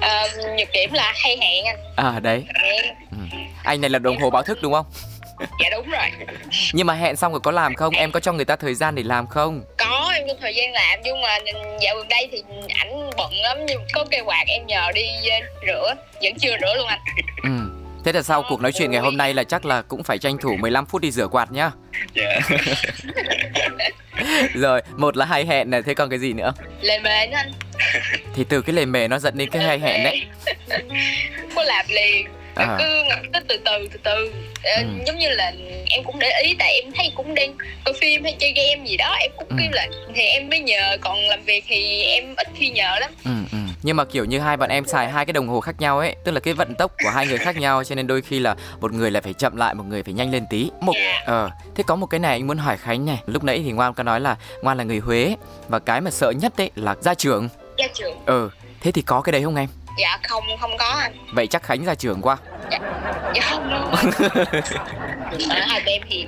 À, 0.00 0.28
nhược 0.58 0.68
điểm 0.72 0.92
là 0.92 1.12
hay 1.16 1.36
hẹn 1.40 1.64
anh. 1.64 1.76
À 1.96 2.20
đấy 2.20 2.44
ừ. 3.10 3.18
anh 3.64 3.80
này 3.80 3.90
là 3.90 3.98
đồng 3.98 4.18
hồ 4.18 4.30
báo 4.30 4.42
thức 4.42 4.58
đúng 4.62 4.72
không 4.72 4.86
dạ 5.40 5.68
đúng 5.70 5.90
rồi 5.90 6.28
nhưng 6.72 6.86
mà 6.86 6.94
hẹn 6.94 7.16
xong 7.16 7.32
rồi 7.32 7.40
có 7.40 7.50
làm 7.50 7.74
không 7.74 7.94
em 7.94 8.12
có 8.12 8.20
cho 8.20 8.32
người 8.32 8.44
ta 8.44 8.56
thời 8.56 8.74
gian 8.74 8.94
để 8.94 9.02
làm 9.02 9.26
không 9.26 9.62
có 9.78 10.12
em 10.14 10.28
có 10.28 10.34
thời 10.40 10.54
gian 10.54 10.72
làm 10.72 11.00
nhưng 11.04 11.20
mà 11.20 11.38
dạo 11.80 11.96
gần 11.96 12.08
đây 12.08 12.28
thì 12.32 12.42
ảnh 12.68 13.10
bận 13.16 13.32
lắm 13.32 13.58
nhưng 13.66 13.82
có 13.92 14.04
cây 14.10 14.20
quạt 14.24 14.44
em 14.46 14.66
nhờ 14.66 14.92
đi 14.94 15.06
rửa 15.66 15.94
vẫn 16.22 16.32
chưa 16.38 16.56
rửa 16.60 16.74
luôn 16.76 16.86
anh 16.86 17.00
ừ 17.42 17.76
Thế 18.06 18.12
là 18.12 18.22
sau 18.22 18.44
cuộc 18.48 18.60
nói 18.60 18.72
chuyện 18.72 18.90
ngày 18.90 19.00
hôm 19.00 19.16
nay 19.16 19.34
là 19.34 19.44
chắc 19.44 19.64
là 19.64 19.82
cũng 19.82 20.02
phải 20.02 20.18
tranh 20.18 20.38
thủ 20.38 20.56
15 20.56 20.86
phút 20.86 21.02
đi 21.02 21.10
rửa 21.10 21.28
quạt 21.28 21.52
nhá. 21.52 21.70
Yeah. 22.14 22.42
Rồi, 24.54 24.82
một 24.96 25.16
là 25.16 25.24
hay 25.24 25.46
hẹn 25.46 25.70
này, 25.70 25.82
thế 25.82 25.94
còn 25.94 26.10
cái 26.10 26.18
gì 26.18 26.32
nữa? 26.32 26.52
Lề 26.80 26.98
mề 26.98 27.10
anh. 27.10 27.52
Thì 28.34 28.44
từ 28.44 28.62
cái 28.62 28.74
lề 28.74 28.84
mề 28.84 29.08
nó 29.08 29.18
dẫn 29.18 29.38
đến 29.38 29.50
cái 29.50 29.62
hay 29.62 29.78
hẹn 29.78 30.04
đấy. 30.04 30.26
có 31.54 31.62
làm 31.62 31.86
liền 31.88 32.26
à. 32.64 32.76
cứ 32.78 32.96
cứ 33.32 33.40
từ 33.48 33.56
từ 33.64 33.88
từ 33.92 33.98
từ 34.02 34.32
ờ, 34.62 34.82
ừ. 34.82 34.88
giống 35.06 35.18
như 35.18 35.28
là 35.28 35.52
em 35.90 36.04
cũng 36.04 36.18
để 36.18 36.40
ý 36.44 36.54
tại 36.58 36.80
em 36.82 36.92
thấy 36.96 37.12
cũng 37.14 37.34
đang 37.34 37.56
coi 37.84 37.94
phim 38.00 38.24
hay 38.24 38.36
chơi 38.38 38.52
game 38.52 38.86
gì 38.86 38.96
đó 38.96 39.16
em 39.20 39.30
cũng 39.36 39.48
ừ. 39.48 39.64
là 39.72 39.86
thì 40.14 40.22
em 40.22 40.48
mới 40.48 40.60
nhờ 40.60 40.96
còn 41.00 41.18
làm 41.28 41.42
việc 41.44 41.64
thì 41.68 42.02
em 42.02 42.34
ít 42.36 42.48
khi 42.54 42.68
nhờ 42.68 42.96
lắm 43.00 43.10
ừ, 43.24 43.30
ừ. 43.52 43.58
nhưng 43.82 43.96
mà 43.96 44.04
kiểu 44.04 44.24
như 44.24 44.40
hai 44.40 44.56
bạn 44.56 44.70
em 44.70 44.86
xài 44.86 45.08
hai 45.08 45.24
cái 45.24 45.32
đồng 45.32 45.48
hồ 45.48 45.60
khác 45.60 45.74
nhau 45.78 45.98
ấy 45.98 46.16
tức 46.24 46.32
là 46.32 46.40
cái 46.40 46.54
vận 46.54 46.74
tốc 46.74 46.92
của 47.02 47.10
hai 47.10 47.26
người 47.26 47.38
khác 47.38 47.56
nhau 47.56 47.84
cho 47.84 47.94
nên 47.94 48.06
đôi 48.06 48.22
khi 48.22 48.38
là 48.38 48.56
một 48.80 48.92
người 48.92 49.10
là 49.10 49.20
phải 49.20 49.32
chậm 49.32 49.56
lại 49.56 49.74
một 49.74 49.84
người 49.88 50.02
phải 50.02 50.14
nhanh 50.14 50.32
lên 50.32 50.44
tí 50.50 50.70
một 50.80 50.96
yeah. 50.96 51.26
ờ 51.26 51.50
thế 51.74 51.84
có 51.86 51.96
một 51.96 52.06
cái 52.06 52.20
này 52.20 52.32
anh 52.32 52.46
muốn 52.46 52.58
hỏi 52.58 52.76
khánh 52.76 53.06
này 53.06 53.18
lúc 53.26 53.44
nãy 53.44 53.62
thì 53.64 53.72
ngoan 53.72 53.94
có 53.94 54.02
nói 54.02 54.20
là 54.20 54.36
ngoan 54.62 54.78
là 54.78 54.84
người 54.84 54.98
huế 54.98 55.36
và 55.68 55.78
cái 55.78 56.00
mà 56.00 56.10
sợ 56.10 56.30
nhất 56.30 56.52
đấy 56.56 56.70
là 56.74 56.94
gia 57.00 57.14
trưởng 57.14 57.48
gia 57.78 57.86
trưởng 57.94 58.16
ừ 58.26 58.50
thế 58.80 58.92
thì 58.92 59.02
có 59.02 59.20
cái 59.20 59.32
đấy 59.32 59.42
không 59.42 59.56
em 59.56 59.68
dạ 59.98 60.18
không 60.28 60.44
không 60.60 60.76
có 60.78 60.84
anh. 60.84 61.12
Vậy 61.32 61.46
chắc 61.46 61.62
khánh 61.62 61.84
ra 61.84 61.94
trường 61.94 62.22
qua. 62.22 62.36
Dạ, 62.70 62.78
dạ 63.34 63.42
không 63.50 63.70
đâu. 63.70 63.88
Ở 65.50 65.60
hai 65.60 65.82
bên 65.86 66.02
thì 66.10 66.26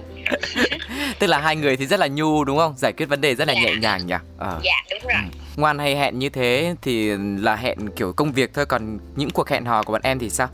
tức 1.18 1.26
là 1.26 1.38
hai 1.38 1.56
người 1.56 1.76
thì 1.76 1.86
rất 1.86 2.00
là 2.00 2.06
nhu 2.06 2.44
đúng 2.44 2.58
không? 2.58 2.74
Giải 2.76 2.92
quyết 2.92 3.06
vấn 3.06 3.20
đề 3.20 3.34
rất 3.34 3.48
là 3.48 3.54
dạ. 3.54 3.60
nhẹ 3.60 3.74
nhàng 3.74 4.06
nhỉ? 4.06 4.14
À. 4.38 4.52
dạ 4.62 4.74
đúng 4.90 5.00
rồi. 5.02 5.22
Ừ. 5.22 5.38
ngoan 5.56 5.78
hay 5.78 5.96
hẹn 5.96 6.18
như 6.18 6.28
thế 6.28 6.74
thì 6.82 7.10
là 7.18 7.56
hẹn 7.56 7.78
kiểu 7.96 8.12
công 8.12 8.32
việc 8.32 8.54
thôi 8.54 8.66
còn 8.66 8.98
những 9.16 9.30
cuộc 9.30 9.48
hẹn 9.48 9.64
hò 9.64 9.82
của 9.82 9.92
bọn 9.92 10.02
em 10.04 10.18
thì 10.18 10.30
sao? 10.30 10.48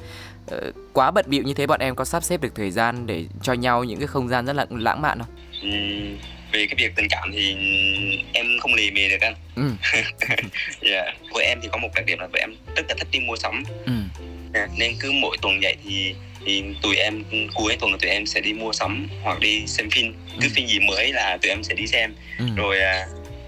Ờ, 0.51 0.73
quá 0.93 1.11
bận 1.11 1.25
bịu 1.29 1.43
như 1.43 1.55
thế 1.55 1.67
bọn 1.67 1.81
em 1.81 1.95
có 1.95 2.05
sắp 2.05 2.23
xếp 2.23 2.41
được 2.41 2.53
thời 2.55 2.71
gian 2.71 3.07
để 3.07 3.25
cho 3.43 3.53
nhau 3.53 3.85
những 3.85 3.99
cái 3.99 4.07
không 4.07 4.29
gian 4.29 4.47
rất 4.47 4.57
là 4.57 4.67
lãng 4.71 5.03
mạn 5.03 5.19
không? 5.19 5.29
Ừ, 5.63 5.69
về 6.55 6.67
cái 6.67 6.75
việc 6.79 6.93
tình 6.97 7.07
cảm 7.11 7.33
thì 7.33 7.57
em 8.33 8.47
không 8.61 8.75
lì 8.75 8.91
mề 8.91 9.09
được 9.09 9.21
anh 9.21 9.35
ừ. 9.57 9.63
yeah. 10.81 11.07
với 11.33 11.45
em 11.45 11.59
thì 11.63 11.69
có 11.73 11.79
một 11.79 11.89
đặc 11.95 12.07
điểm 12.07 12.19
là 12.19 12.27
với 12.27 12.41
em 12.41 12.55
rất 12.77 12.83
là 12.89 12.95
thích 12.99 13.09
đi 13.13 13.21
mua 13.21 13.37
sắm 13.37 13.63
ừ. 13.87 13.93
yeah. 14.55 14.71
nên 14.79 14.95
cứ 15.01 15.13
mỗi 15.13 15.37
tuần 15.43 15.61
vậy 15.63 15.77
thì 15.85 16.15
thì 16.47 16.65
tụi 16.83 16.97
em 16.97 17.25
cuối 17.55 17.77
tuần 17.81 17.99
tụi 17.99 18.11
em 18.11 18.27
sẽ 18.27 18.41
đi 18.41 18.53
mua 18.53 18.73
sắm 18.73 19.09
hoặc 19.23 19.41
đi 19.41 19.67
xem 19.67 19.91
phim 19.91 20.15
cứ 20.41 20.47
ừ. 20.47 20.53
phim 20.55 20.67
gì 20.67 20.79
mới 20.79 21.13
là 21.13 21.39
tụi 21.43 21.51
em 21.51 21.63
sẽ 21.63 21.75
đi 21.75 21.87
xem 21.87 22.15
ừ. 22.39 22.45
rồi 22.57 22.81
à, 22.81 23.07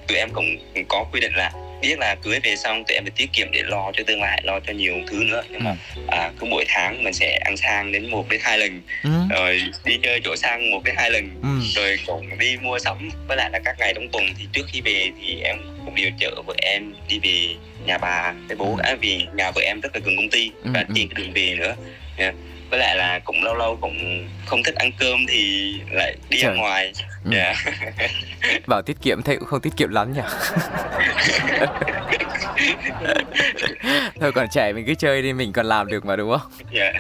tụi 0.09 0.19
em 0.19 0.29
cũng 0.33 0.57
có 0.89 1.05
quy 1.13 1.21
định 1.21 1.33
là 1.35 1.53
biết 1.81 1.99
là 1.99 2.15
cưới 2.15 2.41
về 2.41 2.57
xong 2.57 2.85
tụi 2.85 2.95
em 2.95 3.05
phải 3.05 3.13
tiết 3.17 3.33
kiệm 3.33 3.49
để 3.53 3.63
lo 3.63 3.93
cho 3.97 4.05
tương 4.07 4.23
lai 4.23 4.41
lo 4.45 4.61
cho 4.61 4.73
nhiều 4.73 4.95
thứ 5.11 5.25
nữa. 5.25 5.43
Nhưng 5.51 5.65
mà 5.65 5.77
ừ. 5.97 6.03
à, 6.09 6.31
cứ 6.41 6.47
mỗi 6.47 6.65
tháng 6.69 7.05
mình 7.05 7.13
sẽ 7.13 7.39
ăn 7.45 7.57
sang 7.57 7.93
đến 7.93 8.11
một 8.11 8.29
đến 8.29 8.41
hai 8.45 8.59
lần. 8.59 8.83
Ừ. 9.03 9.11
rồi 9.31 9.63
đi 9.85 9.99
chơi 10.03 10.21
chỗ 10.25 10.37
sang 10.37 10.71
một 10.71 10.85
đến 10.85 10.95
hai 10.99 11.11
lần. 11.11 11.31
Ừ. 11.43 11.49
rồi 11.75 11.99
cũng 12.07 12.39
đi 12.39 12.57
mua 12.63 12.79
sắm. 12.79 13.09
Với 13.29 13.37
lại 13.37 13.51
là 13.53 13.59
các 13.65 13.77
ngày 13.79 13.93
trong 13.95 14.09
tuần 14.09 14.25
thì 14.39 14.45
trước 14.53 14.67
khi 14.73 14.81
về 14.81 15.11
thì 15.21 15.41
em 15.41 15.57
cũng 15.85 15.95
điều 15.95 16.11
chở 16.21 16.43
vợ 16.47 16.55
em 16.59 16.95
đi 17.09 17.19
về 17.23 17.55
nhà 17.87 17.99
bà 17.99 18.35
với 18.49 18.57
bố. 18.57 18.79
À, 18.83 18.97
vì 19.01 19.27
nhà 19.35 19.51
vợ 19.51 19.61
em 19.65 19.81
rất 19.81 19.95
là 19.95 20.01
gần 20.05 20.17
công 20.17 20.31
ty 20.31 20.51
ừ, 20.65 20.71
và 20.75 20.85
trên 20.95 21.09
cái 21.09 21.15
đường 21.25 21.33
về 21.33 21.55
nữa. 21.59 21.75
Yeah 22.17 22.35
với 22.71 22.79
lại 22.79 22.97
là 22.97 23.19
cũng 23.25 23.43
lâu 23.45 23.55
lâu 23.55 23.79
cũng 23.81 24.29
không 24.47 24.63
thích 24.63 24.75
ăn 24.75 24.91
cơm 24.99 25.27
thì 25.29 25.73
lại 25.91 26.17
đi 26.29 26.39
Trời. 26.43 26.51
ra 26.51 26.57
ngoài. 26.61 26.93
Ừ. 27.25 27.31
yeah. 27.37 27.57
bảo 28.67 28.83
tiết 28.83 28.97
kiệm 29.03 29.23
thế 29.23 29.37
cũng 29.37 29.49
không 29.49 29.61
tiết 29.61 29.73
kiệm 29.77 29.91
lắm 29.91 30.13
nhỉ? 30.13 30.21
Thôi 34.21 34.33
còn 34.33 34.49
trẻ 34.53 34.73
mình 34.73 34.87
cứ 34.87 34.95
chơi 34.95 35.23
đi 35.23 35.33
mình 35.33 35.53
còn 35.53 35.67
làm 35.67 35.87
được 35.87 36.05
mà 36.05 36.17
đúng 36.17 36.31
không? 36.39 36.51
Yeah. 36.73 36.95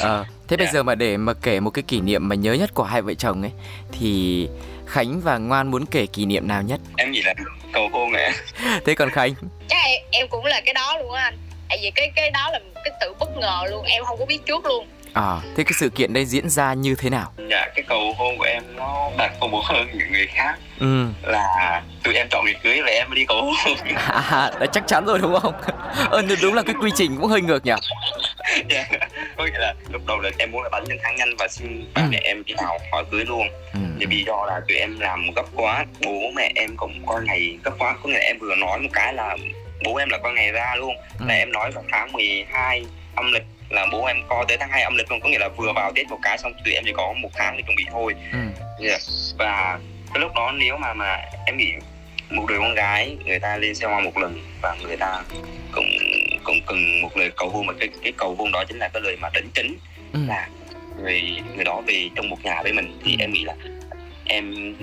à, 0.00 0.24
thế 0.48 0.56
bây 0.56 0.66
giờ 0.66 0.82
mà 0.82 0.94
để 0.94 1.16
mà 1.16 1.32
kể 1.42 1.60
một 1.60 1.70
cái 1.70 1.82
kỷ 1.82 2.00
niệm 2.00 2.28
mà 2.28 2.34
nhớ 2.34 2.52
nhất 2.52 2.74
của 2.74 2.84
hai 2.84 3.02
vợ 3.02 3.14
chồng 3.14 3.42
ấy 3.42 3.50
thì 3.92 4.48
khánh 4.86 5.20
và 5.20 5.38
ngoan 5.38 5.70
muốn 5.70 5.86
kể 5.86 6.06
kỷ 6.06 6.26
niệm 6.26 6.48
nào 6.48 6.62
nhất? 6.62 6.80
Em 6.96 7.10
nghĩ 7.10 7.22
là 7.22 7.34
cầu 7.72 7.88
hôn 7.92 8.12
ạ. 8.12 8.32
Thế 8.86 8.94
còn 8.94 9.10
khánh? 9.10 9.34
Chắc 9.68 9.78
em, 9.84 10.02
em 10.10 10.28
cũng 10.28 10.44
là 10.44 10.60
cái 10.64 10.74
đó 10.74 10.98
luôn 10.98 11.12
á 11.12 11.22
anh. 11.22 11.38
Tại 11.68 11.78
vì 11.82 11.90
cái 11.90 12.12
cái 12.16 12.30
đó 12.30 12.50
là 12.52 12.60
cái 12.74 12.92
tự 13.00 13.14
bất 13.20 13.36
ngờ 13.36 13.62
luôn 13.70 13.84
em 13.84 14.04
không 14.04 14.18
có 14.18 14.26
biết 14.26 14.38
trước 14.46 14.64
luôn 14.64 14.86
À, 15.14 15.40
thế 15.56 15.64
cái 15.64 15.72
sự 15.80 15.88
kiện 15.88 16.12
đây 16.12 16.24
diễn 16.24 16.50
ra 16.50 16.74
như 16.74 16.94
thế 16.94 17.10
nào? 17.10 17.32
Dạ, 17.50 17.68
cái 17.74 17.84
cầu 17.88 18.14
hôn 18.18 18.38
của 18.38 18.44
em 18.44 18.62
nó 18.76 19.10
đặc 19.18 19.32
thù 19.40 19.48
hơn 19.64 19.86
những 19.94 20.12
người 20.12 20.26
khác 20.26 20.54
ừ. 20.80 21.06
Là 21.22 21.82
tụi 22.04 22.14
em 22.14 22.28
chọn 22.30 22.44
ngày 22.44 22.54
cưới 22.62 22.76
là 22.76 22.90
em 22.92 23.14
đi 23.14 23.24
cầu 23.24 23.42
hôn 23.42 23.76
À, 23.94 24.50
đã 24.60 24.66
chắc 24.72 24.86
chắn 24.86 25.04
rồi 25.04 25.18
đúng 25.18 25.40
không? 25.40 25.54
Ờ, 26.10 26.22
đúng 26.42 26.54
là 26.54 26.62
cái 26.62 26.74
quy 26.80 26.90
trình 26.94 27.16
cũng 27.16 27.30
hơi 27.30 27.40
ngược 27.40 27.66
nhỉ? 27.66 27.72
Dạ, 28.70 28.84
có 29.36 29.44
nghĩa 29.44 29.58
là 29.58 29.74
lúc 29.92 30.02
đầu 30.06 30.20
là 30.20 30.30
em 30.38 30.52
muốn 30.52 30.62
là 30.62 30.68
bánh 30.72 30.84
nhân 30.84 30.98
tháng 31.02 31.16
nhanh 31.16 31.36
và 31.38 31.48
xin 31.48 31.84
ba 31.94 32.02
ừ. 32.02 32.08
mẹ 32.10 32.20
em 32.24 32.44
đi 32.44 32.54
nào 32.54 32.78
hỏi 32.92 33.04
cưới 33.10 33.24
luôn 33.24 33.48
ừ. 33.72 33.80
Thì 34.00 34.06
vì 34.06 34.24
do 34.26 34.44
là 34.46 34.60
tụi 34.68 34.76
em 34.76 35.00
làm 35.00 35.30
gấp 35.36 35.46
quá, 35.54 35.84
bố 36.04 36.30
mẹ 36.34 36.52
em 36.54 36.76
cũng 36.76 37.06
coi 37.06 37.22
ngày 37.24 37.58
gấp 37.64 37.72
quá 37.78 37.96
Có 38.02 38.08
nghĩa 38.08 38.18
là 38.18 38.24
em 38.24 38.38
vừa 38.38 38.54
nói 38.56 38.78
một 38.78 38.88
cái 38.92 39.14
là 39.14 39.36
bố 39.84 39.96
em 39.96 40.08
là 40.10 40.18
coi 40.18 40.32
ngày 40.32 40.50
ra 40.52 40.74
luôn 40.76 40.96
ừ. 41.18 41.24
Là 41.28 41.34
em 41.34 41.52
nói 41.52 41.70
vào 41.70 41.84
tháng 41.92 42.12
12 42.12 42.84
âm 43.16 43.32
lịch 43.32 43.44
là 43.70 43.86
bố 43.92 44.04
em 44.04 44.16
coi 44.28 44.44
tới 44.48 44.56
tháng 44.60 44.70
2 44.70 44.82
âm 44.82 44.96
lịch 44.96 45.10
luôn 45.10 45.20
có 45.20 45.28
nghĩa 45.28 45.38
là 45.38 45.48
vừa 45.56 45.72
vào 45.74 45.92
tết 45.94 46.08
một 46.08 46.18
cái 46.22 46.38
xong 46.38 46.52
tụi 46.64 46.74
em 46.74 46.84
chỉ 46.86 46.92
có 46.96 47.12
một 47.22 47.28
tháng 47.34 47.56
để 47.56 47.62
chuẩn 47.62 47.76
bị 47.76 47.84
thôi 47.90 48.14
ừ. 48.32 48.38
yeah. 48.86 49.00
và 49.38 49.78
cái 50.14 50.20
lúc 50.20 50.34
đó 50.34 50.52
nếu 50.58 50.76
mà 50.76 50.94
mà 50.94 51.18
em 51.46 51.56
nghĩ 51.56 51.72
một 52.30 52.46
đứa 52.48 52.58
con 52.58 52.74
gái 52.74 53.16
người 53.24 53.38
ta 53.38 53.56
lên 53.56 53.74
xe 53.74 53.86
hoa 53.86 54.00
một 54.00 54.18
lần 54.18 54.40
và 54.62 54.76
người 54.82 54.96
ta 54.96 55.22
cũng 55.72 55.90
cũng 56.44 56.60
cần 56.66 57.02
một 57.02 57.16
lời 57.16 57.30
cầu 57.36 57.48
hôn 57.48 57.66
mà 57.66 57.72
cái 57.80 57.88
cái 58.02 58.12
cầu 58.16 58.34
hôn 58.34 58.52
đó 58.52 58.64
chính 58.68 58.78
là 58.78 58.88
cái 58.88 59.02
lời 59.02 59.16
mà 59.20 59.28
đính 59.34 59.50
chính 59.54 59.76
ừ. 60.12 60.20
là 60.26 60.48
người 61.02 61.22
người 61.54 61.64
đó 61.64 61.82
về 61.86 62.08
trong 62.14 62.28
một 62.28 62.38
nhà 62.42 62.62
với 62.62 62.72
mình 62.72 63.00
thì 63.04 63.16
em 63.18 63.32
nghĩ 63.32 63.44
là 63.44 63.54
em 64.24 64.74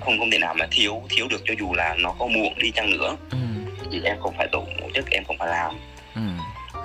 không 0.00 0.18
không 0.18 0.30
thể 0.30 0.38
nào 0.38 0.54
mà 0.54 0.66
thiếu 0.70 1.02
thiếu 1.08 1.26
được 1.30 1.42
cho 1.44 1.54
dù 1.58 1.74
là 1.74 1.94
nó 1.98 2.14
có 2.18 2.26
muộn 2.26 2.58
đi 2.58 2.70
chăng 2.70 2.90
nữa 2.90 3.16
ừ. 3.30 3.38
thì 3.92 4.00
em 4.04 4.16
không 4.20 4.34
phải 4.38 4.48
tổ 4.52 4.66
chức 4.94 5.10
em 5.10 5.24
không 5.24 5.38
phải 5.38 5.48
làm 5.48 5.74
ừ 6.14 6.20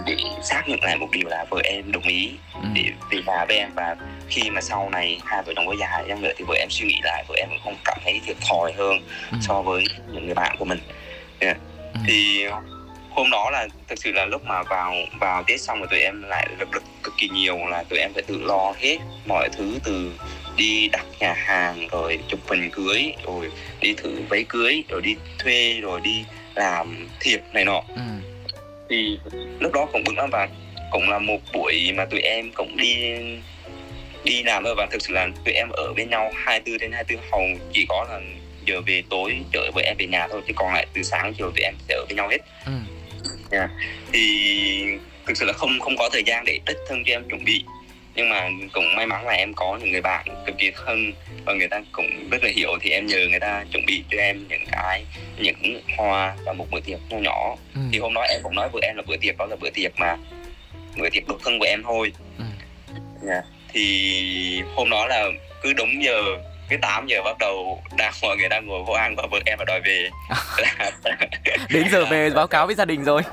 để 0.05 0.17
xác 0.43 0.63
nhận 0.67 0.83
lại 0.83 0.97
một 0.97 1.07
điều 1.11 1.27
là 1.27 1.45
vợ 1.49 1.61
em 1.63 1.91
đồng 1.91 2.03
ý 2.03 2.31
ừ. 2.53 2.59
để 2.73 2.83
về 3.11 3.21
nhà 3.25 3.45
với 3.47 3.57
em 3.57 3.69
và 3.75 3.95
khi 4.27 4.49
mà 4.49 4.61
sau 4.61 4.89
này 4.89 5.19
hai 5.25 5.43
vợ 5.43 5.53
chồng 5.55 5.67
có 5.67 5.75
dài 5.79 6.05
chăng 6.07 6.21
nữa 6.21 6.31
thì 6.37 6.45
vợ 6.47 6.55
em 6.59 6.69
suy 6.69 6.87
nghĩ 6.87 6.99
lại 7.03 7.23
vợ 7.27 7.35
em 7.37 7.49
cũng 7.49 7.59
không 7.63 7.75
cảm 7.85 7.97
thấy 8.03 8.21
thiệt 8.25 8.37
thòi 8.49 8.73
hơn 8.73 8.99
ừ. 9.31 9.37
so 9.41 9.61
với 9.61 9.83
những 10.11 10.25
người 10.25 10.35
bạn 10.35 10.55
của 10.59 10.65
mình 10.65 10.79
yeah. 11.39 11.57
ừ. 11.93 11.99
thì 12.07 12.45
hôm 13.09 13.29
đó 13.31 13.49
là 13.51 13.67
thực 13.87 13.99
sự 13.99 14.11
là 14.11 14.25
lúc 14.25 14.45
mà 14.45 14.63
vào 14.63 14.93
vào 15.19 15.43
tết 15.47 15.61
xong 15.61 15.79
rồi 15.79 15.87
tụi 15.91 15.99
em 15.99 16.23
lại 16.23 16.47
lực 16.59 16.73
lực 16.73 16.83
cực 17.03 17.13
kỳ 17.17 17.29
nhiều 17.29 17.57
là 17.57 17.83
tụi 17.83 17.99
em 17.99 18.11
phải 18.13 18.23
tự 18.23 18.41
lo 18.41 18.73
hết 18.77 18.97
mọi 19.27 19.49
thứ 19.49 19.79
từ 19.83 20.11
đi 20.57 20.87
đặt 20.87 21.05
nhà 21.19 21.33
hàng 21.33 21.87
rồi 21.87 22.19
chụp 22.27 22.39
hình 22.47 22.69
cưới 22.71 23.13
rồi 23.25 23.51
đi 23.81 23.93
thử 23.93 24.21
váy 24.29 24.45
cưới 24.49 24.83
rồi 24.89 25.01
đi 25.01 25.15
thuê 25.39 25.79
rồi 25.81 26.01
đi 26.01 26.25
làm 26.55 27.07
thiệp 27.19 27.39
này 27.53 27.65
nọ 27.65 27.81
ừ 27.95 28.01
thì 28.89 29.19
lúc 29.59 29.73
đó 29.73 29.87
cũng 29.93 30.03
bận 30.05 30.17
lắm 30.17 30.29
và 30.31 30.47
cũng 30.91 31.09
là 31.09 31.19
một 31.19 31.37
buổi 31.53 31.91
mà 31.95 32.05
tụi 32.05 32.19
em 32.19 32.51
cũng 32.51 32.77
đi 32.77 32.95
đi 34.23 34.43
làm 34.43 34.63
thôi 34.63 34.75
và 34.77 34.87
thực 34.91 35.01
sự 35.01 35.13
là 35.13 35.27
tụi 35.45 35.53
em 35.53 35.69
ở 35.69 35.93
bên 35.93 36.09
nhau 36.09 36.31
24 36.35 36.77
đến 36.77 36.91
24 36.91 37.31
hầu 37.31 37.41
chỉ 37.73 37.85
có 37.89 38.05
là 38.09 38.19
giờ 38.65 38.81
về 38.85 39.03
tối 39.09 39.37
chở 39.53 39.71
với 39.73 39.83
em 39.83 39.95
về 39.99 40.05
nhà 40.07 40.27
thôi 40.27 40.41
chứ 40.47 40.53
còn 40.55 40.73
lại 40.73 40.87
từ 40.93 41.03
sáng 41.03 41.33
chiều 41.37 41.51
tụi 41.51 41.63
em 41.63 41.73
sẽ 41.87 41.95
ở 41.95 42.05
với 42.05 42.15
nhau 42.15 42.29
hết 42.29 42.37
ừ. 42.65 42.71
yeah. 43.51 43.69
thì 44.11 44.21
thực 45.25 45.37
sự 45.37 45.45
là 45.45 45.53
không 45.53 45.79
không 45.79 45.97
có 45.97 46.09
thời 46.13 46.23
gian 46.23 46.45
để 46.45 46.59
đích 46.65 46.77
thân 46.89 47.03
cho 47.05 47.13
em 47.13 47.29
chuẩn 47.29 47.45
bị 47.45 47.63
nhưng 48.15 48.29
mà 48.29 48.49
cũng 48.73 48.95
may 48.95 49.05
mắn 49.05 49.27
là 49.27 49.33
em 49.33 49.53
có 49.53 49.77
những 49.81 49.91
người 49.91 50.01
bạn 50.01 50.25
cực 50.45 50.57
kỳ 50.57 50.71
thân 50.71 51.13
và 51.45 51.53
người 51.53 51.67
ta 51.67 51.81
cũng 51.91 52.29
rất 52.29 52.43
là 52.43 52.49
hiểu 52.55 52.69
thì 52.81 52.89
em 52.89 53.07
nhờ 53.07 53.17
người 53.29 53.39
ta 53.39 53.65
chuẩn 53.71 53.85
bị 53.85 54.03
cho 54.11 54.17
em 54.17 54.47
những 54.49 54.65
cái 54.71 55.05
những 55.37 55.81
hoa 55.97 56.35
và 56.45 56.53
một 56.53 56.67
bữa 56.71 56.79
tiệc 56.79 56.99
nhỏ 57.09 57.17
nhỏ 57.17 57.55
ừ. 57.75 57.81
thì 57.91 57.99
hôm 57.99 58.13
đó 58.13 58.21
em 58.21 58.39
cũng 58.43 58.55
nói 58.55 58.69
với 58.73 58.81
em 58.81 58.95
là 58.95 59.03
bữa 59.07 59.17
tiệc 59.17 59.37
đó 59.37 59.45
là 59.45 59.55
bữa 59.55 59.69
tiệc 59.69 59.91
mà 59.97 60.17
bữa 60.97 61.09
tiệc 61.09 61.27
độc 61.27 61.37
thân 61.43 61.59
của 61.59 61.65
em 61.65 61.83
thôi 61.83 62.11
ừ. 62.37 62.43
yeah. 63.27 63.43
Dạ. 63.45 63.51
thì 63.73 64.61
hôm 64.75 64.89
đó 64.89 65.07
là 65.07 65.25
cứ 65.61 65.73
đúng 65.73 66.03
giờ 66.03 66.21
cái 66.69 66.79
8 66.81 67.07
giờ 67.07 67.21
bắt 67.23 67.37
đầu 67.39 67.81
đang 67.97 68.13
mọi 68.21 68.37
người 68.37 68.49
đang 68.49 68.67
ngồi 68.67 68.83
vô 68.83 68.93
ăn 68.93 69.15
và 69.15 69.23
vợ 69.31 69.39
em 69.45 69.57
phải 69.57 69.65
đòi 69.65 69.81
về. 69.81 70.09
Đến 71.69 71.83
giờ 71.91 72.05
về 72.05 72.29
báo 72.29 72.47
cáo 72.47 72.65
với 72.65 72.75
gia 72.75 72.85
đình 72.85 73.03
rồi. 73.03 73.21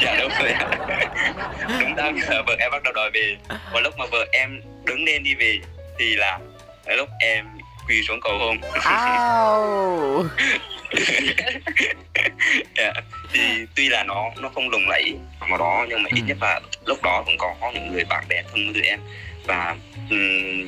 Dạ 0.00 0.16
đúng 0.20 0.32
rồi 0.38 0.54
đúng 1.80 1.96
đang 1.96 2.18
giờ 2.20 2.42
vợ 2.46 2.56
em 2.58 2.70
bắt 2.70 2.82
đầu 2.82 2.92
đòi 2.92 3.10
về. 3.10 3.36
Và 3.72 3.80
lúc 3.80 3.98
mà 3.98 4.06
vợ 4.06 4.26
em 4.32 4.60
đứng 4.84 5.04
lên 5.04 5.22
đi 5.22 5.34
về 5.34 5.58
thì 5.98 6.16
là 6.16 6.38
lúc 6.86 7.08
em 7.20 7.46
quỳ 7.88 8.02
xuống 8.08 8.20
cầu 8.20 8.38
hôn. 8.38 8.58
Yeah. 12.76 12.96
thì 13.32 13.40
tuy 13.74 13.88
là 13.88 14.04
nó 14.04 14.30
nó 14.36 14.48
không 14.54 14.68
lùng 14.68 14.88
lẫy 14.88 15.14
mà 15.48 15.56
đó 15.56 15.86
nhưng 15.88 16.02
mà 16.02 16.10
ít 16.14 16.20
ừ. 16.20 16.26
nhất 16.26 16.36
là 16.40 16.60
lúc 16.84 17.02
đó 17.02 17.22
cũng 17.26 17.38
có 17.38 17.70
những 17.74 17.92
người 17.92 18.04
bạn 18.04 18.24
bè 18.28 18.42
thân 18.42 18.64
với 18.64 18.74
tụi 18.74 18.82
em 18.82 19.00
và 19.46 19.76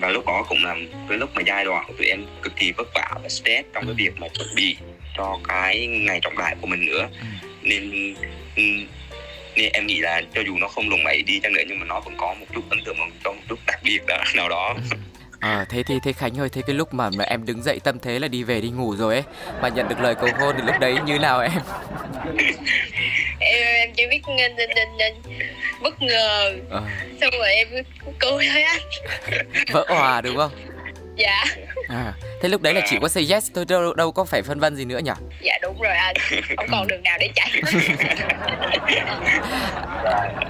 và 0.00 0.08
lúc 0.08 0.26
đó 0.26 0.44
cũng 0.48 0.64
là 0.64 0.76
cái 1.08 1.18
lúc 1.18 1.30
mà 1.34 1.42
giai 1.46 1.64
đoạn 1.64 1.84
của 1.88 1.94
tụi 1.98 2.06
em 2.06 2.26
cực 2.42 2.56
kỳ 2.56 2.72
vất 2.72 2.88
vả 2.94 3.14
và 3.22 3.28
stress 3.28 3.68
trong 3.74 3.84
cái 3.86 3.94
việc 3.94 4.16
mà 4.16 4.28
chuẩn 4.28 4.48
bị 4.56 4.76
cho 5.16 5.38
cái 5.48 5.86
ngày 5.86 6.20
trọng 6.22 6.38
đại 6.38 6.56
của 6.60 6.66
mình 6.66 6.86
nữa 6.86 7.08
ừ. 7.20 7.26
nên 7.62 8.14
nên 9.56 9.72
em 9.72 9.86
nghĩ 9.86 9.98
là 9.98 10.22
cho 10.34 10.40
dù 10.40 10.56
nó 10.58 10.68
không 10.68 10.88
lùng 10.88 11.04
lẫy 11.04 11.22
đi 11.22 11.40
chăng 11.40 11.52
nữa 11.52 11.62
nhưng 11.68 11.78
mà 11.78 11.86
nó 11.86 12.00
vẫn 12.00 12.14
có 12.16 12.34
một 12.40 12.46
chút 12.54 12.70
ấn 12.70 12.78
tượng 12.84 12.98
một 12.98 13.06
chút 13.48 13.58
đặc 13.66 13.80
biệt 13.82 14.06
đó 14.06 14.18
nào 14.34 14.48
đó 14.48 14.76
ừ. 14.90 14.96
À, 15.40 15.66
thế 15.70 15.82
thì 15.82 15.94
thế 16.02 16.12
Khánh 16.12 16.40
ơi, 16.40 16.48
thế 16.48 16.62
cái 16.66 16.76
lúc 16.76 16.94
mà, 16.94 17.10
mà 17.18 17.24
em 17.24 17.46
đứng 17.46 17.62
dậy 17.62 17.80
tâm 17.84 17.98
thế 17.98 18.18
là 18.18 18.28
đi 18.28 18.42
về 18.42 18.60
đi 18.60 18.70
ngủ 18.70 18.96
rồi 18.96 19.14
ấy 19.14 19.24
Mà 19.62 19.68
nhận 19.68 19.88
được 19.88 20.00
lời 20.00 20.14
cầu 20.14 20.28
hôn 20.40 20.54
thì 20.58 20.62
lúc 20.66 20.74
đấy 20.80 20.96
như 21.06 21.18
nào 21.18 21.40
em, 21.40 21.50
em 23.40 23.87
chỉ 23.98 24.06
biết 24.06 24.22
nên 24.36 24.56
nên 24.56 24.70
nên, 24.74 24.88
nên 24.98 25.14
bất 25.82 26.02
ngờ. 26.02 26.52
À. 26.70 26.80
xong 27.20 27.30
rồi 27.38 27.54
em 27.54 27.68
cười 28.18 28.48
thôi 28.52 28.62
anh 28.62 28.80
vỡ 29.72 29.84
hòa 29.88 30.20
đúng 30.20 30.36
không? 30.36 30.52
Dạ. 31.16 31.44
À, 31.88 32.12
thế 32.42 32.48
lúc 32.48 32.62
đấy 32.62 32.74
là 32.74 32.80
chỉ 32.90 32.96
có 33.00 33.08
say 33.08 33.26
yes 33.30 33.50
thôi 33.54 33.64
đâu 33.68 33.94
đâu 33.94 34.12
có 34.12 34.24
phải 34.24 34.42
phân 34.42 34.60
vân 34.60 34.76
gì 34.76 34.84
nữa 34.84 34.98
nhỉ? 34.98 35.12
Dạ 35.40 35.58
đúng 35.62 35.80
rồi 35.80 35.96
anh. 35.96 36.16
Không 36.56 36.66
còn 36.70 36.86
đường 36.86 37.02
nào 37.02 37.18
để 37.20 37.30
chạy. 37.34 37.62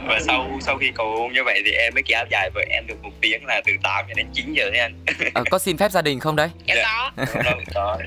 Và 0.09 0.21
sau 0.27 0.59
sau 0.61 0.79
khi 0.79 0.93
cầu 0.95 1.17
hôn 1.19 1.33
như 1.33 1.45
vậy 1.45 1.63
thì 1.65 1.73
em 1.73 1.95
mới 1.95 2.03
kéo 2.03 2.25
dài 2.31 2.51
vợ 2.55 2.61
em 2.71 2.87
được 2.87 3.03
một 3.03 3.11
tiếng 3.21 3.45
là 3.47 3.61
từ 3.67 3.73
8 3.83 4.05
đến 4.17 4.27
9 4.35 4.53
giờ 4.53 4.71
đấy 4.71 4.79
anh. 4.79 4.95
À, 5.35 5.43
có 5.51 5.59
xin 5.59 5.77
phép 5.77 5.93
gia 5.93 6.03
đình 6.03 6.21
không 6.21 6.37
đấy? 6.37 6.51
Dạ, 6.67 6.75
dạ. 6.77 7.13
có 7.45 7.55
có. 7.75 7.99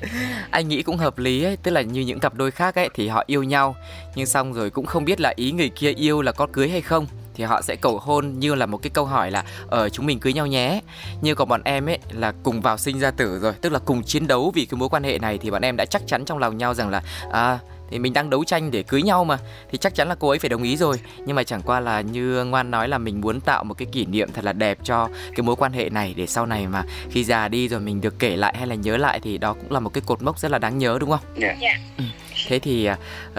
Anh 0.50 0.68
nghĩ 0.68 0.82
cũng 0.82 0.96
hợp 0.96 1.18
lý 1.18 1.44
ấy 1.44 1.56
tức 1.62 1.70
là 1.70 1.80
như 1.80 2.00
những 2.00 2.20
cặp 2.20 2.34
đôi 2.34 2.50
khác 2.50 2.74
ấy 2.74 2.88
thì 2.94 3.08
họ 3.08 3.24
yêu 3.26 3.42
nhau 3.42 3.76
nhưng 4.14 4.26
xong 4.26 4.52
rồi 4.52 4.70
cũng 4.70 4.86
không 4.86 5.04
biết 5.04 5.20
là 5.20 5.32
ý 5.36 5.52
người 5.52 5.68
kia 5.68 5.92
yêu 5.96 6.22
là 6.22 6.32
có 6.32 6.46
cưới 6.52 6.68
hay 6.68 6.80
không 6.80 7.06
thì 7.40 7.46
họ 7.46 7.62
sẽ 7.62 7.76
cầu 7.76 7.98
hôn 7.98 8.38
như 8.38 8.54
là 8.54 8.66
một 8.66 8.78
cái 8.82 8.90
câu 8.90 9.04
hỏi 9.04 9.30
là 9.30 9.44
ở 9.68 9.80
ờ, 9.80 9.88
chúng 9.88 10.06
mình 10.06 10.20
cưới 10.20 10.32
nhau 10.32 10.46
nhé 10.46 10.80
như 11.22 11.34
còn 11.34 11.48
bọn 11.48 11.62
em 11.64 11.88
ấy 11.88 11.98
là 12.10 12.32
cùng 12.42 12.60
vào 12.60 12.78
sinh 12.78 12.98
ra 12.98 13.10
tử 13.10 13.38
rồi 13.38 13.52
tức 13.60 13.72
là 13.72 13.78
cùng 13.78 14.02
chiến 14.02 14.26
đấu 14.26 14.50
vì 14.54 14.64
cái 14.64 14.78
mối 14.78 14.88
quan 14.88 15.02
hệ 15.02 15.18
này 15.18 15.38
thì 15.38 15.50
bọn 15.50 15.62
em 15.62 15.76
đã 15.76 15.84
chắc 15.84 16.02
chắn 16.06 16.24
trong 16.24 16.38
lòng 16.38 16.58
nhau 16.58 16.74
rằng 16.74 16.90
là 16.90 17.02
à 17.32 17.58
thì 17.90 17.98
mình 17.98 18.12
đang 18.12 18.30
đấu 18.30 18.44
tranh 18.44 18.70
để 18.70 18.82
cưới 18.82 19.02
nhau 19.02 19.24
mà 19.24 19.38
thì 19.70 19.78
chắc 19.78 19.94
chắn 19.94 20.08
là 20.08 20.14
cô 20.14 20.28
ấy 20.28 20.38
phải 20.38 20.48
đồng 20.48 20.62
ý 20.62 20.76
rồi 20.76 21.00
nhưng 21.26 21.36
mà 21.36 21.44
chẳng 21.44 21.62
qua 21.62 21.80
là 21.80 22.00
như 22.00 22.44
ngoan 22.44 22.70
nói 22.70 22.88
là 22.88 22.98
mình 22.98 23.20
muốn 23.20 23.40
tạo 23.40 23.64
một 23.64 23.74
cái 23.74 23.88
kỷ 23.92 24.06
niệm 24.06 24.28
thật 24.32 24.44
là 24.44 24.52
đẹp 24.52 24.78
cho 24.84 25.08
cái 25.36 25.42
mối 25.42 25.56
quan 25.56 25.72
hệ 25.72 25.90
này 25.90 26.14
để 26.16 26.26
sau 26.26 26.46
này 26.46 26.66
mà 26.66 26.82
khi 27.10 27.24
già 27.24 27.48
đi 27.48 27.68
rồi 27.68 27.80
mình 27.80 28.00
được 28.00 28.18
kể 28.18 28.36
lại 28.36 28.54
hay 28.58 28.66
là 28.66 28.74
nhớ 28.74 28.96
lại 28.96 29.20
thì 29.20 29.38
đó 29.38 29.54
cũng 29.54 29.72
là 29.72 29.80
một 29.80 29.90
cái 29.94 30.02
cột 30.06 30.22
mốc 30.22 30.38
rất 30.38 30.50
là 30.50 30.58
đáng 30.58 30.78
nhớ 30.78 30.98
đúng 31.00 31.10
không? 31.10 31.20
Dạ. 31.36 31.48
Yeah. 31.48 31.60
Yeah. 31.60 31.76
Ừ 31.98 32.04
thế 32.50 32.58
thì 32.58 32.88
uh, 32.90 33.36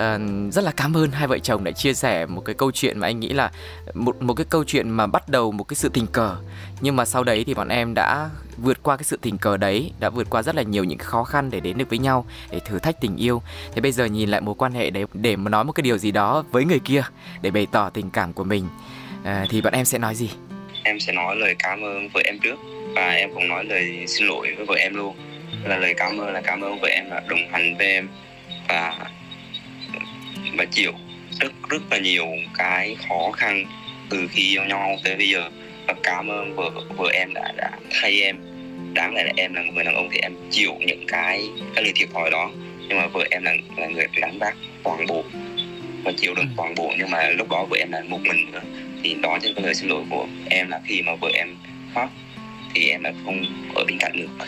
rất 0.53 0.63
là 0.63 0.71
cảm 0.77 0.97
ơn 0.97 1.11
hai 1.11 1.27
vợ 1.27 1.39
chồng 1.39 1.63
đã 1.63 1.71
chia 1.71 1.93
sẻ 1.93 2.25
một 2.25 2.41
cái 2.45 2.55
câu 2.55 2.71
chuyện 2.71 2.99
mà 2.99 3.07
anh 3.07 3.19
nghĩ 3.19 3.29
là 3.29 3.51
một 3.93 4.21
một 4.21 4.33
cái 4.33 4.45
câu 4.49 4.63
chuyện 4.63 4.89
mà 4.89 5.07
bắt 5.07 5.29
đầu 5.29 5.51
một 5.51 5.63
cái 5.63 5.75
sự 5.75 5.89
tình 5.89 6.07
cờ. 6.07 6.35
Nhưng 6.81 6.95
mà 6.95 7.05
sau 7.05 7.23
đấy 7.23 7.43
thì 7.47 7.53
bọn 7.53 7.67
em 7.67 7.93
đã 7.93 8.29
vượt 8.57 8.83
qua 8.83 8.97
cái 8.97 9.03
sự 9.03 9.17
tình 9.21 9.37
cờ 9.37 9.57
đấy 9.57 9.91
đã 9.99 10.09
vượt 10.09 10.29
qua 10.29 10.41
rất 10.43 10.55
là 10.55 10.61
nhiều 10.61 10.83
những 10.83 10.97
khó 10.97 11.23
khăn 11.23 11.49
để 11.51 11.59
đến 11.59 11.77
được 11.77 11.89
với 11.89 11.99
nhau 11.99 12.25
để 12.51 12.59
thử 12.59 12.79
thách 12.79 13.01
tình 13.01 13.17
yêu. 13.17 13.41
Thế 13.73 13.81
bây 13.81 13.91
giờ 13.91 14.05
nhìn 14.05 14.29
lại 14.29 14.41
mối 14.41 14.55
quan 14.57 14.73
hệ 14.73 14.89
đấy 14.89 15.05
để 15.13 15.35
mà 15.35 15.49
nói 15.49 15.63
một 15.63 15.71
cái 15.71 15.81
điều 15.81 15.97
gì 15.97 16.11
đó 16.11 16.43
với 16.51 16.65
người 16.65 16.79
kia 16.79 17.03
để 17.41 17.51
bày 17.51 17.67
tỏ 17.71 17.89
tình 17.89 18.09
cảm 18.09 18.33
của 18.33 18.43
mình 18.43 18.67
uh, 19.21 19.49
thì 19.49 19.61
bọn 19.61 19.73
em 19.73 19.85
sẽ 19.85 19.97
nói 19.97 20.15
gì? 20.15 20.29
Em 20.83 20.99
sẽ 20.99 21.13
nói 21.13 21.35
lời 21.35 21.55
cảm 21.59 21.83
ơn 21.83 22.09
vợ 22.09 22.21
em 22.23 22.39
trước 22.39 22.55
và 22.95 23.09
em 23.11 23.33
cũng 23.33 23.47
nói 23.47 23.63
lời 23.63 24.05
xin 24.07 24.27
lỗi 24.27 24.53
với 24.57 24.65
vợ 24.65 24.75
em 24.75 24.95
luôn. 24.95 25.15
Là 25.63 25.77
lời 25.77 25.93
cảm 25.97 26.17
ơn 26.17 26.33
là 26.33 26.41
cảm 26.41 26.61
ơn 26.61 26.79
vợ 26.79 26.87
em 26.87 27.09
là 27.09 27.21
đồng 27.29 27.51
hành 27.51 27.77
với 27.77 27.87
em 27.87 28.07
và 28.67 28.93
và 30.57 30.65
chịu 30.71 30.91
rất 31.39 31.53
rất 31.69 31.81
là 31.91 31.97
nhiều 31.97 32.27
cái 32.57 32.95
khó 33.09 33.31
khăn 33.31 33.65
từ 34.09 34.27
khi 34.31 34.49
yêu 34.49 34.63
nhau. 34.63 34.95
Tới 35.03 35.15
bây 35.15 35.29
giờ 35.29 35.49
và 35.87 35.93
cảm 36.03 36.27
ơn 36.27 36.55
vợ 36.55 36.69
vợ 36.97 37.09
em 37.13 37.33
đã 37.33 37.53
đã 37.57 37.71
thay 37.91 38.21
em. 38.21 38.37
Đáng 38.93 39.15
lẽ 39.15 39.23
là 39.23 39.31
em 39.37 39.53
là 39.53 39.61
người 39.61 39.83
đàn 39.83 39.95
ông 39.95 40.09
thì 40.11 40.19
em 40.21 40.33
chịu 40.51 40.73
những 40.79 41.05
cái 41.07 41.49
cái 41.75 41.83
lời 41.83 41.93
thiệt 41.95 42.09
thòi 42.13 42.31
đó. 42.31 42.51
Nhưng 42.87 42.97
mà 42.97 43.07
vợ 43.07 43.25
em 43.31 43.43
là 43.43 43.53
là 43.77 43.87
người 43.87 44.07
gánh 44.15 44.39
vác 44.39 44.55
toàn 44.83 45.07
bộ 45.07 45.23
và 46.03 46.11
chịu 46.17 46.33
đựng 46.35 46.47
toàn 46.57 46.75
bộ. 46.75 46.93
Nhưng 46.97 47.11
mà 47.11 47.29
lúc 47.29 47.49
đó 47.49 47.65
vợ 47.69 47.77
em 47.77 47.91
là 47.91 48.01
một 48.07 48.19
mình 48.23 48.51
nữa. 48.51 48.61
Thì 49.03 49.15
đó 49.21 49.39
chính 49.41 49.55
là 49.55 49.61
lời 49.61 49.75
xin 49.75 49.89
lỗi 49.89 50.03
của 50.09 50.27
em 50.49 50.69
là 50.69 50.81
khi 50.85 51.01
mà 51.01 51.15
vợ 51.15 51.29
em 51.33 51.55
khóc 51.93 52.09
thì 52.73 52.89
em 52.89 53.03
là 53.03 53.13
không 53.25 53.45
ở 53.75 53.83
bên 53.87 53.97
cạnh 53.99 54.11
được. 54.15 54.45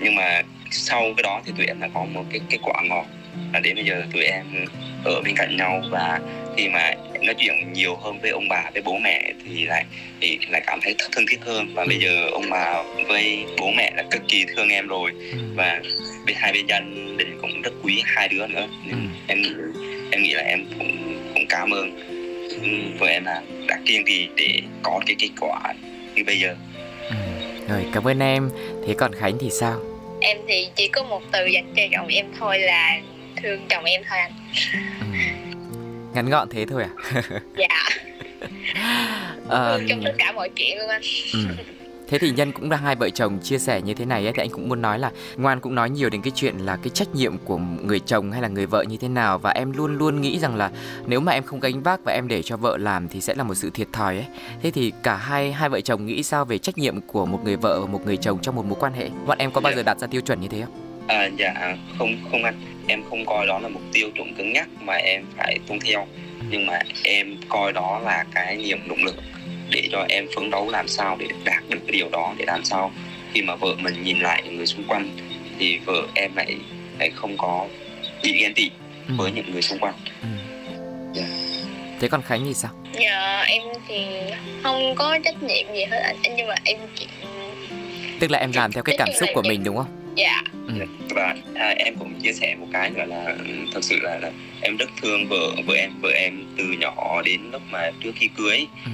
Nhưng 0.00 0.14
mà 0.14 0.42
sau 0.70 1.02
cái 1.16 1.22
đó 1.22 1.42
thì 1.46 1.52
tụi 1.56 1.66
em 1.66 1.80
là 1.80 1.88
có 1.94 2.04
một 2.04 2.24
cái 2.30 2.40
kết 2.50 2.58
quả 2.62 2.82
ngọt 2.84 3.06
là 3.52 3.60
đến 3.60 3.74
bây 3.74 3.84
giờ 3.84 4.02
tụi 4.12 4.22
em 4.22 4.44
ở 5.04 5.20
bên 5.24 5.34
cạnh 5.36 5.56
nhau 5.56 5.82
và 5.90 6.20
khi 6.56 6.68
mà 6.68 6.94
nói 7.22 7.34
chuyện 7.38 7.72
nhiều 7.72 7.96
hơn 7.96 8.18
với 8.20 8.30
ông 8.30 8.48
bà 8.48 8.70
với 8.72 8.82
bố 8.82 8.98
mẹ 8.98 9.32
thì 9.44 9.64
lại 9.64 9.84
thì 10.20 10.38
lại 10.50 10.62
cảm 10.66 10.80
thấy 10.82 10.94
thân 11.12 11.24
thiết 11.30 11.40
hơn. 11.40 11.74
Và 11.74 11.84
bây 11.84 11.98
giờ 11.98 12.28
ông 12.32 12.50
bà 12.50 12.82
với 13.08 13.44
bố 13.60 13.70
mẹ 13.76 13.92
là 13.96 14.02
cực 14.10 14.22
kỳ 14.28 14.44
thương 14.56 14.68
em 14.68 14.86
rồi. 14.86 15.12
Ừ. 15.32 15.38
và 15.54 15.80
bên 16.26 16.36
hai 16.38 16.52
bên 16.52 16.66
gia 16.66 16.80
đình 17.16 17.38
cũng 17.40 17.62
rất 17.62 17.72
quý 17.82 18.02
hai 18.04 18.28
đứa 18.28 18.46
nữa. 18.46 18.66
Nên 18.86 18.96
ừ. 18.96 19.08
em 19.26 19.42
em 20.10 20.22
nghĩ 20.22 20.34
là 20.34 20.42
em 20.42 20.64
cũng 20.78 21.18
cũng 21.34 21.46
cảm 21.48 21.70
ơn. 21.70 21.98
Vợ 22.98 23.06
em 23.06 23.24
là 23.24 23.42
đã 23.66 23.78
kiên 23.86 24.04
trì 24.06 24.28
để 24.36 24.60
có 24.82 25.00
cái 25.06 25.16
kết 25.18 25.30
quả 25.40 25.74
như 26.14 26.24
bây 26.24 26.40
giờ. 26.40 26.56
Ừ. 27.08 27.16
rồi 27.68 27.84
cảm 27.94 28.08
ơn 28.08 28.18
em. 28.18 28.50
Thế 28.86 28.94
còn 28.98 29.12
khánh 29.14 29.38
thì 29.40 29.50
sao? 29.50 29.80
Em 30.20 30.38
thì 30.48 30.68
chỉ 30.74 30.88
có 30.88 31.02
một 31.02 31.22
từ 31.32 31.46
dành 31.46 31.72
cho 31.76 31.82
chồng 31.92 32.08
em 32.08 32.26
thôi 32.38 32.58
là 32.58 33.00
thương 33.42 33.66
chồng 33.68 33.84
em 33.84 34.02
thôi 34.08 34.18
anh 34.18 34.32
ừ. 35.00 35.06
ngắn 36.14 36.30
gọn 36.30 36.48
thế 36.48 36.66
thôi 36.66 36.82
à 36.82 37.22
dạ 37.56 37.88
trong 39.88 40.04
tất 40.04 40.14
cả 40.18 40.32
mọi 40.32 40.50
chuyện 40.56 40.78
luôn 40.78 40.88
anh 40.88 41.02
ừ. 41.32 41.40
Thế 42.08 42.18
thì 42.18 42.30
nhân 42.30 42.52
cũng 42.52 42.70
là 42.70 42.76
hai 42.76 42.96
vợ 42.96 43.10
chồng 43.10 43.38
chia 43.42 43.58
sẻ 43.58 43.80
như 43.80 43.94
thế 43.94 44.04
này 44.04 44.26
ấy, 44.26 44.32
thì 44.32 44.42
anh 44.42 44.50
cũng 44.50 44.68
muốn 44.68 44.82
nói 44.82 44.98
là 44.98 45.10
Ngoan 45.36 45.60
cũng 45.60 45.74
nói 45.74 45.90
nhiều 45.90 46.10
đến 46.10 46.22
cái 46.22 46.32
chuyện 46.34 46.58
là 46.58 46.76
cái 46.76 46.88
trách 46.88 47.14
nhiệm 47.14 47.38
của 47.38 47.58
người 47.58 48.00
chồng 48.00 48.32
hay 48.32 48.42
là 48.42 48.48
người 48.48 48.66
vợ 48.66 48.82
như 48.82 48.96
thế 48.96 49.08
nào 49.08 49.38
và 49.38 49.50
em 49.50 49.72
luôn 49.72 49.98
luôn 49.98 50.20
nghĩ 50.20 50.38
rằng 50.38 50.56
là 50.56 50.70
nếu 51.06 51.20
mà 51.20 51.32
em 51.32 51.42
không 51.42 51.60
gánh 51.60 51.82
vác 51.82 52.00
và 52.04 52.12
em 52.12 52.28
để 52.28 52.42
cho 52.42 52.56
vợ 52.56 52.76
làm 52.76 53.08
thì 53.08 53.20
sẽ 53.20 53.34
là 53.34 53.44
một 53.44 53.54
sự 53.54 53.70
thiệt 53.70 53.88
thòi 53.92 54.16
ấy. 54.16 54.26
Thế 54.62 54.70
thì 54.70 54.92
cả 55.02 55.16
hai 55.16 55.52
hai 55.52 55.68
vợ 55.68 55.80
chồng 55.80 56.06
nghĩ 56.06 56.22
sao 56.22 56.44
về 56.44 56.58
trách 56.58 56.78
nhiệm 56.78 57.00
của 57.00 57.26
một 57.26 57.40
người 57.44 57.56
vợ 57.56 57.80
và 57.80 57.86
một 57.86 58.06
người 58.06 58.16
chồng 58.16 58.38
trong 58.42 58.56
một 58.56 58.64
mối 58.64 58.78
quan 58.80 58.92
hệ? 58.92 59.08
Bọn 59.26 59.38
em 59.38 59.50
có 59.50 59.60
bao 59.60 59.72
giờ 59.76 59.82
đặt 59.82 59.98
ra 59.98 60.06
tiêu 60.06 60.20
chuẩn 60.20 60.40
như 60.40 60.48
thế 60.48 60.60
không? 60.60 61.04
À, 61.08 61.30
dạ 61.38 61.76
không 61.98 62.16
không 62.30 62.44
anh 62.44 62.77
em 62.88 63.02
không 63.10 63.26
coi 63.26 63.46
đó 63.46 63.58
là 63.58 63.68
một 63.68 63.80
tiêu 63.92 64.10
chuẩn 64.14 64.34
cứng 64.34 64.52
nhắc 64.52 64.68
mà 64.80 64.94
em 64.94 65.24
phải 65.36 65.58
tuân 65.66 65.80
theo 65.80 66.06
nhưng 66.50 66.66
mà 66.66 66.78
em 67.04 67.36
coi 67.48 67.72
đó 67.72 68.00
là 68.04 68.24
cái 68.34 68.56
niềm 68.56 68.88
động 68.88 69.04
lực 69.04 69.14
để 69.70 69.88
cho 69.92 70.06
em 70.08 70.26
phấn 70.34 70.50
đấu 70.50 70.70
làm 70.70 70.88
sao 70.88 71.16
để 71.20 71.26
đạt 71.44 71.62
được 71.68 71.78
cái 71.86 71.92
điều 71.92 72.08
đó 72.12 72.34
để 72.38 72.44
làm 72.44 72.64
sao 72.64 72.92
khi 73.32 73.42
mà 73.42 73.56
vợ 73.56 73.74
mình 73.78 74.02
nhìn 74.02 74.18
lại 74.18 74.42
những 74.44 74.56
người 74.56 74.66
xung 74.66 74.84
quanh 74.88 75.10
thì 75.58 75.78
vợ 75.78 76.06
em 76.14 76.36
lại 76.36 76.56
lại 76.98 77.10
không 77.10 77.36
có 77.36 77.66
bị 78.22 78.40
ghen 78.40 78.54
tị 78.54 78.70
ừ. 79.08 79.14
với 79.18 79.32
những 79.32 79.50
người 79.52 79.62
xung 79.62 79.78
quanh 79.78 79.94
ừ. 80.22 80.28
yeah. 81.16 81.30
thế 82.00 82.08
còn 82.08 82.22
khánh 82.22 82.44
thì 82.44 82.54
sao 82.54 82.70
dạ 82.92 83.44
em 83.46 83.62
thì 83.88 84.06
không 84.62 84.94
có 84.94 85.18
trách 85.24 85.42
nhiệm 85.42 85.74
gì 85.74 85.84
hết 85.84 85.98
anh 85.98 86.16
nhưng 86.36 86.46
mà 86.48 86.54
em 86.64 86.78
chỉ 86.94 87.06
tức 88.20 88.30
là 88.30 88.38
em 88.38 88.52
làm 88.54 88.72
theo 88.72 88.82
cái 88.82 88.96
cảm 88.98 89.08
xúc 89.20 89.28
của 89.34 89.42
mình 89.42 89.64
đúng 89.64 89.76
không 89.76 89.97
dạ 90.18 90.42
ừ. 90.66 90.74
và 91.10 91.34
à, 91.54 91.74
em 91.78 91.94
cũng 91.98 92.20
chia 92.22 92.32
sẻ 92.32 92.56
một 92.60 92.66
cái 92.72 92.90
nữa 92.90 93.04
là 93.06 93.36
thật 93.74 93.84
sự 93.84 93.98
là, 94.02 94.18
là 94.18 94.30
em 94.60 94.76
rất 94.76 94.90
thương 95.02 95.28
vợ 95.28 95.50
vợ 95.66 95.74
em 95.74 95.90
vợ 96.00 96.10
em 96.10 96.44
từ 96.56 96.64
nhỏ 96.64 97.22
đến 97.24 97.40
lúc 97.52 97.62
mà 97.70 97.90
trước 98.00 98.12
khi 98.16 98.28
cưới 98.36 98.66
ừ. 98.84 98.90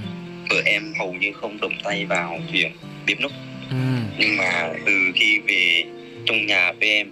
vợ 0.50 0.62
em 0.64 0.92
hầu 0.98 1.12
như 1.12 1.32
không 1.32 1.58
động 1.60 1.72
tay 1.84 2.06
vào 2.06 2.38
chuyện 2.52 2.72
bếp 3.06 3.20
núc 3.20 3.32
ừ. 3.70 3.76
nhưng 4.18 4.36
mà 4.36 4.68
từ 4.86 4.92
khi 5.14 5.38
về 5.38 5.84
trong 6.26 6.46
nhà 6.46 6.72
với 6.72 6.88
em 6.88 7.10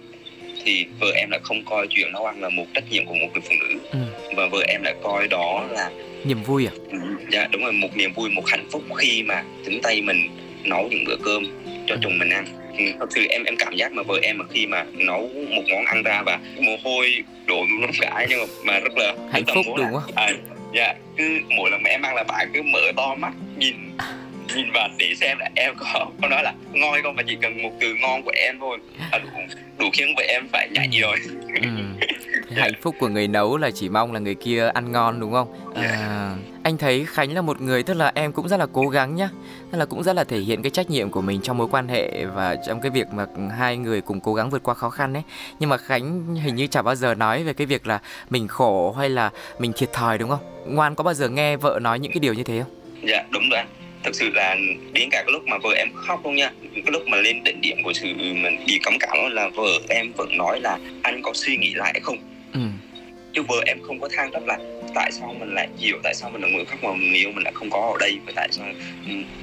thì 0.65 0.85
vợ 0.99 1.11
em 1.15 1.29
lại 1.29 1.39
không 1.43 1.65
coi 1.65 1.87
chuyện 1.89 2.11
nấu 2.11 2.25
ăn 2.25 2.41
là 2.41 2.49
một 2.49 2.65
trách 2.73 2.91
nhiệm 2.91 3.05
của 3.05 3.13
một 3.13 3.27
người 3.33 3.41
phụ 3.41 3.55
nữ 3.59 3.79
ừ. 3.91 3.99
và 4.35 4.47
vợ 4.51 4.63
em 4.67 4.83
lại 4.83 4.95
coi 5.03 5.27
đó 5.27 5.67
là 5.71 5.91
niềm 6.25 6.43
vui 6.43 6.65
à 6.65 6.73
ừ, 6.91 6.97
dạ 7.31 7.47
đúng 7.51 7.63
rồi 7.63 7.71
một 7.71 7.97
niềm 7.97 8.13
vui 8.13 8.29
một 8.29 8.47
hạnh 8.47 8.67
phúc 8.71 8.83
khi 8.97 9.23
mà 9.23 9.43
chính 9.65 9.79
tay 9.83 10.01
mình 10.01 10.29
nấu 10.63 10.87
những 10.91 11.03
bữa 11.07 11.17
cơm 11.23 11.43
cho 11.87 11.95
chồng 12.01 12.19
mình 12.19 12.29
ăn 12.29 12.45
Ừ, 12.77 12.83
thật 12.99 13.05
sự 13.09 13.25
em 13.29 13.43
em 13.43 13.55
cảm 13.59 13.75
giác 13.75 13.91
mà 13.91 14.03
vợ 14.03 14.19
em 14.21 14.37
mà 14.37 14.45
khi 14.53 14.65
mà 14.65 14.85
nấu 14.93 15.29
một 15.49 15.61
món 15.71 15.85
ăn 15.85 16.03
ra 16.03 16.21
và 16.25 16.39
mồ 16.61 16.75
hôi 16.83 17.23
đổ 17.45 17.65
luôn 17.81 17.91
cả 18.01 18.25
nhưng 18.29 18.39
mà, 18.39 18.45
mà 18.63 18.79
rất 18.79 18.93
là 18.97 19.13
hạnh 19.31 19.43
phúc 19.55 19.65
đúng 19.77 19.93
không? 19.93 20.15
À, 20.15 20.29
dạ 20.75 20.93
cứ 21.17 21.39
mỗi 21.57 21.71
lần 21.71 21.83
mà 21.83 21.89
em 21.89 22.01
ăn 22.01 22.15
là 22.15 22.23
bạn 22.23 22.51
cứ 22.53 22.61
mở 22.61 22.91
to 22.95 23.15
mắt 23.15 23.33
nhìn 23.57 23.75
nhìn 24.55 24.71
vào 24.73 24.89
để 24.97 25.13
xem 25.15 25.37
là 25.39 25.49
em 25.55 25.73
có 25.77 26.05
có 26.21 26.27
nói 26.27 26.43
là 26.43 26.53
ngon 26.73 27.01
không 27.03 27.15
và 27.15 27.23
chỉ 27.27 27.37
cần 27.41 27.61
một 27.61 27.71
từ 27.79 27.95
ngon 28.01 28.23
của 28.23 28.31
em 28.35 28.59
thôi 28.59 28.77
là 29.11 29.19
đủ 29.19 29.29
đủ 29.77 29.89
khiến 29.93 30.13
vợ 30.17 30.23
em 30.27 30.47
phải 30.51 30.69
nhảy 30.71 30.89
rồi 31.01 31.17
ừ. 31.61 32.07
Hạnh 32.55 32.73
phúc 32.81 32.95
của 32.99 33.07
người 33.07 33.27
nấu 33.27 33.57
là 33.57 33.71
chỉ 33.71 33.89
mong 33.89 34.13
là 34.13 34.19
người 34.19 34.35
kia 34.35 34.69
ăn 34.73 34.91
ngon 34.91 35.19
đúng 35.19 35.31
không? 35.31 35.73
À, 35.75 36.35
anh 36.63 36.77
thấy 36.77 37.05
khánh 37.05 37.33
là 37.33 37.41
một 37.41 37.61
người 37.61 37.83
tức 37.83 37.93
là 37.93 38.11
em 38.15 38.31
cũng 38.31 38.47
rất 38.47 38.57
là 38.57 38.67
cố 38.73 38.87
gắng 38.87 39.15
nhá. 39.15 39.29
Tức 39.71 39.77
là 39.77 39.85
cũng 39.85 40.03
rất 40.03 40.15
là 40.15 40.23
thể 40.23 40.39
hiện 40.39 40.61
cái 40.61 40.69
trách 40.69 40.89
nhiệm 40.89 41.09
của 41.09 41.21
mình 41.21 41.41
trong 41.43 41.57
mối 41.57 41.67
quan 41.71 41.87
hệ 41.87 42.25
và 42.25 42.55
trong 42.67 42.81
cái 42.81 42.91
việc 42.91 43.07
mà 43.13 43.25
hai 43.57 43.77
người 43.77 44.01
cùng 44.01 44.19
cố 44.19 44.33
gắng 44.33 44.49
vượt 44.49 44.63
qua 44.63 44.73
khó 44.73 44.89
khăn 44.89 45.13
ấy. 45.13 45.23
Nhưng 45.59 45.69
mà 45.69 45.77
khánh 45.77 46.35
hình 46.35 46.55
như 46.55 46.67
chả 46.67 46.81
bao 46.81 46.95
giờ 46.95 47.15
nói 47.15 47.43
về 47.43 47.53
cái 47.53 47.67
việc 47.67 47.87
là 47.87 47.99
mình 48.29 48.47
khổ 48.47 48.91
hay 48.91 49.09
là 49.09 49.31
mình 49.59 49.71
thiệt 49.75 49.93
thòi 49.93 50.17
đúng 50.17 50.29
không? 50.29 50.65
Ngoan 50.65 50.95
có 50.95 51.03
bao 51.03 51.13
giờ 51.13 51.29
nghe 51.29 51.57
vợ 51.57 51.79
nói 51.81 51.99
những 51.99 52.11
cái 52.11 52.19
điều 52.19 52.33
như 52.33 52.43
thế 52.43 52.59
không? 52.59 52.71
Dạ 53.07 53.23
đúng 53.29 53.49
rồi 53.49 53.61
thực 54.03 54.15
sự 54.15 54.29
là 54.33 54.55
đến 54.93 55.09
cả 55.11 55.23
cái 55.25 55.31
lúc 55.33 55.43
mà 55.47 55.57
vợ 55.63 55.69
em 55.77 55.87
khóc 55.95 56.19
luôn 56.23 56.35
nha. 56.35 56.51
Cái 56.73 56.91
lúc 56.91 57.01
mà 57.07 57.17
lên 57.17 57.43
đỉnh 57.43 57.61
điểm 57.61 57.77
của 57.83 57.93
sự 57.93 58.07
mình 58.17 58.65
bị 58.67 58.79
cấm 58.83 58.93
cảm 58.99 59.17
là 59.31 59.49
vợ 59.55 59.69
em 59.89 60.11
vẫn 60.17 60.37
nói 60.37 60.59
là 60.61 60.77
anh 61.03 61.21
có 61.23 61.31
suy 61.33 61.57
nghĩ 61.57 61.73
lại 61.75 61.99
không 62.03 62.17
ừ. 62.53 62.59
chứ 63.33 63.41
vợ 63.47 63.55
em 63.65 63.77
không 63.81 63.99
có 63.99 64.09
than 64.11 64.31
trách 64.31 64.43
là 64.45 64.57
tại 64.95 65.11
sao 65.11 65.35
mình 65.39 65.53
lại 65.53 65.67
chịu 65.79 65.97
tại 66.03 66.13
sao 66.15 66.29
mình 66.29 66.41
là 66.41 66.47
người 66.47 66.65
khác 66.65 66.77
mà 66.83 66.89
người 66.89 67.17
yêu 67.17 67.31
mình 67.35 67.43
lại 67.43 67.53
không 67.55 67.69
có 67.69 67.91
ở 67.93 67.97
đây 67.99 68.17
và 68.25 68.33
tại 68.35 68.47
sao 68.51 68.65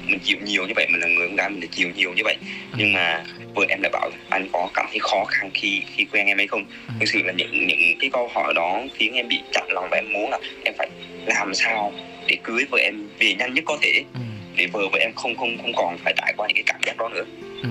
mình 0.07 0.19
chịu 0.23 0.37
nhiều 0.45 0.65
như 0.67 0.73
vậy 0.75 0.87
mình 0.91 1.01
là 1.01 1.07
người 1.07 1.27
con 1.27 1.35
gái 1.35 1.49
mình 1.49 1.59
lại 1.59 1.69
chịu 1.71 1.89
nhiều 1.95 2.13
như 2.13 2.21
vậy 2.25 2.37
ừ. 2.71 2.75
nhưng 2.77 2.93
mà 2.93 3.23
vợ 3.55 3.65
em 3.69 3.81
lại 3.81 3.89
bảo 3.93 4.09
anh 4.29 4.47
có 4.53 4.69
cảm 4.73 4.85
thấy 4.89 4.99
khó 4.99 5.25
khăn 5.27 5.51
khi 5.53 5.81
khi 5.95 6.05
quen 6.11 6.27
em 6.27 6.37
hay 6.37 6.47
không 6.47 6.65
ừ. 6.87 6.93
thực 6.99 7.05
sự 7.05 7.19
là 7.23 7.33
những 7.33 7.67
những 7.67 7.97
cái 7.99 8.09
câu 8.13 8.29
hỏi 8.33 8.53
đó 8.55 8.81
khiến 8.93 9.13
em 9.13 9.27
bị 9.27 9.39
chặn 9.51 9.67
lòng 9.69 9.87
và 9.91 9.97
em 9.97 10.13
muốn 10.13 10.29
là 10.29 10.39
em 10.65 10.73
phải 10.77 10.89
làm 11.25 11.53
sao 11.53 11.93
để 12.27 12.37
cưới 12.43 12.65
vợ 12.71 12.77
em 12.77 13.07
về 13.19 13.33
nhanh 13.33 13.53
nhất 13.53 13.63
có 13.67 13.77
thể 13.81 14.03
ừ. 14.13 14.19
để 14.55 14.67
vợ 14.73 14.87
vợ 14.91 14.99
em 14.99 15.11
không 15.15 15.35
không 15.35 15.57
không 15.57 15.71
còn 15.75 15.97
phải 16.03 16.13
trải 16.17 16.33
qua 16.37 16.47
những 16.47 16.55
cái 16.55 16.63
cảm 16.65 16.81
giác 16.85 16.97
đó 16.97 17.09
nữa 17.09 17.23
ừ. 17.63 17.69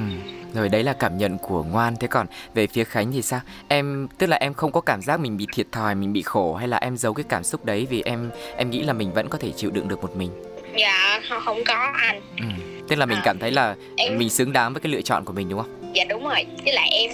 Rồi 0.54 0.68
đấy 0.68 0.82
là 0.82 0.92
cảm 0.92 1.18
nhận 1.18 1.38
của 1.38 1.62
ngoan. 1.62 1.96
Thế 1.96 2.06
còn 2.06 2.26
về 2.54 2.66
phía 2.66 2.84
khánh 2.84 3.12
thì 3.12 3.22
sao? 3.22 3.40
Em 3.68 4.08
tức 4.18 4.26
là 4.26 4.36
em 4.36 4.54
không 4.54 4.72
có 4.72 4.80
cảm 4.80 5.02
giác 5.02 5.20
mình 5.20 5.36
bị 5.36 5.46
thiệt 5.52 5.66
thòi 5.72 5.94
mình 5.94 6.12
bị 6.12 6.22
khổ 6.22 6.54
hay 6.54 6.68
là 6.68 6.76
em 6.76 6.96
giấu 6.96 7.14
cái 7.14 7.24
cảm 7.28 7.44
xúc 7.44 7.64
đấy 7.64 7.86
vì 7.90 8.02
em 8.02 8.30
em 8.56 8.70
nghĩ 8.70 8.82
là 8.82 8.92
mình 8.92 9.12
vẫn 9.12 9.28
có 9.28 9.38
thể 9.38 9.50
chịu 9.56 9.70
đựng 9.70 9.88
được 9.88 10.02
một 10.02 10.16
mình? 10.16 10.30
Dạ 10.76 11.20
không 11.44 11.64
có 11.66 11.92
anh. 11.94 12.20
Ừ. 12.36 12.44
tức 12.88 12.96
là 12.96 13.06
mình 13.06 13.18
à, 13.18 13.22
cảm 13.24 13.38
thấy 13.38 13.50
là 13.50 13.76
em... 13.96 14.18
mình 14.18 14.30
xứng 14.30 14.52
đáng 14.52 14.72
với 14.72 14.80
cái 14.80 14.92
lựa 14.92 15.02
chọn 15.02 15.24
của 15.24 15.32
mình 15.32 15.48
đúng 15.48 15.60
không? 15.60 15.92
Dạ 15.94 16.04
đúng 16.08 16.24
rồi. 16.24 16.46
Với 16.64 16.72
lại 16.74 16.88
em 16.90 17.10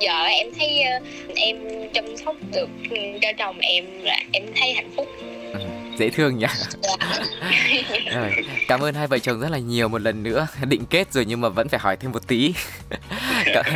giờ 0.00 0.24
em 0.24 0.48
thấy 0.58 0.84
em 1.36 1.56
chăm 1.94 2.16
sóc 2.16 2.36
được 2.52 2.68
cho 3.22 3.28
chồng 3.38 3.58
em 3.58 3.84
là 4.00 4.16
em 4.32 4.42
thấy 4.56 4.72
hạnh 4.72 4.90
phúc 4.96 5.08
dễ 5.98 6.10
thương 6.10 6.38
nhỉ? 6.38 6.46
Rồi, 8.14 8.44
cảm 8.68 8.80
ơn 8.80 8.94
hai 8.94 9.06
vợ 9.06 9.18
chồng 9.18 9.40
rất 9.40 9.50
là 9.50 9.58
nhiều 9.58 9.88
một 9.88 10.00
lần 10.00 10.22
nữa. 10.22 10.46
Định 10.68 10.86
kết 10.86 11.12
rồi 11.12 11.24
nhưng 11.24 11.40
mà 11.40 11.48
vẫn 11.48 11.68
phải 11.68 11.80
hỏi 11.80 11.96
thêm 11.96 12.12
một 12.12 12.26
tí. 12.26 12.54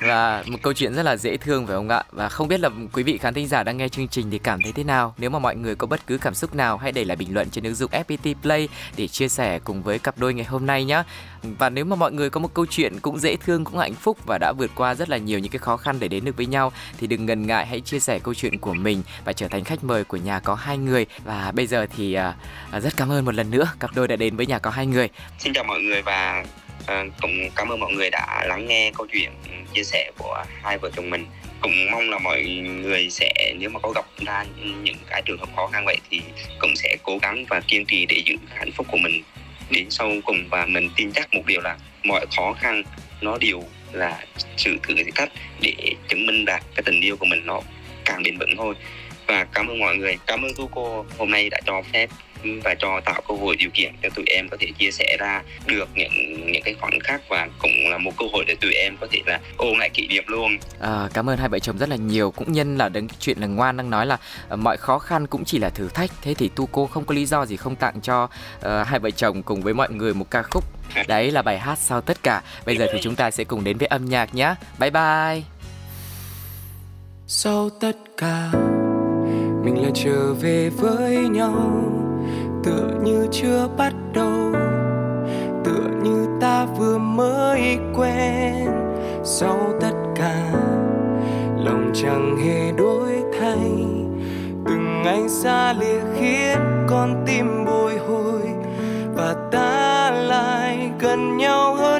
Và 0.00 0.42
một 0.46 0.58
câu 0.62 0.72
chuyện 0.72 0.94
rất 0.94 1.02
là 1.02 1.16
dễ 1.16 1.36
thương 1.36 1.66
phải 1.66 1.76
không 1.76 1.88
ạ? 1.88 2.02
Và 2.12 2.28
không 2.28 2.48
biết 2.48 2.60
là 2.60 2.70
quý 2.92 3.02
vị 3.02 3.18
khán 3.18 3.34
thính 3.34 3.48
giả 3.48 3.62
đang 3.62 3.76
nghe 3.76 3.88
chương 3.88 4.08
trình 4.08 4.30
thì 4.30 4.38
cảm 4.38 4.62
thấy 4.62 4.72
thế 4.72 4.84
nào? 4.84 5.14
Nếu 5.18 5.30
mà 5.30 5.38
mọi 5.38 5.56
người 5.56 5.74
có 5.74 5.86
bất 5.86 6.06
cứ 6.06 6.18
cảm 6.18 6.34
xúc 6.34 6.54
nào 6.54 6.76
hãy 6.76 6.92
để 6.92 7.04
lại 7.04 7.16
bình 7.16 7.34
luận 7.34 7.50
trên 7.50 7.64
ứng 7.64 7.74
dụng 7.74 7.90
FPT 7.90 8.34
Play 8.42 8.68
để 8.96 9.08
chia 9.08 9.28
sẻ 9.28 9.58
cùng 9.58 9.82
với 9.82 9.98
cặp 9.98 10.18
đôi 10.18 10.34
ngày 10.34 10.44
hôm 10.44 10.66
nay 10.66 10.84
nhé 10.84 11.02
và 11.42 11.70
nếu 11.70 11.84
mà 11.84 11.96
mọi 11.96 12.12
người 12.12 12.30
có 12.30 12.40
một 12.40 12.54
câu 12.54 12.66
chuyện 12.66 13.00
cũng 13.00 13.18
dễ 13.18 13.36
thương 13.36 13.64
cũng 13.64 13.78
hạnh 13.78 13.94
phúc 13.94 14.18
và 14.26 14.38
đã 14.38 14.52
vượt 14.58 14.70
qua 14.74 14.94
rất 14.94 15.08
là 15.08 15.16
nhiều 15.16 15.38
những 15.38 15.52
cái 15.52 15.58
khó 15.58 15.76
khăn 15.76 15.96
để 16.00 16.08
đến 16.08 16.24
được 16.24 16.36
với 16.36 16.46
nhau 16.46 16.72
thì 16.98 17.06
đừng 17.06 17.26
ngần 17.26 17.46
ngại 17.46 17.66
hãy 17.66 17.80
chia 17.80 18.00
sẻ 18.00 18.18
câu 18.18 18.34
chuyện 18.34 18.58
của 18.58 18.74
mình 18.74 19.02
và 19.24 19.32
trở 19.32 19.48
thành 19.48 19.64
khách 19.64 19.84
mời 19.84 20.04
của 20.04 20.16
nhà 20.16 20.40
có 20.40 20.54
hai 20.54 20.78
người. 20.78 21.06
Và 21.24 21.52
bây 21.54 21.66
giờ 21.66 21.86
thì 21.96 22.18
uh, 22.76 22.82
rất 22.82 22.96
cảm 22.96 23.12
ơn 23.12 23.24
một 23.24 23.34
lần 23.34 23.50
nữa 23.50 23.72
cặp 23.80 23.90
đôi 23.94 24.08
đã 24.08 24.16
đến 24.16 24.36
với 24.36 24.46
nhà 24.46 24.58
có 24.58 24.70
hai 24.70 24.86
người. 24.86 25.08
Xin 25.38 25.52
chào 25.52 25.64
mọi 25.64 25.80
người 25.80 26.02
và 26.02 26.44
uh, 26.82 26.88
cũng 27.20 27.50
cảm 27.56 27.68
ơn 27.68 27.80
mọi 27.80 27.92
người 27.92 28.10
đã 28.10 28.44
lắng 28.48 28.66
nghe 28.66 28.92
câu 28.94 29.06
chuyện 29.12 29.30
chia 29.74 29.84
sẻ 29.84 30.10
của 30.18 30.44
hai 30.62 30.78
vợ 30.78 30.90
chồng 30.96 31.10
mình. 31.10 31.26
Cũng 31.60 31.90
mong 31.92 32.10
là 32.10 32.18
mọi 32.18 32.42
người 32.82 33.10
sẽ 33.10 33.54
nếu 33.58 33.70
mà 33.70 33.80
có 33.80 33.90
gặp 33.94 34.04
ra 34.26 34.44
những 34.82 34.96
cái 35.10 35.22
trường 35.24 35.38
hợp 35.38 35.48
khó 35.56 35.66
khăn 35.66 35.84
vậy 35.86 35.96
thì 36.10 36.20
cũng 36.58 36.76
sẽ 36.76 36.96
cố 37.02 37.18
gắng 37.22 37.44
và 37.48 37.60
kiên 37.60 37.84
trì 37.86 38.06
để 38.06 38.22
giữ 38.26 38.34
hạnh 38.54 38.70
phúc 38.76 38.86
của 38.90 38.98
mình 38.98 39.22
đến 39.70 39.90
sau 39.90 40.12
cùng 40.24 40.48
và 40.50 40.66
mình 40.66 40.90
tin 40.96 41.12
chắc 41.12 41.34
một 41.34 41.42
điều 41.46 41.60
là 41.60 41.76
mọi 42.04 42.26
khó 42.36 42.52
khăn 42.52 42.82
nó 43.20 43.38
đều 43.38 43.62
là 43.92 44.24
sự 44.56 44.76
thử 44.82 44.94
thách 45.14 45.32
để 45.60 45.74
chứng 46.08 46.26
minh 46.26 46.44
đạt 46.44 46.62
cái 46.74 46.82
tình 46.82 47.00
yêu 47.00 47.16
của 47.16 47.26
mình 47.26 47.46
nó 47.46 47.60
càng 48.04 48.22
bền 48.22 48.38
vững 48.38 48.56
thôi. 48.56 48.74
Và 49.26 49.46
cảm 49.52 49.68
ơn 49.68 49.78
mọi 49.78 49.96
người. 49.96 50.18
Cảm 50.26 50.42
ơn 50.42 50.50
cô 50.74 51.06
hôm 51.18 51.30
nay 51.30 51.48
đã 51.50 51.60
cho 51.66 51.82
phép 51.92 52.10
và 52.64 52.74
cho 52.78 53.00
tạo 53.04 53.22
cơ 53.28 53.34
hội 53.34 53.56
điều 53.56 53.70
kiện 53.74 53.94
cho 54.02 54.08
tụi 54.14 54.24
em 54.28 54.48
có 54.48 54.56
thể 54.60 54.66
chia 54.78 54.90
sẻ 54.90 55.16
ra 55.18 55.42
được 55.66 55.88
những 55.94 56.52
những 56.52 56.62
cái 56.62 56.74
khoảnh 56.80 57.00
khắc 57.00 57.28
và 57.28 57.48
cũng 57.58 57.90
là 57.90 57.98
một 57.98 58.12
cơ 58.18 58.26
hội 58.32 58.44
để 58.46 58.54
tụi 58.60 58.74
em 58.74 58.96
có 59.00 59.06
thể 59.10 59.22
là 59.26 59.40
ôn 59.56 59.78
lại 59.78 59.90
kỷ 59.94 60.06
niệm 60.06 60.24
luôn. 60.26 60.58
À, 60.80 61.08
cảm 61.14 61.30
ơn 61.30 61.38
hai 61.38 61.48
vợ 61.48 61.58
chồng 61.58 61.78
rất 61.78 61.88
là 61.88 61.96
nhiều. 61.96 62.30
Cũng 62.30 62.52
nhân 62.52 62.78
là 62.78 62.88
đến 62.88 63.06
chuyện 63.20 63.38
là 63.38 63.46
ngoan 63.46 63.76
đang 63.76 63.90
nói 63.90 64.06
là 64.06 64.18
uh, 64.52 64.58
mọi 64.58 64.76
khó 64.76 64.98
khăn 64.98 65.26
cũng 65.26 65.44
chỉ 65.44 65.58
là 65.58 65.70
thử 65.70 65.88
thách. 65.88 66.10
Thế 66.22 66.34
thì 66.34 66.50
tu 66.56 66.68
cô 66.72 66.86
không 66.86 67.04
có 67.04 67.14
lý 67.14 67.26
do 67.26 67.46
gì 67.46 67.56
không 67.56 67.76
tặng 67.76 68.00
cho 68.02 68.24
uh, 68.24 68.86
hai 68.86 68.98
vợ 68.98 69.10
chồng 69.10 69.42
cùng 69.42 69.62
với 69.62 69.74
mọi 69.74 69.90
người 69.90 70.14
một 70.14 70.30
ca 70.30 70.42
khúc. 70.42 70.64
Đấy 71.08 71.30
là 71.30 71.42
bài 71.42 71.58
hát 71.58 71.78
sau 71.78 72.00
tất 72.00 72.22
cả. 72.22 72.42
Bây 72.66 72.76
giờ 72.76 72.86
thì 72.92 72.98
chúng 73.02 73.14
ta 73.14 73.30
sẽ 73.30 73.44
cùng 73.44 73.64
đến 73.64 73.78
với 73.78 73.86
âm 73.86 74.04
nhạc 74.04 74.34
nhé 74.34 74.54
bye 74.78 74.90
bye. 74.90 75.42
Sau 77.26 77.70
tất 77.80 77.96
cả 78.16 78.50
mình 79.64 79.82
lại 79.82 79.92
trở 79.94 80.34
về 80.34 80.70
với 80.70 81.28
nhau 81.28 82.07
tựa 82.64 82.90
như 83.02 83.26
chưa 83.30 83.68
bắt 83.76 83.92
đầu, 84.14 84.52
tựa 85.64 85.88
như 86.02 86.26
ta 86.40 86.66
vừa 86.78 86.98
mới 86.98 87.78
quen. 87.96 88.66
Sau 89.24 89.58
tất 89.80 89.94
cả, 90.16 90.52
lòng 91.56 91.90
chẳng 91.94 92.36
hề 92.36 92.72
đổi 92.72 93.22
thay. 93.40 93.86
Từng 94.66 95.02
ngày 95.04 95.28
xa 95.28 95.72
lìa 95.72 96.00
khiến 96.18 96.58
con 96.88 97.24
tim 97.26 97.64
bồi 97.64 97.98
hồi, 98.08 98.42
và 99.14 99.34
ta 99.52 100.10
lại 100.10 100.90
gần 101.00 101.36
nhau 101.36 101.74
hơn. 101.74 101.97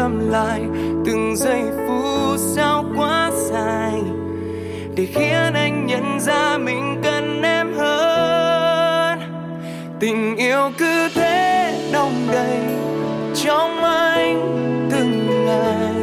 Chậm 0.00 0.30
lại 0.30 0.60
từng 1.06 1.36
giây 1.36 1.62
phút 1.86 2.38
sao 2.38 2.84
quá 2.96 3.30
dài 3.34 3.92
để 4.96 5.06
khiến 5.14 5.54
anh 5.54 5.86
nhận 5.86 6.20
ra 6.20 6.58
mình 6.58 7.00
cần 7.02 7.42
em 7.42 7.72
hơn. 7.78 9.18
Tình 10.00 10.36
yêu 10.36 10.70
cứ 10.78 11.08
thế 11.14 11.74
đông 11.92 12.28
đầy 12.32 12.58
trong 13.44 13.84
anh 13.84 14.88
từng 14.90 15.46
ngày. 15.46 15.94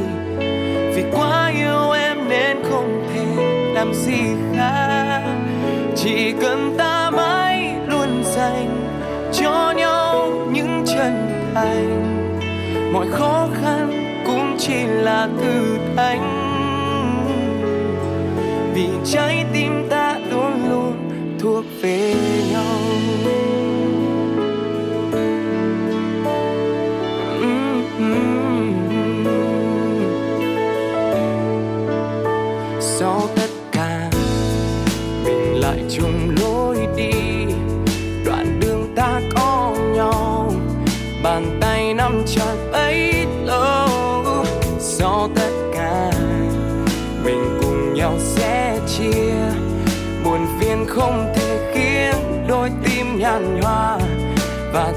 Vì 0.95 1.03
quá 1.11 1.51
yêu 1.55 1.91
em 1.91 2.29
nên 2.29 2.57
không 2.63 3.07
thể 3.13 3.43
làm 3.73 3.93
gì 3.93 4.21
khác. 4.55 5.21
Chỉ 5.95 6.33
cần 6.41 6.75
ta 6.77 7.09
mãi 7.09 7.75
luôn 7.87 8.23
dành 8.23 8.87
cho 9.33 9.73
nhau 9.77 10.29
những 10.51 10.83
chân 10.85 11.29
thành 11.53 12.06
mọi 12.93 13.07
khó 13.11 13.47
khăn 13.61 14.03
cũng 14.25 14.55
chỉ 14.59 14.83
là 14.85 15.29
thử 15.39 15.77
thách. 15.95 16.19
Vì 18.73 18.87
trái 19.05 19.45
tim 19.53 19.87
ta 19.89 20.19
luôn 20.31 20.69
luôn 20.69 20.93
thuộc 21.39 21.65
về 21.81 22.15
nhau. 22.51 22.76
Không 50.97 51.33
thể 51.35 51.71
khiến 51.73 52.45
đôi 52.47 52.71
tim 52.83 53.19
nhàn 53.19 53.59
nhòa 53.59 53.97
và 54.73 54.93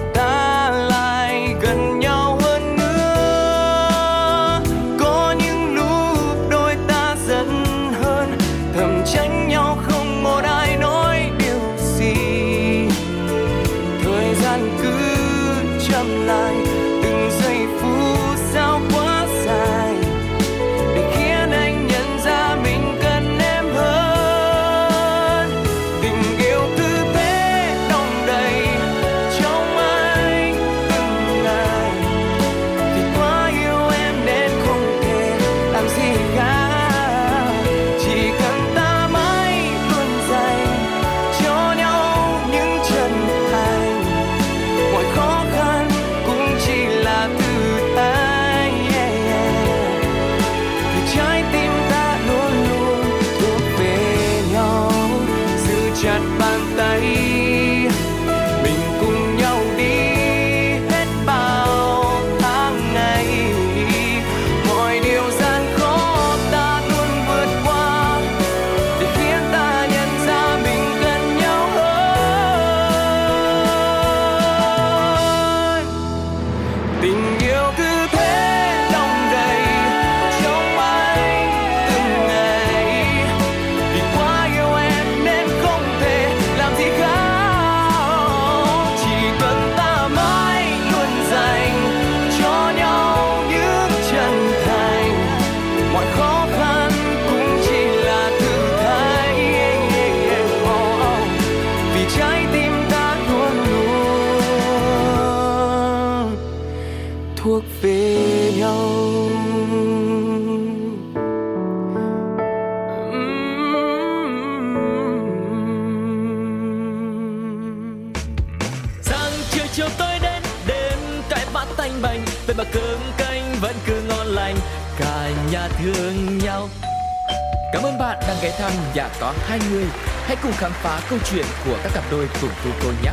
cùng 130.50 130.58
khám 130.58 130.72
phá 130.82 131.00
câu 131.10 131.18
chuyện 131.30 131.44
của 131.64 131.78
các 131.82 131.92
cặp 131.94 132.04
đôi 132.10 132.28
cùng 132.40 132.50
cô 132.64 132.70
cô 132.82 132.88
nhé. 133.02 133.10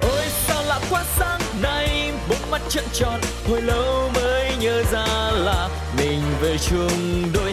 Ôi 0.00 0.24
sao 0.46 0.62
lạ 0.62 0.80
quá, 0.90 1.04
sáng 1.18 1.40
nay 1.62 2.12
Bốn 2.28 2.50
mắt 2.50 2.60
trợn 2.68 2.84
tròn, 2.92 3.20
Hồi 3.48 3.62
lâu 3.62 4.10
mới 4.14 4.56
nhớ 4.60 4.82
ra 4.92 5.06
là 5.32 5.68
Mình 5.98 6.20
về 6.40 6.58
chung 6.58 7.22
đôi 7.34 7.49